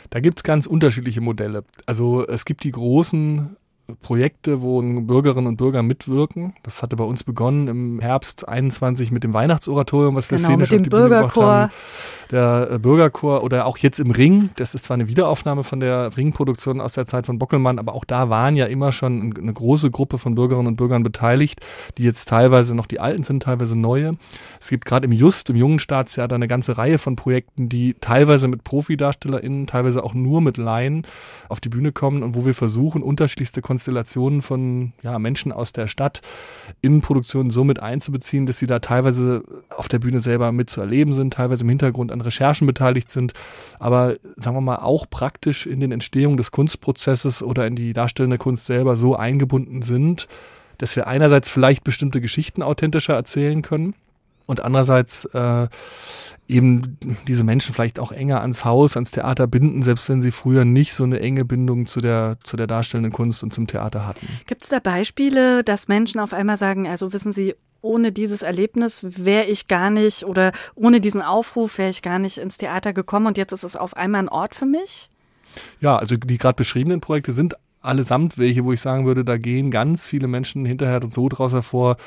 Da 0.09 0.21
gibt 0.21 0.39
es 0.39 0.43
ganz 0.43 0.65
unterschiedliche 0.65 1.21
Modelle. 1.21 1.65
Also 1.85 2.25
es 2.25 2.45
gibt 2.45 2.63
die 2.63 2.71
großen 2.71 3.57
Projekte, 4.01 4.61
wo 4.61 4.81
Bürgerinnen 4.81 5.47
und 5.47 5.57
Bürger 5.57 5.83
mitwirken. 5.83 6.53
Das 6.63 6.81
hatte 6.81 6.95
bei 6.95 7.03
uns 7.03 7.23
begonnen 7.23 7.67
im 7.67 7.99
Herbst 7.99 8.47
21 8.47 9.11
mit 9.11 9.23
dem 9.23 9.33
Weihnachtsoratorium, 9.33 10.15
was 10.15 10.29
wir 10.31 10.37
genau, 10.37 10.49
szenisch 10.49 10.71
mit 10.71 10.85
dem 10.85 10.89
Bürgerchor 10.89 11.69
der 12.31 12.69
äh, 12.71 12.79
Bürgerchor 12.79 13.43
oder 13.43 13.65
auch 13.65 13.77
jetzt 13.77 13.99
im 13.99 14.11
Ring. 14.11 14.51
Das 14.57 14.75
ist 14.75 14.85
zwar 14.85 14.95
eine 14.95 15.07
Wiederaufnahme 15.07 15.63
von 15.63 15.79
der 15.79 16.15
Ringproduktion 16.15 16.81
aus 16.81 16.93
der 16.93 17.05
Zeit 17.05 17.25
von 17.25 17.39
Bockelmann, 17.39 17.79
aber 17.79 17.93
auch 17.93 18.05
da 18.05 18.29
waren 18.29 18.55
ja 18.55 18.65
immer 18.65 18.91
schon 18.91 19.33
eine 19.37 19.53
große 19.53 19.91
Gruppe 19.91 20.17
von 20.17 20.35
Bürgerinnen 20.35 20.67
und 20.67 20.75
Bürgern 20.75 21.03
beteiligt, 21.03 21.59
die 21.97 22.03
jetzt 22.03 22.29
teilweise 22.29 22.75
noch 22.75 22.85
die 22.85 22.99
alten 22.99 23.23
sind, 23.23 23.43
teilweise 23.43 23.77
neue. 23.77 24.15
Es 24.59 24.69
gibt 24.69 24.85
gerade 24.85 25.05
im 25.05 25.11
Just, 25.11 25.49
im 25.49 25.55
jungen 25.55 25.79
Staatstheater, 25.79 26.35
eine 26.35 26.47
ganze 26.47 26.77
Reihe 26.77 26.97
von 26.97 27.15
Projekten, 27.15 27.69
die 27.69 27.95
teilweise 27.99 28.47
mit 28.47 28.63
ProfidarstellerInnen, 28.63 29.67
teilweise 29.67 30.03
auch 30.03 30.13
nur 30.13 30.41
mit 30.41 30.57
Laien 30.57 31.03
auf 31.47 31.59
die 31.59 31.69
Bühne 31.69 31.91
kommen 31.91 32.23
und 32.23 32.35
wo 32.35 32.45
wir 32.45 32.53
versuchen, 32.53 33.01
unterschiedlichste 33.01 33.61
Konstellationen 33.61 34.41
von 34.41 34.93
ja, 35.01 35.17
Menschen 35.17 35.51
aus 35.51 35.73
der 35.73 35.87
Stadt 35.87 36.21
in 36.81 37.01
Produktionen 37.01 37.49
so 37.49 37.63
mit 37.63 37.79
einzubeziehen, 37.79 38.45
dass 38.45 38.59
sie 38.59 38.67
da 38.67 38.79
teilweise 38.79 39.43
auf 39.75 39.87
der 39.87 39.99
Bühne 39.99 40.19
selber 40.19 40.51
mitzuerleben 40.51 41.13
sind, 41.15 41.33
teilweise 41.33 41.63
im 41.63 41.69
Hintergrund 41.69 42.11
an 42.11 42.18
Recherchen 42.21 42.67
beteiligt 42.67 43.11
sind, 43.11 43.33
aber 43.79 44.15
sagen 44.35 44.55
wir 44.55 44.61
mal 44.61 44.77
auch 44.77 45.09
praktisch 45.09 45.65
in 45.65 45.79
den 45.79 45.91
Entstehungen 45.91 46.37
des 46.37 46.51
Kunstprozesses 46.51 47.43
oder 47.43 47.67
in 47.67 47.75
die 47.75 47.93
darstellende 47.93 48.37
Kunst 48.37 48.65
selber 48.65 48.95
so 48.95 49.15
eingebunden 49.15 49.81
sind, 49.81 50.27
dass 50.77 50.95
wir 50.95 51.07
einerseits 51.07 51.49
vielleicht 51.49 51.83
bestimmte 51.83 52.21
Geschichten 52.21 52.63
authentischer 52.63 53.13
erzählen 53.13 53.61
können 53.61 53.93
und 54.45 54.61
andererseits 54.61 55.25
äh, 55.25 55.67
eben 56.47 56.97
diese 57.27 57.43
Menschen 57.43 57.73
vielleicht 57.73 57.99
auch 57.99 58.11
enger 58.11 58.41
ans 58.41 58.65
Haus, 58.65 58.97
ans 58.97 59.11
Theater 59.11 59.45
binden, 59.45 59.83
selbst 59.83 60.09
wenn 60.09 60.19
sie 60.19 60.31
früher 60.31 60.65
nicht 60.65 60.93
so 60.93 61.03
eine 61.03 61.19
enge 61.19 61.45
Bindung 61.45 61.85
zu 61.85 62.01
der, 62.01 62.37
zu 62.43 62.57
der 62.57 62.65
darstellenden 62.65 63.13
Kunst 63.13 63.43
und 63.43 63.53
zum 63.53 63.67
Theater 63.67 64.07
hatten. 64.07 64.27
Gibt 64.47 64.63
es 64.63 64.69
da 64.69 64.79
Beispiele, 64.79 65.63
dass 65.63 65.87
Menschen 65.87 66.19
auf 66.19 66.33
einmal 66.33 66.57
sagen, 66.57 66.87
also 66.87 67.13
wissen 67.13 67.31
Sie, 67.31 67.53
ohne 67.81 68.11
dieses 68.11 68.41
Erlebnis 68.41 69.01
wäre 69.03 69.45
ich 69.45 69.67
gar 69.67 69.89
nicht 69.89 70.25
oder 70.25 70.51
ohne 70.75 71.01
diesen 71.01 71.21
Aufruf 71.21 71.77
wäre 71.77 71.89
ich 71.89 72.01
gar 72.01 72.19
nicht 72.19 72.37
ins 72.37 72.57
Theater 72.57 72.93
gekommen 72.93 73.27
und 73.27 73.37
jetzt 73.37 73.53
ist 73.53 73.63
es 73.63 73.75
auf 73.75 73.95
einmal 73.95 74.23
ein 74.23 74.29
Ort 74.29 74.55
für 74.55 74.65
mich? 74.65 75.09
Ja, 75.79 75.97
also 75.97 76.15
die 76.17 76.37
gerade 76.37 76.55
beschriebenen 76.55 77.01
Projekte 77.01 77.31
sind 77.31 77.55
allesamt 77.81 78.37
welche, 78.37 78.65
wo 78.65 78.73
ich 78.73 78.81
sagen 78.81 79.05
würde, 79.05 79.23
da 79.23 79.37
gehen 79.37 79.71
ganz 79.71 80.05
viele 80.05 80.27
Menschen 80.27 80.65
hinterher 80.65 80.99
so 81.09 81.29
draus 81.29 81.53
hervor. 81.53 81.97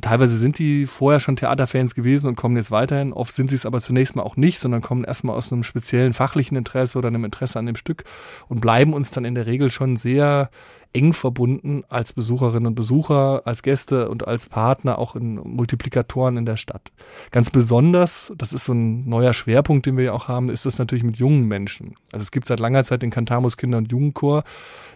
Teilweise 0.00 0.36
sind 0.36 0.58
die 0.58 0.86
vorher 0.86 1.20
schon 1.20 1.36
Theaterfans 1.36 1.94
gewesen 1.94 2.28
und 2.28 2.36
kommen 2.36 2.56
jetzt 2.56 2.70
weiterhin. 2.70 3.12
Oft 3.12 3.34
sind 3.34 3.50
sie 3.50 3.56
es 3.56 3.66
aber 3.66 3.80
zunächst 3.80 4.16
mal 4.16 4.22
auch 4.22 4.36
nicht, 4.36 4.58
sondern 4.58 4.80
kommen 4.80 5.04
erstmal 5.04 5.36
aus 5.36 5.52
einem 5.52 5.62
speziellen 5.62 6.14
fachlichen 6.14 6.56
Interesse 6.56 6.98
oder 6.98 7.08
einem 7.08 7.24
Interesse 7.24 7.58
an 7.58 7.66
dem 7.66 7.76
Stück 7.76 8.04
und 8.48 8.60
bleiben 8.60 8.92
uns 8.92 9.10
dann 9.10 9.24
in 9.24 9.34
der 9.34 9.46
Regel 9.46 9.70
schon 9.70 9.96
sehr 9.96 10.50
eng 10.92 11.12
verbunden 11.12 11.84
als 11.88 12.12
Besucherinnen 12.12 12.66
und 12.66 12.74
Besucher, 12.74 13.42
als 13.44 13.62
Gäste 13.62 14.08
und 14.08 14.26
als 14.26 14.46
Partner, 14.46 14.98
auch 14.98 15.14
in 15.14 15.36
Multiplikatoren 15.36 16.36
in 16.36 16.46
der 16.46 16.56
Stadt. 16.56 16.90
Ganz 17.30 17.50
besonders, 17.50 18.32
das 18.36 18.52
ist 18.52 18.64
so 18.64 18.72
ein 18.72 19.08
neuer 19.08 19.32
Schwerpunkt, 19.32 19.86
den 19.86 19.96
wir 19.96 20.04
ja 20.04 20.12
auch 20.12 20.26
haben, 20.28 20.48
ist 20.48 20.66
das 20.66 20.78
natürlich 20.78 21.04
mit 21.04 21.16
jungen 21.16 21.46
Menschen. 21.46 21.94
Also 22.12 22.24
es 22.24 22.32
gibt 22.32 22.46
seit 22.46 22.58
langer 22.58 22.82
Zeit 22.82 23.02
den 23.02 23.10
Cantamos 23.10 23.56
Kinder- 23.56 23.78
und 23.78 23.92
Jugendchor, 23.92 24.42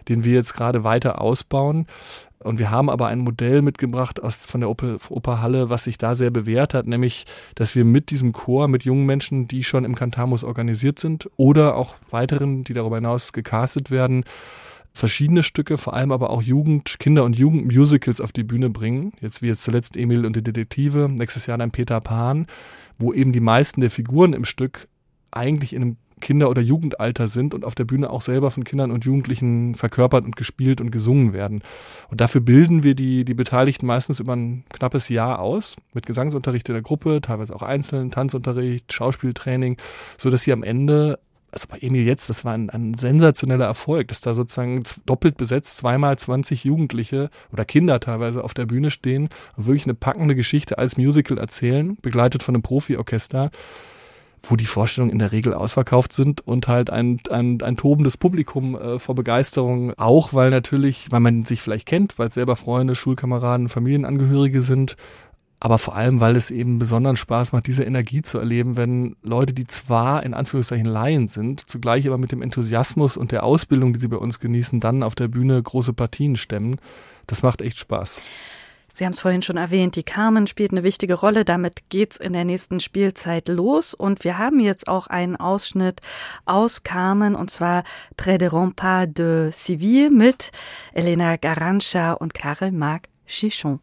den 0.09 0.23
wir 0.25 0.33
jetzt 0.33 0.53
gerade 0.53 0.83
weiter 0.83 1.21
ausbauen. 1.21 1.85
Und 2.45 2.59
wir 2.59 2.69
haben 2.69 2.91
aber 2.91 3.07
ein 3.07 3.19
Modell 3.19 3.63
mitgebracht 3.63 4.21
aus, 4.21 4.45
von 4.45 4.61
der 4.61 4.69
Oper, 4.69 4.97
Oper 5.09 5.41
Halle, 5.41 5.71
was 5.71 5.85
sich 5.85 5.97
da 5.97 6.13
sehr 6.13 6.29
bewährt 6.29 6.75
hat, 6.75 6.85
nämlich, 6.85 7.25
dass 7.55 7.75
wir 7.75 7.83
mit 7.85 8.11
diesem 8.11 8.33
Chor, 8.33 8.67
mit 8.67 8.85
jungen 8.85 9.07
Menschen, 9.07 9.47
die 9.47 9.63
schon 9.63 9.83
im 9.83 9.95
Cantamus 9.95 10.43
organisiert 10.43 10.99
sind 10.99 11.27
oder 11.37 11.75
auch 11.75 11.95
weiteren, 12.11 12.63
die 12.63 12.73
darüber 12.73 12.97
hinaus 12.97 13.33
gecastet 13.33 13.89
werden, 13.89 14.25
verschiedene 14.93 15.41
Stücke, 15.41 15.79
vor 15.79 15.95
allem 15.95 16.11
aber 16.11 16.29
auch 16.29 16.43
Jugend, 16.43 16.99
Kinder- 16.99 17.23
und 17.23 17.35
Jugendmusicals 17.35 18.21
auf 18.21 18.31
die 18.31 18.43
Bühne 18.43 18.69
bringen. 18.69 19.13
Jetzt 19.21 19.41
wie 19.41 19.47
jetzt 19.47 19.63
zuletzt 19.63 19.97
Emil 19.97 20.23
und 20.23 20.35
die 20.35 20.43
Detektive, 20.43 21.09
nächstes 21.09 21.47
Jahr 21.47 21.57
dann 21.57 21.71
Peter 21.71 21.99
Pan, 21.99 22.45
wo 22.99 23.11
eben 23.11 23.31
die 23.31 23.39
meisten 23.39 23.81
der 23.81 23.89
Figuren 23.89 24.33
im 24.33 24.45
Stück 24.45 24.87
eigentlich 25.31 25.73
in 25.73 25.81
einem 25.81 25.97
Kinder- 26.21 26.49
oder 26.49 26.61
Jugendalter 26.61 27.27
sind 27.27 27.53
und 27.53 27.65
auf 27.65 27.75
der 27.75 27.85
Bühne 27.85 28.09
auch 28.09 28.21
selber 28.21 28.51
von 28.51 28.63
Kindern 28.63 28.91
und 28.91 29.05
Jugendlichen 29.05 29.75
verkörpert 29.75 30.25
und 30.25 30.35
gespielt 30.35 30.81
und 30.81 30.91
gesungen 30.91 31.33
werden. 31.33 31.61
Und 32.09 32.21
dafür 32.21 32.41
bilden 32.41 32.83
wir 32.83 32.95
die, 32.95 33.25
die 33.25 33.33
Beteiligten 33.33 33.85
meistens 33.85 34.19
über 34.19 34.35
ein 34.35 34.63
knappes 34.69 35.09
Jahr 35.09 35.39
aus, 35.39 35.75
mit 35.93 36.05
Gesangsunterricht 36.05 36.67
in 36.69 36.75
der 36.75 36.81
Gruppe, 36.81 37.21
teilweise 37.21 37.55
auch 37.55 37.61
einzeln, 37.61 38.11
Tanzunterricht, 38.11 38.91
Schauspieltraining, 38.93 39.77
so 40.17 40.29
dass 40.29 40.43
sie 40.43 40.53
am 40.53 40.63
Ende 40.63 41.19
also 41.55 41.67
bei 41.69 41.77
Emil 41.79 42.05
jetzt, 42.05 42.29
das 42.29 42.43
war 42.43 42.53
ein, 42.53 42.69
ein, 42.69 42.95
sensationeller 42.95 43.65
Erfolg, 43.65 44.09
dass 44.09 44.19
da 44.19 44.33
sozusagen 44.33 44.83
doppelt 45.05 45.37
besetzt 45.37 45.77
zweimal 45.77 46.19
20 46.19 46.65
Jugendliche 46.65 47.29
oder 47.51 47.63
Kinder 47.63 48.01
teilweise 48.01 48.43
auf 48.43 48.53
der 48.53 48.65
Bühne 48.65 48.91
stehen 48.91 49.29
und 49.55 49.65
wirklich 49.65 49.85
eine 49.85 49.93
packende 49.93 50.35
Geschichte 50.35 50.77
als 50.77 50.97
Musical 50.97 51.37
erzählen, 51.37 51.97
begleitet 52.01 52.43
von 52.43 52.55
einem 52.55 52.61
Profi-Orchester, 52.61 53.51
wo 54.49 54.55
die 54.55 54.65
Vorstellungen 54.65 55.11
in 55.11 55.19
der 55.19 55.31
Regel 55.31 55.53
ausverkauft 55.53 56.13
sind 56.13 56.41
und 56.41 56.67
halt 56.67 56.89
ein, 56.89 57.19
ein, 57.29 57.61
ein 57.61 57.77
tobendes 57.77 58.17
Publikum 58.17 58.75
äh, 58.75 58.99
vor 58.99 59.15
Begeisterung, 59.15 59.93
auch 59.97 60.33
weil 60.33 60.49
natürlich, 60.49 61.11
weil 61.11 61.19
man 61.19 61.45
sich 61.45 61.61
vielleicht 61.61 61.87
kennt, 61.87 62.17
weil 62.19 62.27
es 62.27 62.33
selber 62.33 62.55
Freunde, 62.55 62.95
Schulkameraden, 62.95 63.69
Familienangehörige 63.69 64.61
sind, 64.61 64.97
aber 65.59 65.79
vor 65.79 65.95
allem, 65.95 66.19
weil 66.19 66.35
es 66.35 66.51
eben 66.51 66.79
besonderen 66.79 67.15
Spaß 67.15 67.53
macht, 67.53 67.65
diese 67.67 67.83
Energie 67.83 68.21
zu 68.21 68.37
erleben, 68.37 68.77
wenn 68.77 69.15
Leute, 69.23 69.53
die 69.53 69.65
zwar 69.65 70.23
in 70.23 70.33
Anführungszeichen 70.33 70.85
Laien 70.85 71.27
sind, 71.27 71.67
zugleich 71.67 72.05
aber 72.05 72.17
mit 72.17 72.31
dem 72.31 72.41
Enthusiasmus 72.41 73.17
und 73.17 73.31
der 73.31 73.43
Ausbildung, 73.43 73.93
die 73.93 73.99
sie 73.99 74.09
bei 74.09 74.17
uns 74.17 74.39
genießen, 74.39 74.79
dann 74.79 75.01
auf 75.01 75.15
der 75.15 75.27
Bühne 75.27 75.61
große 75.61 75.93
Partien 75.93 76.35
stemmen. 76.35 76.77
Das 77.25 77.41
macht 77.41 77.61
echt 77.61 77.79
Spaß. 77.79 78.21
Sie 78.97 79.03
haben 79.03 79.11
es 79.11 79.19
vorhin 79.19 79.41
schon 79.41 79.57
erwähnt, 79.57 79.97
die 79.97 80.03
Carmen 80.03 80.47
spielt 80.47 80.71
eine 80.71 80.83
wichtige 80.83 81.15
Rolle. 81.15 81.43
Damit 81.43 81.89
geht's 81.89 82.15
in 82.15 82.31
der 82.31 82.45
nächsten 82.45 82.79
Spielzeit 82.79 83.49
los. 83.49 83.93
Und 83.93 84.23
wir 84.23 84.37
haben 84.37 84.61
jetzt 84.61 84.87
auch 84.87 85.07
einen 85.07 85.35
Ausschnitt 85.35 85.99
aus 86.45 86.83
Carmen, 86.83 87.35
und 87.35 87.51
zwar 87.51 87.83
Près 88.15 88.37
de 88.37 88.47
Rampas 88.47 89.07
de 89.09 89.51
Civil 89.51 90.11
mit 90.11 90.53
Elena 90.93 91.35
Garancha 91.35 92.13
und 92.13 92.33
Karel 92.33 92.71
Marc 92.71 93.09
Chichon. 93.27 93.81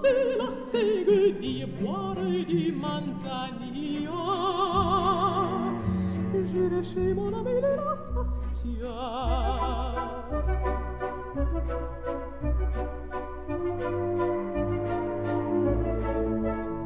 c'est 0.00 0.08
sera 0.08 0.56
segue 0.56 1.38
di 1.38 1.64
buore 1.78 2.44
di 2.44 2.72
manzanilla 2.72 4.10
J'irai 6.50 6.82
chez 6.82 7.12
mon 7.12 7.32
ami 7.34 7.60
de 7.60 7.72
la 7.76 7.94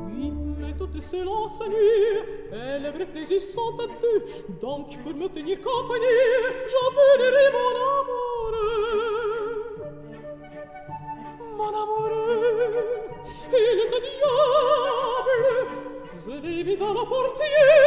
Oui, 0.07 0.33
mais 0.59 0.73
toutes 0.77 1.01
ces 1.01 1.23
lances 1.23 1.61
nues 1.69 2.21
et 2.53 2.79
les 2.81 2.91
vrais 2.91 3.07
plaisirs 3.07 3.43
sont 3.43 3.77
à 3.79 3.87
deux 4.03 4.25
Donc 4.61 4.99
pour 5.03 5.15
me 5.15 5.29
tenir 5.29 5.59
compagnie, 5.63 6.05
j'emmènerai 6.71 7.47
mon 7.53 7.75
âme 7.93 8.04
alla 16.95 17.07
portiera 17.07 17.84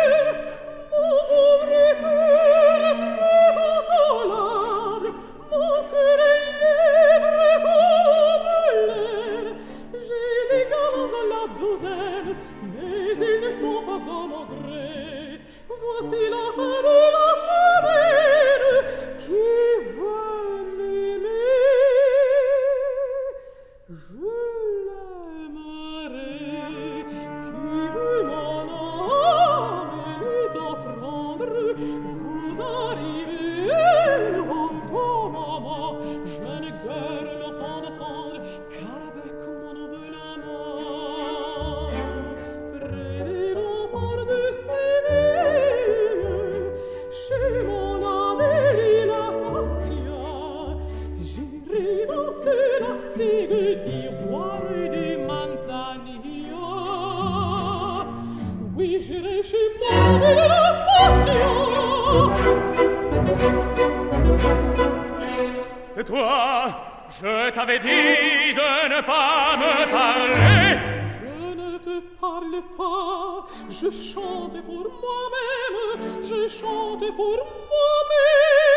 Et 66.00 66.04
toi, 66.04 66.76
je 67.10 67.50
t'avais 67.52 67.80
dit 67.80 68.54
de 68.54 68.95
ne 68.95 69.02
pas 69.02 69.56
me 69.58 69.91
parler. 69.91 70.80
Je 71.22 71.56
ne 71.56 71.78
te 71.78 71.95
parle 72.20 72.62
pas, 72.78 73.48
je 73.70 73.89
chante 73.89 74.62
pour 74.66 74.86
moi-même, 75.02 76.24
je 76.24 76.48
chante 76.50 77.06
pour 77.16 77.38
moi-même. 77.38 78.76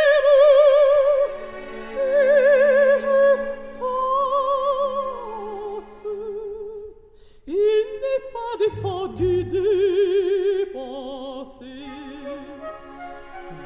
Défendu 8.60 9.44
de 9.44 10.72
penser. 10.72 11.84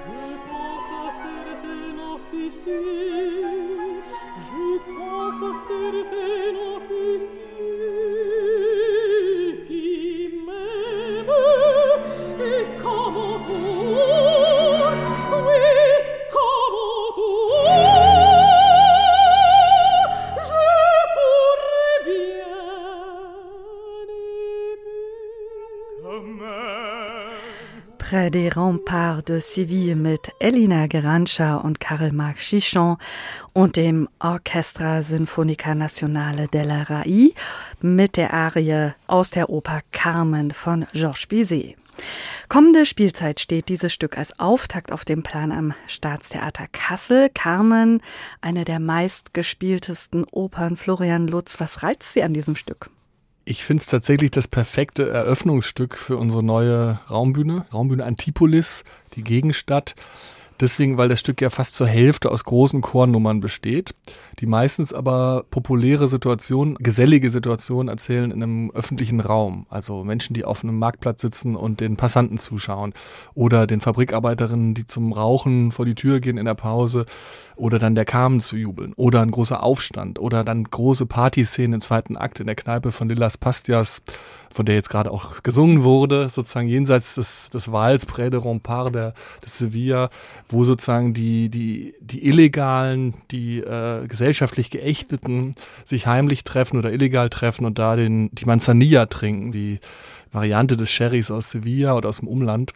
Je 0.06 0.26
pense 0.48 0.88
à 1.02 1.12
certaines 1.24 2.02
officiers, 2.16 2.80
je 4.50 4.66
pense 4.96 5.40
à 5.42 5.54
certaines 5.68 6.60
officiers 6.76 7.43
Près 28.14 28.30
des 28.30 28.48
Remparts 28.56 29.24
de 29.24 29.40
Seville 29.40 29.96
mit 29.96 30.30
Elina 30.38 30.86
Garancha 30.86 31.56
und 31.56 31.80
Karl-Marc 31.80 32.36
Chichon 32.36 32.96
und 33.52 33.74
dem 33.74 34.08
Orchestra 34.20 35.02
Sinfonica 35.02 35.74
Nazionale 35.74 36.46
della 36.46 36.84
Rai 36.84 37.32
mit 37.80 38.16
der 38.16 38.32
Arie 38.32 38.92
aus 39.08 39.32
der 39.32 39.50
Oper 39.50 39.80
Carmen 39.90 40.52
von 40.52 40.86
Georges 40.92 41.26
Bizet. 41.26 41.76
Kommende 42.48 42.86
Spielzeit 42.86 43.40
steht 43.40 43.68
dieses 43.68 43.92
Stück 43.92 44.16
als 44.16 44.38
Auftakt 44.38 44.92
auf 44.92 45.04
dem 45.04 45.24
Plan 45.24 45.50
am 45.50 45.74
Staatstheater 45.88 46.68
Kassel. 46.70 47.30
Carmen, 47.34 48.00
eine 48.40 48.64
der 48.64 48.78
meistgespieltesten 48.78 50.24
Opern 50.30 50.76
Florian 50.76 51.26
Lutz. 51.26 51.58
Was 51.58 51.82
reizt 51.82 52.12
Sie 52.12 52.22
an 52.22 52.32
diesem 52.32 52.54
Stück? 52.54 52.90
Ich 53.46 53.62
finde 53.62 53.82
es 53.82 53.88
tatsächlich 53.88 54.30
das 54.30 54.48
perfekte 54.48 55.10
Eröffnungsstück 55.10 55.96
für 55.96 56.16
unsere 56.16 56.42
neue 56.42 56.98
Raumbühne, 57.10 57.66
Raumbühne 57.74 58.04
Antipolis, 58.04 58.84
die 59.16 59.22
Gegenstadt. 59.22 59.94
Deswegen, 60.60 60.98
weil 60.98 61.08
das 61.08 61.20
Stück 61.20 61.40
ja 61.40 61.50
fast 61.50 61.74
zur 61.74 61.86
Hälfte 61.86 62.30
aus 62.30 62.44
großen 62.44 62.80
Chornummern 62.80 63.40
besteht, 63.40 63.94
die 64.38 64.46
meistens 64.46 64.92
aber 64.92 65.44
populäre 65.50 66.06
Situationen, 66.06 66.76
gesellige 66.76 67.30
Situationen 67.30 67.88
erzählen 67.88 68.30
in 68.30 68.42
einem 68.42 68.70
öffentlichen 68.70 69.20
Raum. 69.20 69.66
Also 69.68 70.04
Menschen, 70.04 70.34
die 70.34 70.44
auf 70.44 70.62
einem 70.62 70.78
Marktplatz 70.78 71.22
sitzen 71.22 71.56
und 71.56 71.80
den 71.80 71.96
Passanten 71.96 72.38
zuschauen. 72.38 72.92
Oder 73.34 73.66
den 73.66 73.80
Fabrikarbeiterinnen, 73.80 74.74
die 74.74 74.86
zum 74.86 75.12
Rauchen 75.12 75.72
vor 75.72 75.86
die 75.86 75.96
Tür 75.96 76.20
gehen 76.20 76.38
in 76.38 76.44
der 76.44 76.54
Pause. 76.54 77.06
Oder 77.56 77.78
dann 77.78 77.94
der 77.94 78.04
Carmen 78.04 78.40
zu 78.40 78.56
jubeln. 78.56 78.92
Oder 78.94 79.22
ein 79.22 79.30
großer 79.30 79.62
Aufstand. 79.62 80.18
Oder 80.18 80.44
dann 80.44 80.64
große 80.64 81.06
Partyszenen 81.06 81.74
im 81.74 81.80
zweiten 81.80 82.16
Akt 82.16 82.40
in 82.40 82.46
der 82.46 82.56
Kneipe 82.56 82.92
von 82.92 83.08
Lillas 83.08 83.38
Pastias, 83.38 84.02
von 84.50 84.66
der 84.66 84.76
jetzt 84.76 84.90
gerade 84.90 85.10
auch 85.10 85.42
gesungen 85.42 85.82
wurde, 85.82 86.28
sozusagen 86.28 86.68
jenseits 86.68 87.16
des, 87.16 87.50
des 87.50 87.72
Wals, 87.72 88.06
Près 88.06 88.30
de 88.30 88.40
Rempart 88.40 88.94
der, 88.94 89.14
des 89.44 89.58
Sevilla, 89.58 90.10
wo 90.48 90.64
sozusagen 90.64 91.14
die, 91.14 91.48
die, 91.48 91.94
die 92.00 92.26
Illegalen, 92.26 93.14
die 93.30 93.58
äh, 93.60 94.06
gesellschaftlich 94.06 94.70
Geächteten 94.70 95.54
sich 95.84 96.06
heimlich 96.06 96.44
treffen 96.44 96.78
oder 96.78 96.92
illegal 96.92 97.30
treffen 97.30 97.64
und 97.64 97.78
da 97.78 97.96
den, 97.96 98.30
die 98.32 98.44
Manzanilla 98.44 99.06
trinken, 99.06 99.50
die 99.50 99.80
Variante 100.32 100.76
des 100.76 100.90
Sherrys 100.90 101.30
aus 101.30 101.50
Sevilla 101.50 101.94
oder 101.94 102.08
aus 102.08 102.18
dem 102.18 102.28
Umland. 102.28 102.74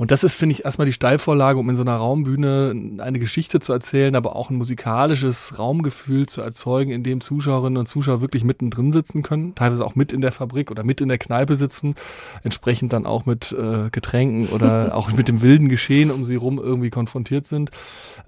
Und 0.00 0.10
das 0.10 0.24
ist, 0.24 0.32
finde 0.32 0.54
ich, 0.54 0.64
erstmal 0.64 0.86
die 0.86 0.94
Steilvorlage, 0.94 1.58
um 1.58 1.68
in 1.68 1.76
so 1.76 1.82
einer 1.82 1.96
Raumbühne 1.96 2.74
eine 3.00 3.18
Geschichte 3.18 3.60
zu 3.60 3.74
erzählen, 3.74 4.16
aber 4.16 4.34
auch 4.34 4.48
ein 4.48 4.56
musikalisches 4.56 5.58
Raumgefühl 5.58 6.24
zu 6.24 6.40
erzeugen, 6.40 6.90
in 6.90 7.02
dem 7.02 7.20
Zuschauerinnen 7.20 7.76
und 7.76 7.84
Zuschauer 7.84 8.22
wirklich 8.22 8.42
mittendrin 8.42 8.92
sitzen 8.92 9.20
können, 9.22 9.54
teilweise 9.54 9.84
auch 9.84 9.96
mit 9.96 10.10
in 10.14 10.22
der 10.22 10.32
Fabrik 10.32 10.70
oder 10.70 10.84
mit 10.84 11.02
in 11.02 11.08
der 11.08 11.18
Kneipe 11.18 11.54
sitzen, 11.54 11.96
entsprechend 12.42 12.94
dann 12.94 13.04
auch 13.04 13.26
mit 13.26 13.52
äh, 13.52 13.90
Getränken 13.90 14.48
oder 14.54 14.94
auch 14.96 15.12
mit 15.12 15.28
dem 15.28 15.42
wilden 15.42 15.68
Geschehen 15.68 16.10
um 16.10 16.24
sie 16.24 16.36
rum 16.36 16.56
irgendwie 16.56 16.88
konfrontiert 16.88 17.44
sind. 17.44 17.70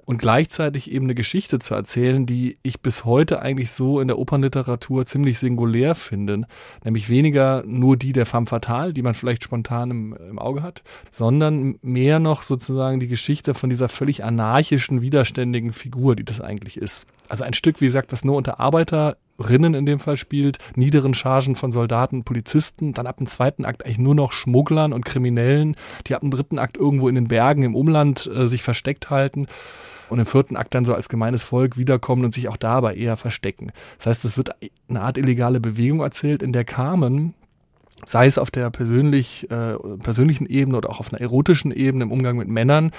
Und 0.05 0.19
gleichzeitig 0.19 0.91
eben 0.91 1.07
eine 1.07 1.15
Geschichte 1.15 1.59
zu 1.59 1.75
erzählen, 1.75 2.27
die 2.27 2.59
ich 2.63 2.83
bis 2.83 3.07
heute 3.07 3.41
eigentlich 3.41 3.71
so 3.71 3.99
in 4.01 4.09
der 4.09 4.19
Opernliteratur 4.19 5.07
ziemlich 5.07 5.39
singulär 5.39 5.95
finde, 5.95 6.43
nämlich 6.85 7.09
weniger 7.09 7.63
nur 7.67 7.97
die 7.97 8.13
der 8.13 8.27
femme 8.27 8.47
fatale, 8.47 8.93
die 8.93 9.01
man 9.01 9.15
vielleicht 9.15 9.45
spontan 9.45 9.91
im, 9.91 10.17
im 10.29 10.39
Auge 10.39 10.63
hat, 10.63 10.83
sondern 11.11 11.62
mehr 11.83 12.19
noch 12.19 12.43
sozusagen 12.43 13.01
die 13.01 13.09
Geschichte 13.09 13.55
von 13.55 13.71
dieser 13.71 13.89
völlig 13.89 14.25
anarchischen, 14.25 15.03
widerständigen 15.03 15.73
Figur, 15.73 16.17
die 16.17 16.25
das 16.25 16.41
eigentlich 16.41 16.77
ist. 16.77 17.07
Also 17.29 17.45
ein 17.45 17.55
Stück, 17.55 17.81
wie 17.81 17.87
gesagt, 17.87 18.13
das 18.13 18.25
nur 18.25 18.37
unter 18.37 18.61
Arbeiterinnen 18.61 19.75
in 19.75 19.87
dem 19.87 19.99
Fall 19.99 20.17
spielt, 20.17 20.59
niederen 20.77 21.15
Chargen 21.15 21.57
von 21.57 21.73
Soldaten 21.73 22.17
und 22.17 22.25
Polizisten, 22.25 22.93
dann 22.93 23.07
ab 23.07 23.19
dem 23.19 23.27
zweiten 23.27 23.65
Akt 23.65 23.85
eigentlich 23.85 23.99
nur 23.99 24.15
noch 24.15 24.33
Schmugglern 24.33 24.93
und 24.93 25.05
Kriminellen, 25.05 25.77
die 26.07 26.15
ab 26.15 26.21
dem 26.21 26.31
dritten 26.31 26.59
Akt 26.59 26.77
irgendwo 26.77 27.09
in 27.09 27.15
den 27.15 27.29
Bergen 27.29 27.63
im 27.63 27.75
Umland 27.75 28.27
äh, 28.27 28.49
sich 28.49 28.63
versteckt 28.63 29.11
halten 29.11 29.47
und 30.11 30.19
im 30.19 30.27
vierten 30.27 30.57
Akt 30.57 30.75
dann 30.75 30.85
so 30.85 30.95
als 30.95 31.09
gemeines 31.09 31.43
Volk 31.43 31.77
wiederkommen 31.79 32.25
und 32.25 32.35
sich 32.35 32.49
auch 32.49 32.57
dabei 32.57 32.95
eher 32.95 33.17
verstecken. 33.17 33.73
Das 33.97 34.07
heißt, 34.07 34.25
es 34.25 34.37
wird 34.37 34.51
eine 34.89 35.01
Art 35.01 35.17
illegale 35.17 35.59
Bewegung 35.59 36.01
erzählt, 36.01 36.43
in 36.43 36.53
der 36.53 36.65
Carmen 36.65 37.35
sei 38.05 38.27
es 38.27 38.39
auf 38.39 38.51
der 38.51 38.71
persönlich, 38.71 39.51
äh, 39.51 39.77
persönlichen 40.03 40.47
Ebene 40.47 40.77
oder 40.77 40.91
auch 40.91 41.01
auf 41.01 41.13
einer 41.13 41.21
erotischen 41.21 41.71
Ebene 41.71 42.05
im 42.05 42.13
Umgang 42.13 42.37
mit 42.37 42.49
Männern, 42.49 42.91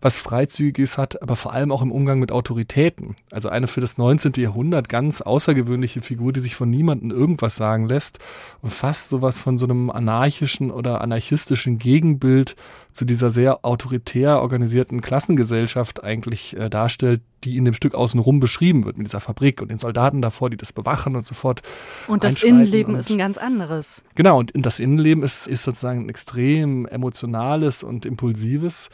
was 0.00 0.16
Freizügiges 0.16 0.98
hat, 0.98 1.20
aber 1.22 1.36
vor 1.36 1.52
allem 1.52 1.72
auch 1.72 1.82
im 1.82 1.90
Umgang 1.90 2.18
mit 2.18 2.32
Autoritäten. 2.32 3.16
Also 3.30 3.48
eine 3.48 3.66
für 3.66 3.80
das 3.80 3.98
19. 3.98 4.32
Jahrhundert 4.36 4.88
ganz 4.88 5.20
außergewöhnliche 5.20 6.00
Figur, 6.00 6.32
die 6.32 6.40
sich 6.40 6.54
von 6.54 6.70
niemandem 6.70 7.10
irgendwas 7.10 7.56
sagen 7.56 7.86
lässt 7.86 8.18
und 8.60 8.72
fast 8.72 9.08
sowas 9.08 9.38
von 9.38 9.58
so 9.58 9.66
einem 9.66 9.90
anarchischen 9.90 10.70
oder 10.70 11.00
anarchistischen 11.00 11.78
Gegenbild 11.78 12.56
zu 12.92 13.04
dieser 13.04 13.30
sehr 13.30 13.64
autoritär 13.64 14.40
organisierten 14.40 15.00
Klassengesellschaft 15.00 16.04
eigentlich 16.04 16.56
äh, 16.56 16.68
darstellt, 16.68 17.20
die 17.44 17.56
in 17.56 17.64
dem 17.64 17.74
Stück 17.74 17.94
außenrum 17.94 18.40
beschrieben 18.40 18.84
wird, 18.84 18.98
mit 18.98 19.06
dieser 19.06 19.20
Fabrik 19.20 19.60
und 19.62 19.70
den 19.70 19.78
Soldaten 19.78 20.22
davor, 20.22 20.50
die 20.50 20.56
das 20.56 20.72
bewachen 20.72 21.16
und 21.16 21.24
sofort. 21.24 21.62
Und 22.08 22.24
das 22.24 22.42
Innenleben 22.42 22.94
und, 22.94 23.00
ist 23.00 23.10
ein 23.10 23.18
ganz 23.18 23.38
anderes. 23.38 24.02
Genau, 24.14 24.38
und 24.38 24.52
das 24.54 24.80
Innenleben 24.80 25.22
ist, 25.22 25.46
ist 25.46 25.62
sozusagen 25.62 26.06
ein 26.06 26.08
extrem 26.08 26.86
emotionales 26.86 27.82
und 27.82 28.06
impulsives, 28.06 28.90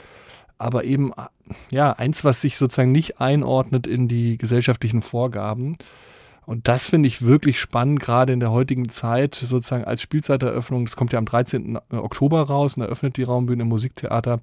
aber 0.59 0.85
eben 0.85 1.13
ja 1.71 1.93
eins, 1.93 2.25
was 2.25 2.41
sich 2.41 2.57
sozusagen 2.57 2.93
nicht 2.93 3.21
einordnet 3.21 3.87
in 3.87 4.09
die 4.09 4.37
gesellschaftlichen 4.37 5.03
Vorgaben. 5.03 5.77
Und 6.49 6.67
das 6.67 6.87
finde 6.87 7.09
ich 7.09 7.21
wirklich 7.21 7.61
spannend, 7.61 8.01
gerade 8.01 8.33
in 8.33 8.41
der 8.41 8.51
heutigen 8.51 8.89
Zeit, 8.89 9.35
sozusagen 9.35 9.85
als 9.85 10.01
Spielzeiteröffnung. 10.01 10.87
Das 10.87 10.97
kommt 10.97 11.13
ja 11.13 11.19
am 11.19 11.27
13. 11.27 11.79
Oktober 11.91 12.41
raus 12.43 12.77
und 12.77 12.83
eröffnet 12.83 13.19
die 13.19 13.23
Raumbühne 13.23 13.65
im 13.65 13.69
Musiktheater. 13.69 14.41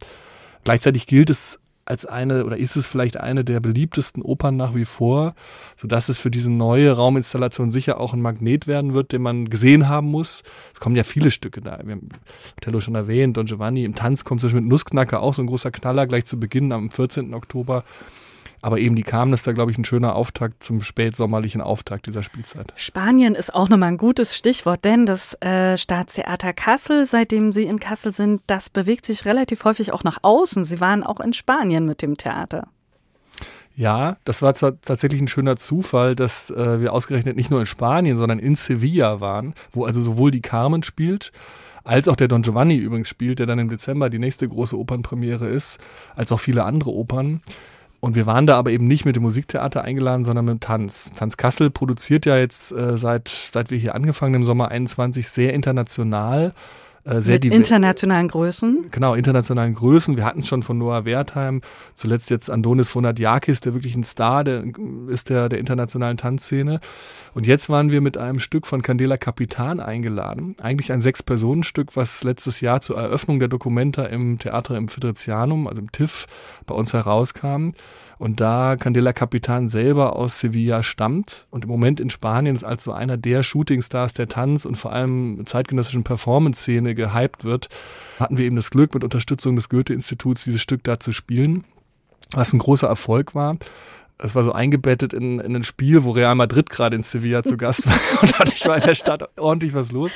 Gleichzeitig 0.64 1.08
gilt 1.08 1.32
es 1.32 1.60
als 1.86 2.06
eine 2.06 2.46
oder 2.46 2.58
ist 2.58 2.76
es 2.76 2.88
vielleicht 2.88 3.18
eine 3.18 3.46
der 3.46 3.60
beliebtesten 3.60 4.24
Opern 4.24 4.58
nach 4.58 4.74
wie 4.74 4.86
vor, 4.86 5.36
sodass 5.76 6.10
es 6.10 6.18
für 6.18 6.32
diese 6.32 6.52
neue 6.52 6.92
Rauminstallation 6.92 7.70
sicher 7.70 8.00
auch 8.00 8.14
ein 8.14 8.22
Magnet 8.22 8.66
werden 8.66 8.94
wird, 8.96 9.12
den 9.12 9.22
man 9.22 9.50
gesehen 9.50 9.88
haben 9.88 10.08
muss. 10.08 10.44
Es 10.74 10.80
kommen 10.80 10.96
ja 10.96 11.04
viele 11.04 11.30
Stücke 11.30 11.62
da. 11.62 11.80
Wir 11.84 11.94
haben 11.94 12.10
Othello 12.58 12.82
schon 12.82 12.96
erwähnt, 12.96 13.38
Don 13.38 13.46
Giovanni. 13.46 13.84
Im 13.84 13.94
Tanz 13.94 14.26
kommt 14.26 14.42
zum 14.42 14.48
Beispiel 14.48 14.62
mit 14.62 14.70
Nussknacker 14.70 15.22
auch 15.22 15.36
so 15.36 15.44
ein 15.44 15.48
großer 15.48 15.72
Knaller 15.72 16.08
gleich 16.08 16.26
zu 16.26 16.40
Beginn 16.40 16.72
am 16.72 16.90
14. 16.90 17.34
Oktober. 17.34 17.84
Aber 18.66 18.80
eben 18.80 18.96
die 18.96 19.04
Carmen 19.04 19.32
ist 19.32 19.46
da, 19.46 19.52
glaube 19.52 19.70
ich, 19.70 19.78
ein 19.78 19.86
schöner 19.86 20.16
Auftakt 20.16 20.64
zum 20.64 20.82
spätsommerlichen 20.82 21.62
Auftakt 21.62 22.08
dieser 22.08 22.24
Spielzeit. 22.24 22.74
Spanien 22.76 23.36
ist 23.36 23.54
auch 23.54 23.70
nochmal 23.70 23.90
ein 23.90 23.98
gutes 23.98 24.36
Stichwort, 24.36 24.84
denn 24.86 25.06
das 25.06 25.40
äh, 25.40 25.78
Staatstheater 25.78 26.52
Kassel, 26.52 27.06
seitdem 27.06 27.52
Sie 27.52 27.66
in 27.66 27.80
Kassel 27.80 28.12
sind, 28.12 28.42
das 28.48 28.72
bewegt 28.72 29.06
sich 29.06 29.26
relativ 29.26 29.66
häufig 29.66 29.94
auch 29.94 30.04
nach 30.04 30.18
außen. 30.24 30.66
Sie 30.66 30.80
waren 30.80 31.04
auch 31.04 31.20
in 31.20 31.34
Spanien 31.34 31.86
mit 31.86 32.02
dem 32.02 32.18
Theater. 32.18 32.68
Ja, 33.76 34.18
das 34.24 34.42
war 34.42 34.56
zwar 34.56 34.82
tatsächlich 34.82 35.22
ein 35.22 35.28
schöner 35.28 35.58
Zufall, 35.58 36.16
dass 36.16 36.50
äh, 36.50 36.82
wir 36.82 36.92
ausgerechnet 36.92 37.36
nicht 37.36 37.52
nur 37.52 37.60
in 37.60 37.68
Spanien, 37.68 38.18
sondern 38.18 38.40
in 38.40 38.56
Sevilla 38.56 39.22
waren, 39.22 39.54
wo 39.74 39.86
also 39.86 40.02
sowohl 40.02 40.32
die 40.32 40.42
Carmen 40.42 40.82
spielt, 40.82 41.32
als 41.84 42.10
auch 42.10 42.16
der 42.16 42.30
Don 42.30 42.42
Giovanni 42.42 42.78
übrigens 42.78 43.10
spielt, 43.10 43.38
der 43.38 43.46
dann 43.46 43.60
im 43.60 43.70
Dezember 43.70 44.10
die 44.10 44.18
nächste 44.18 44.50
große 44.50 44.76
Opernpremiere 44.76 45.48
ist, 45.48 45.78
als 46.16 46.32
auch 46.32 46.40
viele 46.40 46.64
andere 46.64 46.90
Opern. 46.90 47.42
Und 48.06 48.14
wir 48.14 48.28
waren 48.28 48.46
da 48.46 48.56
aber 48.56 48.70
eben 48.70 48.86
nicht 48.86 49.04
mit 49.06 49.16
dem 49.16 49.24
Musiktheater 49.24 49.84
eingeladen, 49.84 50.26
sondern 50.26 50.46
mit 50.46 50.54
dem 50.54 50.60
Tanz. 50.60 51.12
Tanz 51.16 51.38
Kassel 51.38 51.72
produziert 51.72 52.28
ja 52.28 52.38
jetzt 52.38 52.72
äh, 52.72 53.00
seit, 53.00 53.30
seit 53.30 53.72
wir 53.72 53.80
hier 53.80 53.96
angefangen 53.96 54.36
im 54.36 54.44
Sommer 54.44 54.70
21 54.70 55.28
sehr 55.28 55.56
international 55.56 56.54
äh, 57.06 57.22
sehr 57.22 57.36
Mit 57.36 57.46
internationalen 57.46 58.28
Größen. 58.28 58.88
Genau, 58.90 59.14
internationalen 59.14 59.76
Größen. 59.76 60.18
Wir 60.18 60.26
hatten 60.26 60.40
es 60.40 60.48
schon 60.48 60.64
von 60.64 60.78
Noah 60.78 61.06
Wertheim, 61.06 61.62
zuletzt 61.94 62.32
jetzt 62.32 62.50
Andonis 62.50 62.90
Fonadiakis, 62.90 63.60
der 63.62 63.76
wirklich 63.76 63.96
ein 63.96 64.04
Star 64.04 64.44
der, 64.44 64.64
ist 65.08 65.30
der, 65.30 65.48
der 65.48 65.60
internationalen 65.60 66.18
Tanzszene. 66.18 66.80
Und 67.36 67.46
jetzt 67.46 67.70
waren 67.70 67.92
wir 67.92 68.02
mit 68.02 68.18
einem 68.18 68.40
Stück 68.40 68.66
von 68.66 68.82
Candela 68.82 69.18
Capitan 69.18 69.80
eingeladen. 69.80 70.56
Eigentlich 70.62 70.92
ein 70.92 71.02
Sechs-Personen-Stück, 71.02 71.96
was 71.96 72.24
letztes 72.24 72.62
Jahr 72.62 72.82
zur 72.82 72.98
Eröffnung 72.98 73.40
der 73.40 73.50
Documenta 73.50 74.06
im 74.06 74.40
Theater 74.40 74.76
im 74.76 74.88
Friderizianum, 74.88 75.68
also 75.68 75.82
im 75.82 75.92
TIFF, 75.92 76.26
bei 76.66 76.74
uns 76.74 76.94
herauskam. 76.94 77.70
Und 78.18 78.40
da 78.40 78.78
Candela 78.78 79.14
Capitan 79.14 79.68
selber 79.68 80.16
aus 80.16 80.40
Sevilla 80.40 80.84
stammt 80.84 81.48
und 81.52 81.66
im 81.66 81.70
Moment 81.70 82.00
in 82.00 82.10
Spanien 82.10 82.56
ist 82.56 82.64
als 82.64 82.84
so 82.84 82.94
einer 82.94 83.18
der 83.18 83.44
Shootingstars 83.44 84.14
der 84.14 84.30
Tanz- 84.30 84.66
und 84.66 84.76
vor 84.76 84.94
allem 84.94 85.42
zeitgenössischen 85.46 86.04
Performance-Szene 86.04 86.95
gehypt 86.96 87.44
wird, 87.44 87.70
hatten 88.20 88.38
wir 88.38 88.46
eben 88.46 88.56
das 88.56 88.72
Glück, 88.72 88.94
mit 88.94 89.04
Unterstützung 89.04 89.56
des 89.56 89.70
Goethe-Instituts 89.70 90.44
dieses 90.46 90.62
Stück 90.62 90.84
da 90.84 91.00
zu 91.00 91.12
spielen, 91.12 91.64
was 92.32 92.54
ein 92.54 92.60
großer 92.60 92.88
Erfolg 92.88 93.36
war. 93.36 93.56
Es 94.18 94.34
war 94.34 94.44
so 94.44 94.54
eingebettet 94.54 95.14
in, 95.14 95.40
in 95.40 95.56
ein 95.56 95.64
Spiel, 95.64 96.06
wo 96.06 96.12
Real 96.12 96.36
Madrid 96.36 96.70
gerade 96.70 96.96
in 96.96 97.04
Sevilla 97.04 97.44
zu 97.44 97.58
Gast 97.58 97.86
war 97.86 98.00
und 98.42 98.54
ich 98.54 98.66
war 98.66 98.78
in 98.78 98.84
der 98.84 98.96
Stadt 98.96 99.30
ordentlich 99.38 99.74
was 99.74 99.92
los. 99.92 100.12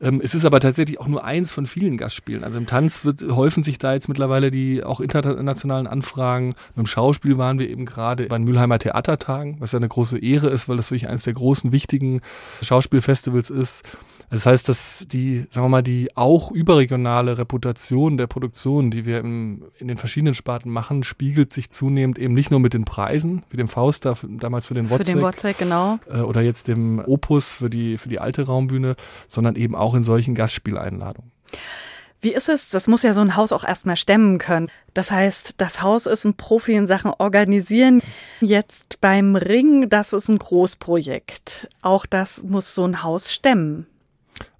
Ähm, 0.00 0.20
es 0.22 0.34
ist 0.34 0.44
aber 0.44 0.60
tatsächlich 0.60 1.00
auch 1.00 1.08
nur 1.08 1.24
eins 1.24 1.50
von 1.50 1.66
vielen 1.66 1.96
Gastspielen. 1.96 2.44
Also 2.44 2.58
im 2.58 2.66
Tanz 2.66 3.04
wird, 3.04 3.22
häufen 3.22 3.62
sich 3.62 3.78
da 3.78 3.94
jetzt 3.94 4.08
mittlerweile 4.08 4.50
die 4.50 4.84
auch 4.84 5.00
internationalen 5.00 5.86
Anfragen. 5.86 6.54
Dem 6.76 6.86
Schauspiel 6.86 7.38
waren 7.38 7.58
wir 7.58 7.68
eben 7.68 7.84
gerade 7.84 8.26
bei 8.26 8.36
den 8.36 8.44
Mülheimer 8.44 8.78
Theatertagen, 8.78 9.56
was 9.60 9.72
ja 9.72 9.78
eine 9.78 9.88
große 9.88 10.18
Ehre 10.18 10.48
ist, 10.48 10.68
weil 10.68 10.76
das 10.76 10.90
wirklich 10.90 11.08
eines 11.08 11.24
der 11.24 11.34
großen, 11.34 11.72
wichtigen 11.72 12.20
Schauspielfestivals 12.62 13.50
ist. 13.50 13.82
Das 14.30 14.46
heißt, 14.46 14.68
dass 14.68 15.06
die, 15.08 15.46
sagen 15.50 15.66
wir 15.66 15.68
mal, 15.68 15.82
die 15.82 16.16
auch 16.16 16.52
überregionale 16.52 17.36
Reputation 17.36 18.16
der 18.16 18.28
Produktion, 18.28 18.90
die 18.90 19.04
wir 19.04 19.18
im, 19.18 19.64
in 19.78 19.88
den 19.88 19.96
verschiedenen 19.96 20.34
Sparten 20.34 20.70
machen, 20.70 21.02
spiegelt 21.02 21.52
sich 21.52 21.70
zunehmend 21.70 22.18
eben 22.18 22.32
nicht 22.32 22.50
nur 22.50 22.60
mit 22.60 22.72
den 22.72 22.84
Preisen, 22.84 23.42
wie 23.50 23.56
dem 23.56 23.68
Faust 23.68 24.04
da, 24.04 24.14
damals 24.22 24.66
für 24.66 24.74
den 24.74 24.88
Wozzeck. 24.88 25.08
Für 25.08 25.14
den 25.14 25.22
Wozzeck, 25.22 25.58
genau. 25.58 25.98
Äh, 26.08 26.20
oder 26.20 26.42
jetzt 26.42 26.68
dem 26.68 27.02
Opus 27.04 27.52
für 27.52 27.68
die, 27.68 27.98
für 27.98 28.08
die 28.08 28.20
alte 28.20 28.46
Raumbühne, 28.46 28.94
sondern 29.26 29.56
eben 29.56 29.74
auch 29.74 29.94
in 29.94 30.04
solchen 30.04 30.36
Gastspieleinladungen. 30.36 31.32
Wie 32.22 32.34
ist 32.34 32.50
es? 32.50 32.68
Das 32.68 32.86
muss 32.86 33.02
ja 33.02 33.14
so 33.14 33.22
ein 33.22 33.34
Haus 33.34 33.50
auch 33.50 33.64
erstmal 33.64 33.96
stemmen 33.96 34.38
können. 34.38 34.70
Das 34.92 35.10
heißt, 35.10 35.54
das 35.56 35.82
Haus 35.82 36.04
ist 36.06 36.24
ein 36.24 36.34
Profi 36.34 36.74
in 36.74 36.86
Sachen 36.86 37.12
Organisieren. 37.16 38.02
Jetzt 38.40 39.00
beim 39.00 39.36
Ring, 39.36 39.88
das 39.88 40.12
ist 40.12 40.28
ein 40.28 40.38
Großprojekt. 40.38 41.68
Auch 41.80 42.04
das 42.04 42.42
muss 42.42 42.74
so 42.74 42.84
ein 42.84 43.02
Haus 43.02 43.32
stemmen. 43.32 43.86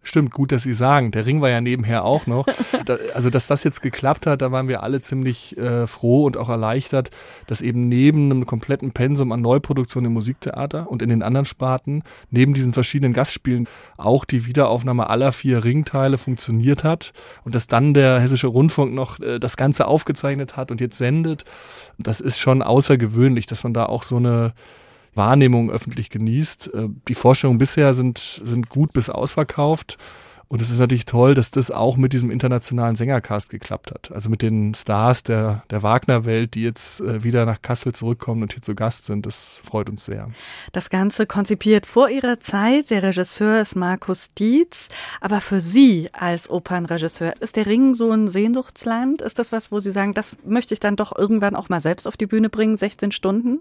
Stimmt, 0.03 0.33
gut, 0.33 0.51
dass 0.51 0.63
Sie 0.63 0.73
sagen. 0.73 1.11
Der 1.11 1.27
Ring 1.27 1.43
war 1.43 1.51
ja 1.51 1.61
nebenher 1.61 2.05
auch 2.05 2.27
noch. 2.27 2.47
Da, 2.87 2.97
also, 3.15 3.29
dass 3.29 3.47
das 3.47 3.63
jetzt 3.63 3.83
geklappt 3.83 4.27
hat, 4.27 4.41
da 4.41 4.53
waren 4.53 4.67
wir 4.67 4.83
alle 4.83 5.03
ziemlich 5.03 5.57
äh, 5.59 5.87
froh 5.87 6.25
und 6.25 6.39
auch 6.39 6.49
erleichtert, 6.49 7.11
dass 7.47 7.61
eben 7.61 7.89
neben 7.89 8.31
einem 8.31 8.47
kompletten 8.47 8.93
Pensum 8.93 9.33
an 9.33 9.43
Neuproduktion 9.43 10.07
im 10.07 10.15
Musiktheater 10.15 10.91
und 10.91 11.03
in 11.03 11.11
den 11.11 11.23
anderen 11.23 11.45
Sparten, 11.45 12.03
neben 12.31 12.55
diesen 12.55 12.73
verschiedenen 12.73 13.13
Gastspielen, 13.13 13.69
auch 13.99 14.25
die 14.25 14.47
Wiederaufnahme 14.47 15.11
aller 15.11 15.33
vier 15.33 15.63
Ringteile 15.63 16.17
funktioniert 16.17 16.85
hat 16.85 17.13
und 17.45 17.55
dass 17.55 17.67
dann 17.67 17.93
der 17.93 18.19
Hessische 18.19 18.47
Rundfunk 18.47 18.95
noch 18.95 19.21
äh, 19.21 19.39
das 19.39 19.59
Ganze 19.59 19.87
aufgezeichnet 19.87 20.57
hat 20.57 20.71
und 20.71 20.81
jetzt 20.81 20.97
sendet. 20.97 21.45
Das 21.99 22.21
ist 22.21 22.39
schon 22.39 22.63
außergewöhnlich, 22.63 23.45
dass 23.45 23.63
man 23.63 23.75
da 23.75 23.87
auch 23.87 24.05
so 24.05 24.17
eine 24.17 24.55
Wahrnehmung 25.15 25.71
öffentlich 25.71 26.11
genießt. 26.11 26.75
Äh, 26.75 26.89
die 27.09 27.15
Vorstellungen 27.15 27.59
bisher 27.59 27.95
sind, 27.95 28.41
sind 28.43 28.69
gut 28.69 28.93
bis 28.93 29.11
ausverkauft. 29.11 29.99
Und 30.53 30.61
es 30.61 30.69
ist 30.69 30.81
natürlich 30.81 31.05
toll, 31.05 31.35
dass 31.35 31.53
das 31.53 31.71
auch 31.71 31.97
mit 31.97 32.13
diesem 32.13 32.29
internationalen 32.29 32.97
Sängercast 32.97 33.51
geklappt 33.51 33.93
hat. 33.93 34.11
Also 34.11 34.29
mit 34.31 34.43
den 34.43 34.75
Stars 34.75 35.23
der, 35.23 35.63
der 35.71 35.85
Wagner-Welt, 35.85 36.55
die 36.55 36.65
jetzt 36.65 37.01
äh, 37.03 37.23
wieder 37.23 37.47
nach 37.47 37.63
Kassel 37.63 37.95
zurückkommen 37.95 38.43
und 38.43 38.55
hier 38.55 38.61
zu 38.61 38.75
Gast 38.75 39.05
sind. 39.05 39.27
Das 39.27 39.61
freut 39.63 39.89
uns 39.89 40.07
sehr. 40.07 40.29
Das 40.73 40.91
Ganze 40.91 41.27
konzipiert 41.27 41.87
vor 41.87 42.11
Ihrer 42.11 42.41
Zeit. 42.41 42.91
Der 42.91 43.05
Regisseur 43.05 43.61
ist 43.61 43.77
Markus 43.77 44.35
Dietz. 44.35 44.89
Aber 45.21 45.41
für 45.41 45.61
Sie 45.61 46.09
als 46.13 46.51
Opernregisseur, 46.51 47.35
ist 47.41 47.55
der 47.55 47.67
Ring 47.67 47.95
so 47.95 48.11
ein 48.11 48.27
Sehnsuchtsland? 48.27 49.23
Ist 49.23 49.39
das 49.39 49.53
was, 49.53 49.71
wo 49.71 49.79
Sie 49.79 49.93
sagen, 49.93 50.15
das 50.15 50.37
möchte 50.45 50.75
ich 50.75 50.81
dann 50.81 50.97
doch 50.97 51.17
irgendwann 51.17 51.55
auch 51.55 51.69
mal 51.69 51.81
selbst 51.81 52.09
auf 52.09 52.17
die 52.17 52.27
Bühne 52.27 52.51
bringen, 52.51 52.77
16 52.77 53.13
Stunden? 53.13 53.61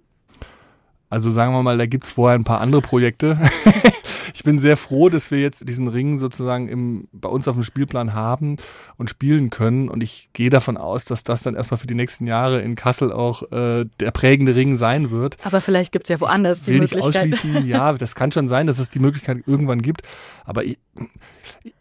Also 1.09 1.31
sagen 1.31 1.53
wir 1.53 1.63
mal, 1.63 1.77
da 1.77 1.87
gibt's 1.87 2.11
vorher 2.11 2.37
ein 2.37 2.43
paar 2.43 2.61
andere 2.61 2.81
Projekte. 2.81 3.39
ich 4.33 4.43
bin 4.43 4.59
sehr 4.59 4.77
froh, 4.77 5.09
dass 5.09 5.31
wir 5.31 5.39
jetzt 5.39 5.67
diesen 5.67 5.87
Ring 5.87 6.19
sozusagen 6.19 6.67
im, 6.69 7.07
bei 7.11 7.29
uns 7.29 7.47
auf 7.47 7.55
dem 7.55 7.63
Spielplan 7.63 8.13
haben 8.13 8.57
und 8.97 9.09
spielen 9.09 9.49
können. 9.49 9.89
Und 9.89 10.03
ich 10.03 10.29
gehe 10.33 10.51
davon 10.51 10.77
aus, 10.77 11.05
dass 11.05 11.23
das 11.23 11.41
dann 11.41 11.55
erstmal 11.55 11.79
für 11.79 11.87
die 11.87 11.95
nächsten 11.95 12.27
Jahre 12.27 12.61
in 12.61 12.75
Kassel 12.75 13.11
auch 13.11 13.41
äh, 13.51 13.85
der 13.99 14.11
prägende 14.11 14.55
Ring 14.55 14.75
sein 14.75 15.09
wird. 15.09 15.37
Aber 15.43 15.61
vielleicht 15.61 15.91
gibt's 15.91 16.09
ja 16.09 16.21
woanders 16.21 16.61
die 16.63 16.73
Will 16.73 16.79
Möglichkeit. 16.81 17.25
nicht 17.25 17.33
ausschließen, 17.33 17.67
ja, 17.67 17.93
das 17.93 18.13
kann 18.13 18.31
schon 18.31 18.47
sein, 18.47 18.67
dass 18.67 18.77
es 18.77 18.91
die 18.91 18.99
Möglichkeit 18.99 19.39
irgendwann 19.47 19.81
gibt. 19.81 20.03
Aber 20.45 20.63
ich, 20.63 20.77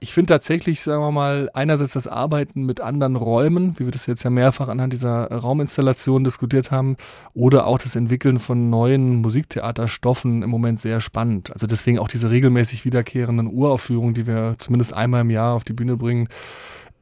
ich 0.01 0.13
finde 0.13 0.33
tatsächlich, 0.33 0.81
sagen 0.81 1.03
wir 1.03 1.13
mal, 1.13 1.51
einerseits 1.55 1.93
das 1.93 2.07
Arbeiten 2.07 2.65
mit 2.65 2.81
anderen 2.81 3.17
Räumen, 3.17 3.79
wie 3.79 3.85
wir 3.85 3.93
das 3.93 4.07
jetzt 4.07 4.23
ja 4.23 4.31
mehrfach 4.31 4.69
anhand 4.69 4.93
dieser 4.93 5.31
Rauminstallation 5.31 6.25
diskutiert 6.25 6.71
haben, 6.71 6.97
oder 7.35 7.67
auch 7.67 7.79
das 7.79 7.97
Entwickeln 7.97 8.39
von 8.39 8.71
neuen 8.71 9.17
Musiktheaterstoffen 9.17 10.43
im 10.43 10.51
Moment 10.51 10.81
sehr 10.81 11.01
spannend. 11.01 11.53
Also 11.53 11.67
deswegen 11.67 11.99
auch 11.99 12.09
diese 12.09 12.31
regelmäßig 12.31 12.85
wiederkehrenden 12.85 13.49
Uraufführungen, 13.49 14.15
die 14.15 14.27
wir 14.27 14.55
zumindest 14.59 14.95
einmal 14.95 15.23
im 15.23 15.31
Jahr 15.31 15.55
auf 15.55 15.65
die 15.65 15.73
Bühne 15.73 15.97
bringen, 15.97 16.29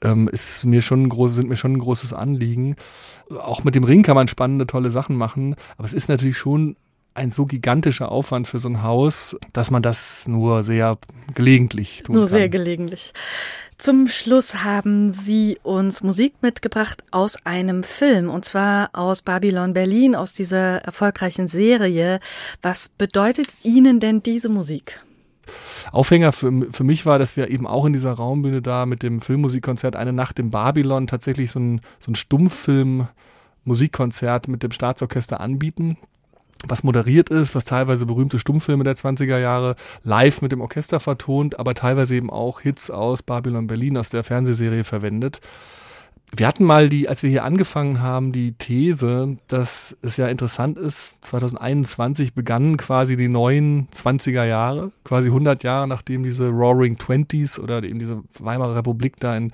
ähm, 0.02 0.28
ist 0.28 0.66
mir 0.66 0.82
schon 0.82 1.04
ein 1.04 1.08
großes, 1.08 1.36
sind 1.36 1.48
mir 1.48 1.56
schon 1.56 1.72
ein 1.72 1.78
großes 1.78 2.12
Anliegen. 2.12 2.76
Auch 3.30 3.64
mit 3.64 3.74
dem 3.74 3.84
Ring 3.84 4.02
kann 4.02 4.14
man 4.14 4.28
spannende, 4.28 4.66
tolle 4.66 4.90
Sachen 4.90 5.16
machen, 5.16 5.56
aber 5.76 5.86
es 5.86 5.94
ist 5.94 6.08
natürlich 6.08 6.36
schon 6.36 6.76
ein 7.16 7.30
so 7.30 7.46
gigantischer 7.46 8.12
Aufwand 8.12 8.46
für 8.46 8.58
so 8.58 8.68
ein 8.68 8.82
Haus, 8.82 9.36
dass 9.52 9.70
man 9.70 9.82
das 9.82 10.28
nur 10.28 10.64
sehr 10.64 10.98
gelegentlich 11.34 12.02
tun 12.02 12.14
Nur 12.14 12.24
kann. 12.24 12.30
sehr 12.30 12.48
gelegentlich. 12.48 13.12
Zum 13.78 14.08
Schluss 14.08 14.64
haben 14.64 15.12
Sie 15.12 15.58
uns 15.62 16.02
Musik 16.02 16.32
mitgebracht 16.40 17.04
aus 17.10 17.36
einem 17.44 17.82
Film, 17.82 18.30
und 18.30 18.46
zwar 18.46 18.88
aus 18.94 19.20
Babylon 19.22 19.74
Berlin, 19.74 20.14
aus 20.14 20.32
dieser 20.32 20.78
erfolgreichen 20.78 21.46
Serie. 21.46 22.20
Was 22.62 22.88
bedeutet 22.88 23.48
Ihnen 23.62 24.00
denn 24.00 24.22
diese 24.22 24.48
Musik? 24.48 25.02
Aufhänger 25.92 26.32
für, 26.32 26.50
für 26.70 26.84
mich 26.84 27.04
war, 27.06 27.18
dass 27.18 27.36
wir 27.36 27.50
eben 27.50 27.66
auch 27.66 27.84
in 27.84 27.92
dieser 27.92 28.12
Raumbühne 28.12 28.62
da 28.62 28.86
mit 28.86 29.02
dem 29.02 29.20
Filmmusikkonzert 29.20 29.94
Eine 29.94 30.14
Nacht 30.14 30.38
im 30.38 30.48
Babylon 30.50 31.06
tatsächlich 31.06 31.50
so 31.50 31.60
ein, 31.60 31.82
so 32.00 32.12
ein 32.12 32.14
Stummfilm-Musikkonzert 32.14 34.48
mit 34.48 34.62
dem 34.62 34.72
Staatsorchester 34.72 35.38
anbieten 35.40 35.98
was 36.66 36.82
moderiert 36.82 37.30
ist, 37.30 37.54
was 37.54 37.64
teilweise 37.64 38.06
berühmte 38.06 38.38
Stummfilme 38.38 38.84
der 38.84 38.96
20er 38.96 39.38
Jahre 39.38 39.76
live 40.02 40.42
mit 40.42 40.52
dem 40.52 40.60
Orchester 40.60 41.00
vertont, 41.00 41.58
aber 41.58 41.74
teilweise 41.74 42.16
eben 42.16 42.30
auch 42.30 42.60
Hits 42.60 42.90
aus 42.90 43.22
Babylon 43.22 43.66
Berlin 43.66 43.96
aus 43.98 44.08
der 44.08 44.24
Fernsehserie 44.24 44.84
verwendet. 44.84 45.40
Wir 46.34 46.48
hatten 46.48 46.64
mal 46.64 46.88
die, 46.88 47.08
als 47.08 47.22
wir 47.22 47.30
hier 47.30 47.44
angefangen 47.44 48.00
haben, 48.00 48.32
die 48.32 48.52
These, 48.52 49.38
dass 49.46 49.96
es 50.02 50.16
ja 50.16 50.26
interessant 50.26 50.76
ist, 50.76 51.14
2021 51.20 52.34
begannen 52.34 52.76
quasi 52.76 53.16
die 53.16 53.28
neuen 53.28 53.88
20er 53.90 54.44
Jahre, 54.44 54.90
quasi 55.04 55.28
100 55.28 55.62
Jahre 55.62 55.86
nachdem 55.86 56.24
diese 56.24 56.48
Roaring 56.48 56.98
Twenties 56.98 57.60
oder 57.60 57.82
eben 57.84 58.00
diese 58.00 58.24
Weimarer 58.40 58.74
Republik 58.74 59.18
da 59.20 59.36
in 59.36 59.52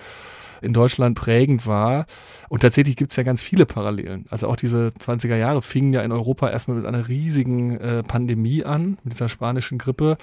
in 0.62 0.72
Deutschland 0.72 1.18
prägend 1.18 1.66
war. 1.66 2.06
Und 2.48 2.60
tatsächlich 2.60 2.96
gibt 2.96 3.10
es 3.10 3.16
ja 3.16 3.22
ganz 3.22 3.42
viele 3.42 3.66
Parallelen. 3.66 4.26
Also 4.30 4.48
auch 4.48 4.56
diese 4.56 4.92
20er 4.98 5.36
Jahre 5.36 5.62
fingen 5.62 5.92
ja 5.92 6.02
in 6.02 6.12
Europa 6.12 6.48
erstmal 6.48 6.76
mit 6.76 6.86
einer 6.86 7.08
riesigen 7.08 7.78
äh, 7.78 8.02
Pandemie 8.02 8.64
an, 8.64 8.98
mit 9.04 9.14
dieser 9.14 9.28
spanischen 9.28 9.78
Grippe. 9.78 10.16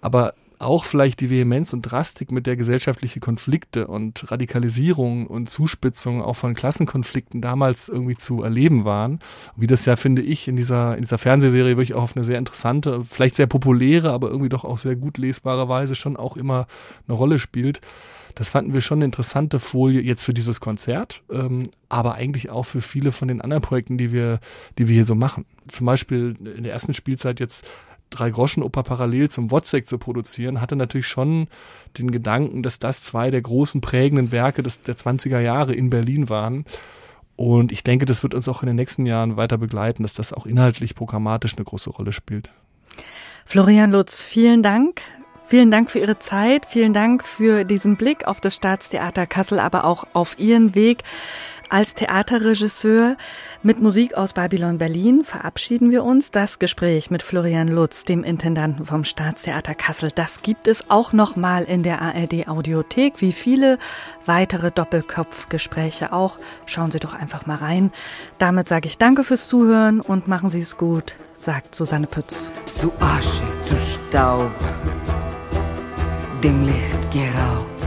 Aber 0.00 0.34
auch 0.58 0.84
vielleicht 0.84 1.20
die 1.20 1.30
Vehemenz 1.30 1.72
und 1.72 1.82
Drastik, 1.82 2.32
mit 2.32 2.46
der 2.46 2.56
gesellschaftliche 2.56 3.20
Konflikte 3.20 3.86
und 3.86 4.30
Radikalisierung 4.30 5.26
und 5.26 5.48
Zuspitzung 5.48 6.22
auch 6.22 6.36
von 6.36 6.54
Klassenkonflikten 6.54 7.40
damals 7.40 7.88
irgendwie 7.88 8.16
zu 8.16 8.42
erleben 8.42 8.84
waren. 8.84 9.20
Wie 9.56 9.66
das 9.66 9.84
ja, 9.84 9.96
finde 9.96 10.22
ich, 10.22 10.48
in 10.48 10.56
dieser, 10.56 10.96
in 10.96 11.02
dieser 11.02 11.18
Fernsehserie 11.18 11.76
wirklich 11.76 11.94
auch 11.94 12.02
auf 12.02 12.16
eine 12.16 12.24
sehr 12.24 12.38
interessante, 12.38 13.04
vielleicht 13.04 13.34
sehr 13.34 13.46
populäre, 13.46 14.12
aber 14.12 14.28
irgendwie 14.28 14.48
doch 14.48 14.64
auch 14.64 14.78
sehr 14.78 14.96
gut 14.96 15.18
lesbare 15.18 15.68
Weise 15.68 15.94
schon 15.94 16.16
auch 16.16 16.36
immer 16.36 16.66
eine 17.06 17.16
Rolle 17.16 17.38
spielt. 17.38 17.80
Das 18.34 18.48
fanden 18.48 18.74
wir 18.74 18.80
schon 18.80 18.98
eine 18.98 19.04
interessante 19.04 19.60
Folie 19.60 20.00
jetzt 20.00 20.22
für 20.22 20.34
dieses 20.34 20.60
Konzert, 20.60 21.22
ähm, 21.30 21.64
aber 21.88 22.14
eigentlich 22.14 22.50
auch 22.50 22.64
für 22.64 22.80
viele 22.80 23.12
von 23.12 23.28
den 23.28 23.40
anderen 23.40 23.62
Projekten, 23.62 23.96
die 23.96 24.12
wir, 24.12 24.40
die 24.78 24.88
wir 24.88 24.94
hier 24.94 25.04
so 25.04 25.14
machen. 25.14 25.44
Zum 25.68 25.86
Beispiel 25.86 26.36
in 26.56 26.64
der 26.64 26.72
ersten 26.72 26.94
Spielzeit 26.94 27.38
jetzt 27.38 27.64
drei 28.10 28.30
Groschen-Oper 28.30 28.82
parallel 28.82 29.28
zum 29.30 29.50
Wozzeck 29.50 29.86
zu 29.86 29.98
produzieren, 29.98 30.60
hatte 30.60 30.76
natürlich 30.76 31.06
schon 31.06 31.48
den 31.98 32.10
Gedanken, 32.10 32.62
dass 32.62 32.78
das 32.78 33.02
zwei 33.02 33.30
der 33.30 33.42
großen 33.42 33.80
prägenden 33.80 34.32
Werke 34.32 34.62
des, 34.62 34.82
der 34.82 34.96
20er 34.96 35.40
Jahre 35.40 35.74
in 35.74 35.90
Berlin 35.90 36.28
waren. 36.28 36.64
Und 37.36 37.72
ich 37.72 37.82
denke, 37.82 38.04
das 38.04 38.22
wird 38.22 38.34
uns 38.34 38.48
auch 38.48 38.62
in 38.62 38.68
den 38.68 38.76
nächsten 38.76 39.06
Jahren 39.06 39.36
weiter 39.36 39.58
begleiten, 39.58 40.02
dass 40.02 40.14
das 40.14 40.32
auch 40.32 40.46
inhaltlich 40.46 40.94
programmatisch 40.94 41.56
eine 41.56 41.64
große 41.64 41.90
Rolle 41.90 42.12
spielt. 42.12 42.50
Florian 43.44 43.90
Lutz, 43.90 44.22
vielen 44.22 44.62
Dank 44.62 45.02
Vielen 45.46 45.70
Dank 45.70 45.90
für 45.90 45.98
Ihre 45.98 46.18
Zeit, 46.18 46.64
vielen 46.64 46.94
Dank 46.94 47.22
für 47.22 47.64
diesen 47.64 47.96
Blick 47.96 48.26
auf 48.26 48.40
das 48.40 48.54
Staatstheater 48.54 49.26
Kassel, 49.26 49.58
aber 49.58 49.84
auch 49.84 50.06
auf 50.14 50.38
Ihren 50.38 50.74
Weg 50.74 51.02
als 51.68 51.94
Theaterregisseur. 51.94 53.16
Mit 53.62 53.80
Musik 53.80 54.14
aus 54.14 54.32
Babylon 54.32 54.78
Berlin 54.78 55.22
verabschieden 55.22 55.90
wir 55.90 56.02
uns. 56.02 56.30
Das 56.30 56.58
Gespräch 56.58 57.10
mit 57.10 57.22
Florian 57.22 57.68
Lutz, 57.68 58.04
dem 58.04 58.24
Intendanten 58.24 58.86
vom 58.86 59.04
Staatstheater 59.04 59.74
Kassel, 59.74 60.10
das 60.14 60.40
gibt 60.40 60.66
es 60.66 60.88
auch 60.88 61.12
noch 61.12 61.36
mal 61.36 61.64
in 61.64 61.82
der 61.82 62.00
ARD 62.00 62.48
Audiothek, 62.48 63.20
wie 63.20 63.32
viele 63.32 63.78
weitere 64.24 64.70
Doppelkopfgespräche 64.70 66.12
auch. 66.12 66.38
Schauen 66.64 66.90
Sie 66.90 67.00
doch 67.00 67.12
einfach 67.12 67.44
mal 67.44 67.56
rein. 67.56 67.92
Damit 68.38 68.68
sage 68.68 68.86
ich 68.86 68.96
Danke 68.96 69.24
fürs 69.24 69.48
Zuhören 69.48 70.00
und 70.00 70.26
machen 70.26 70.48
Sie 70.48 70.60
es 70.60 70.78
gut, 70.78 71.16
sagt 71.38 71.74
Susanne 71.74 72.06
Pütz. 72.06 72.50
Zu 72.72 72.92
Asche, 72.98 73.42
zu 73.62 73.76
Staub 73.76 74.50
dem 76.44 76.62
Licht 76.66 77.10
geraubt. 77.10 77.82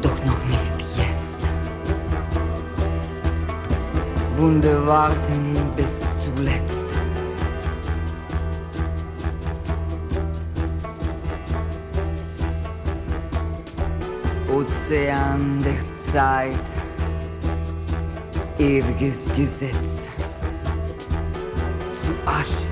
Doch 0.00 0.24
noch 0.24 0.44
nicht 0.44 0.96
jetzt. 0.96 1.40
Wunde 4.36 4.86
warten 4.86 5.56
bis 5.76 6.04
zuletzt. 6.24 6.86
Ozean 14.48 15.60
der 15.64 16.12
Zeit, 16.12 16.66
ewiges 18.60 19.28
Gesetz. 19.34 20.08
Zu 21.92 22.10
Asche, 22.24 22.67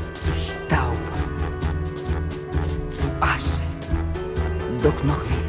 doch 4.86 5.02
noch 5.02 5.24
nicht 5.24 5.45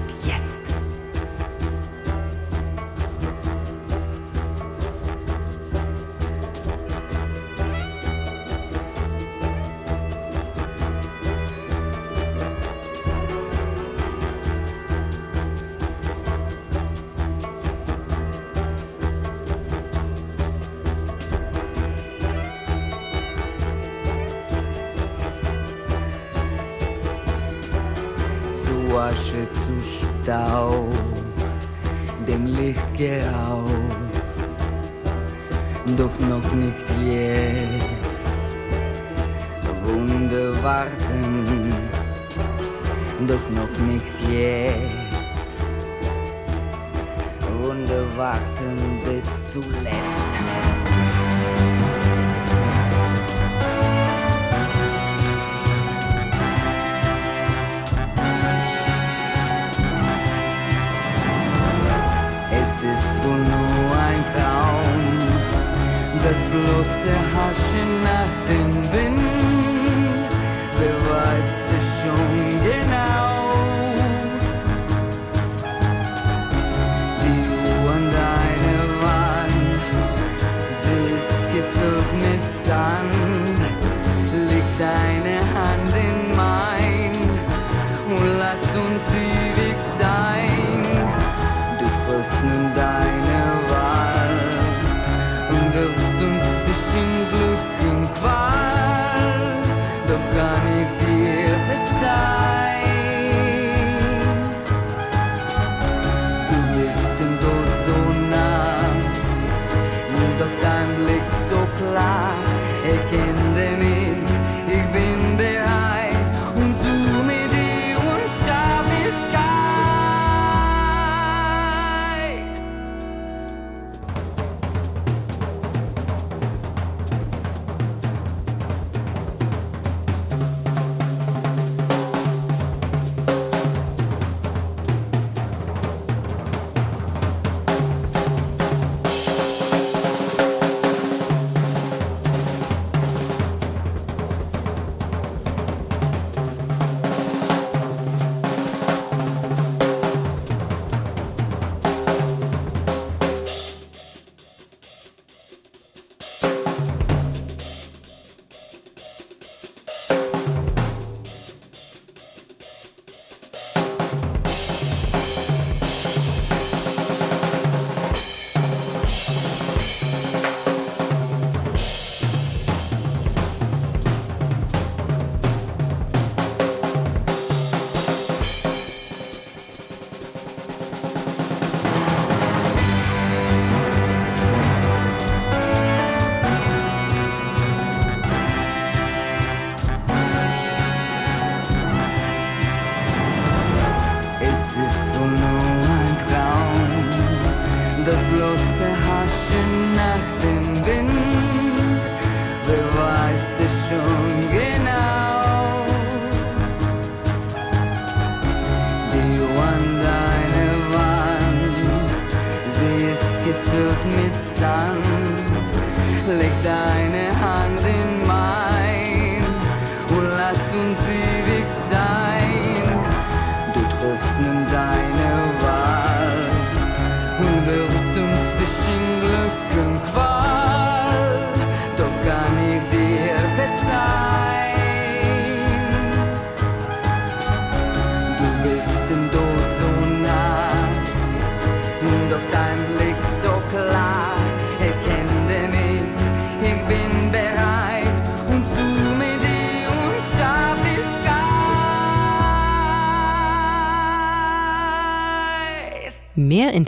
das 66.29 66.49
bloße 66.49 67.13
Haschen 67.33 68.01
nach 68.03 68.33
dem 68.49 68.71
Wind, 68.93 69.26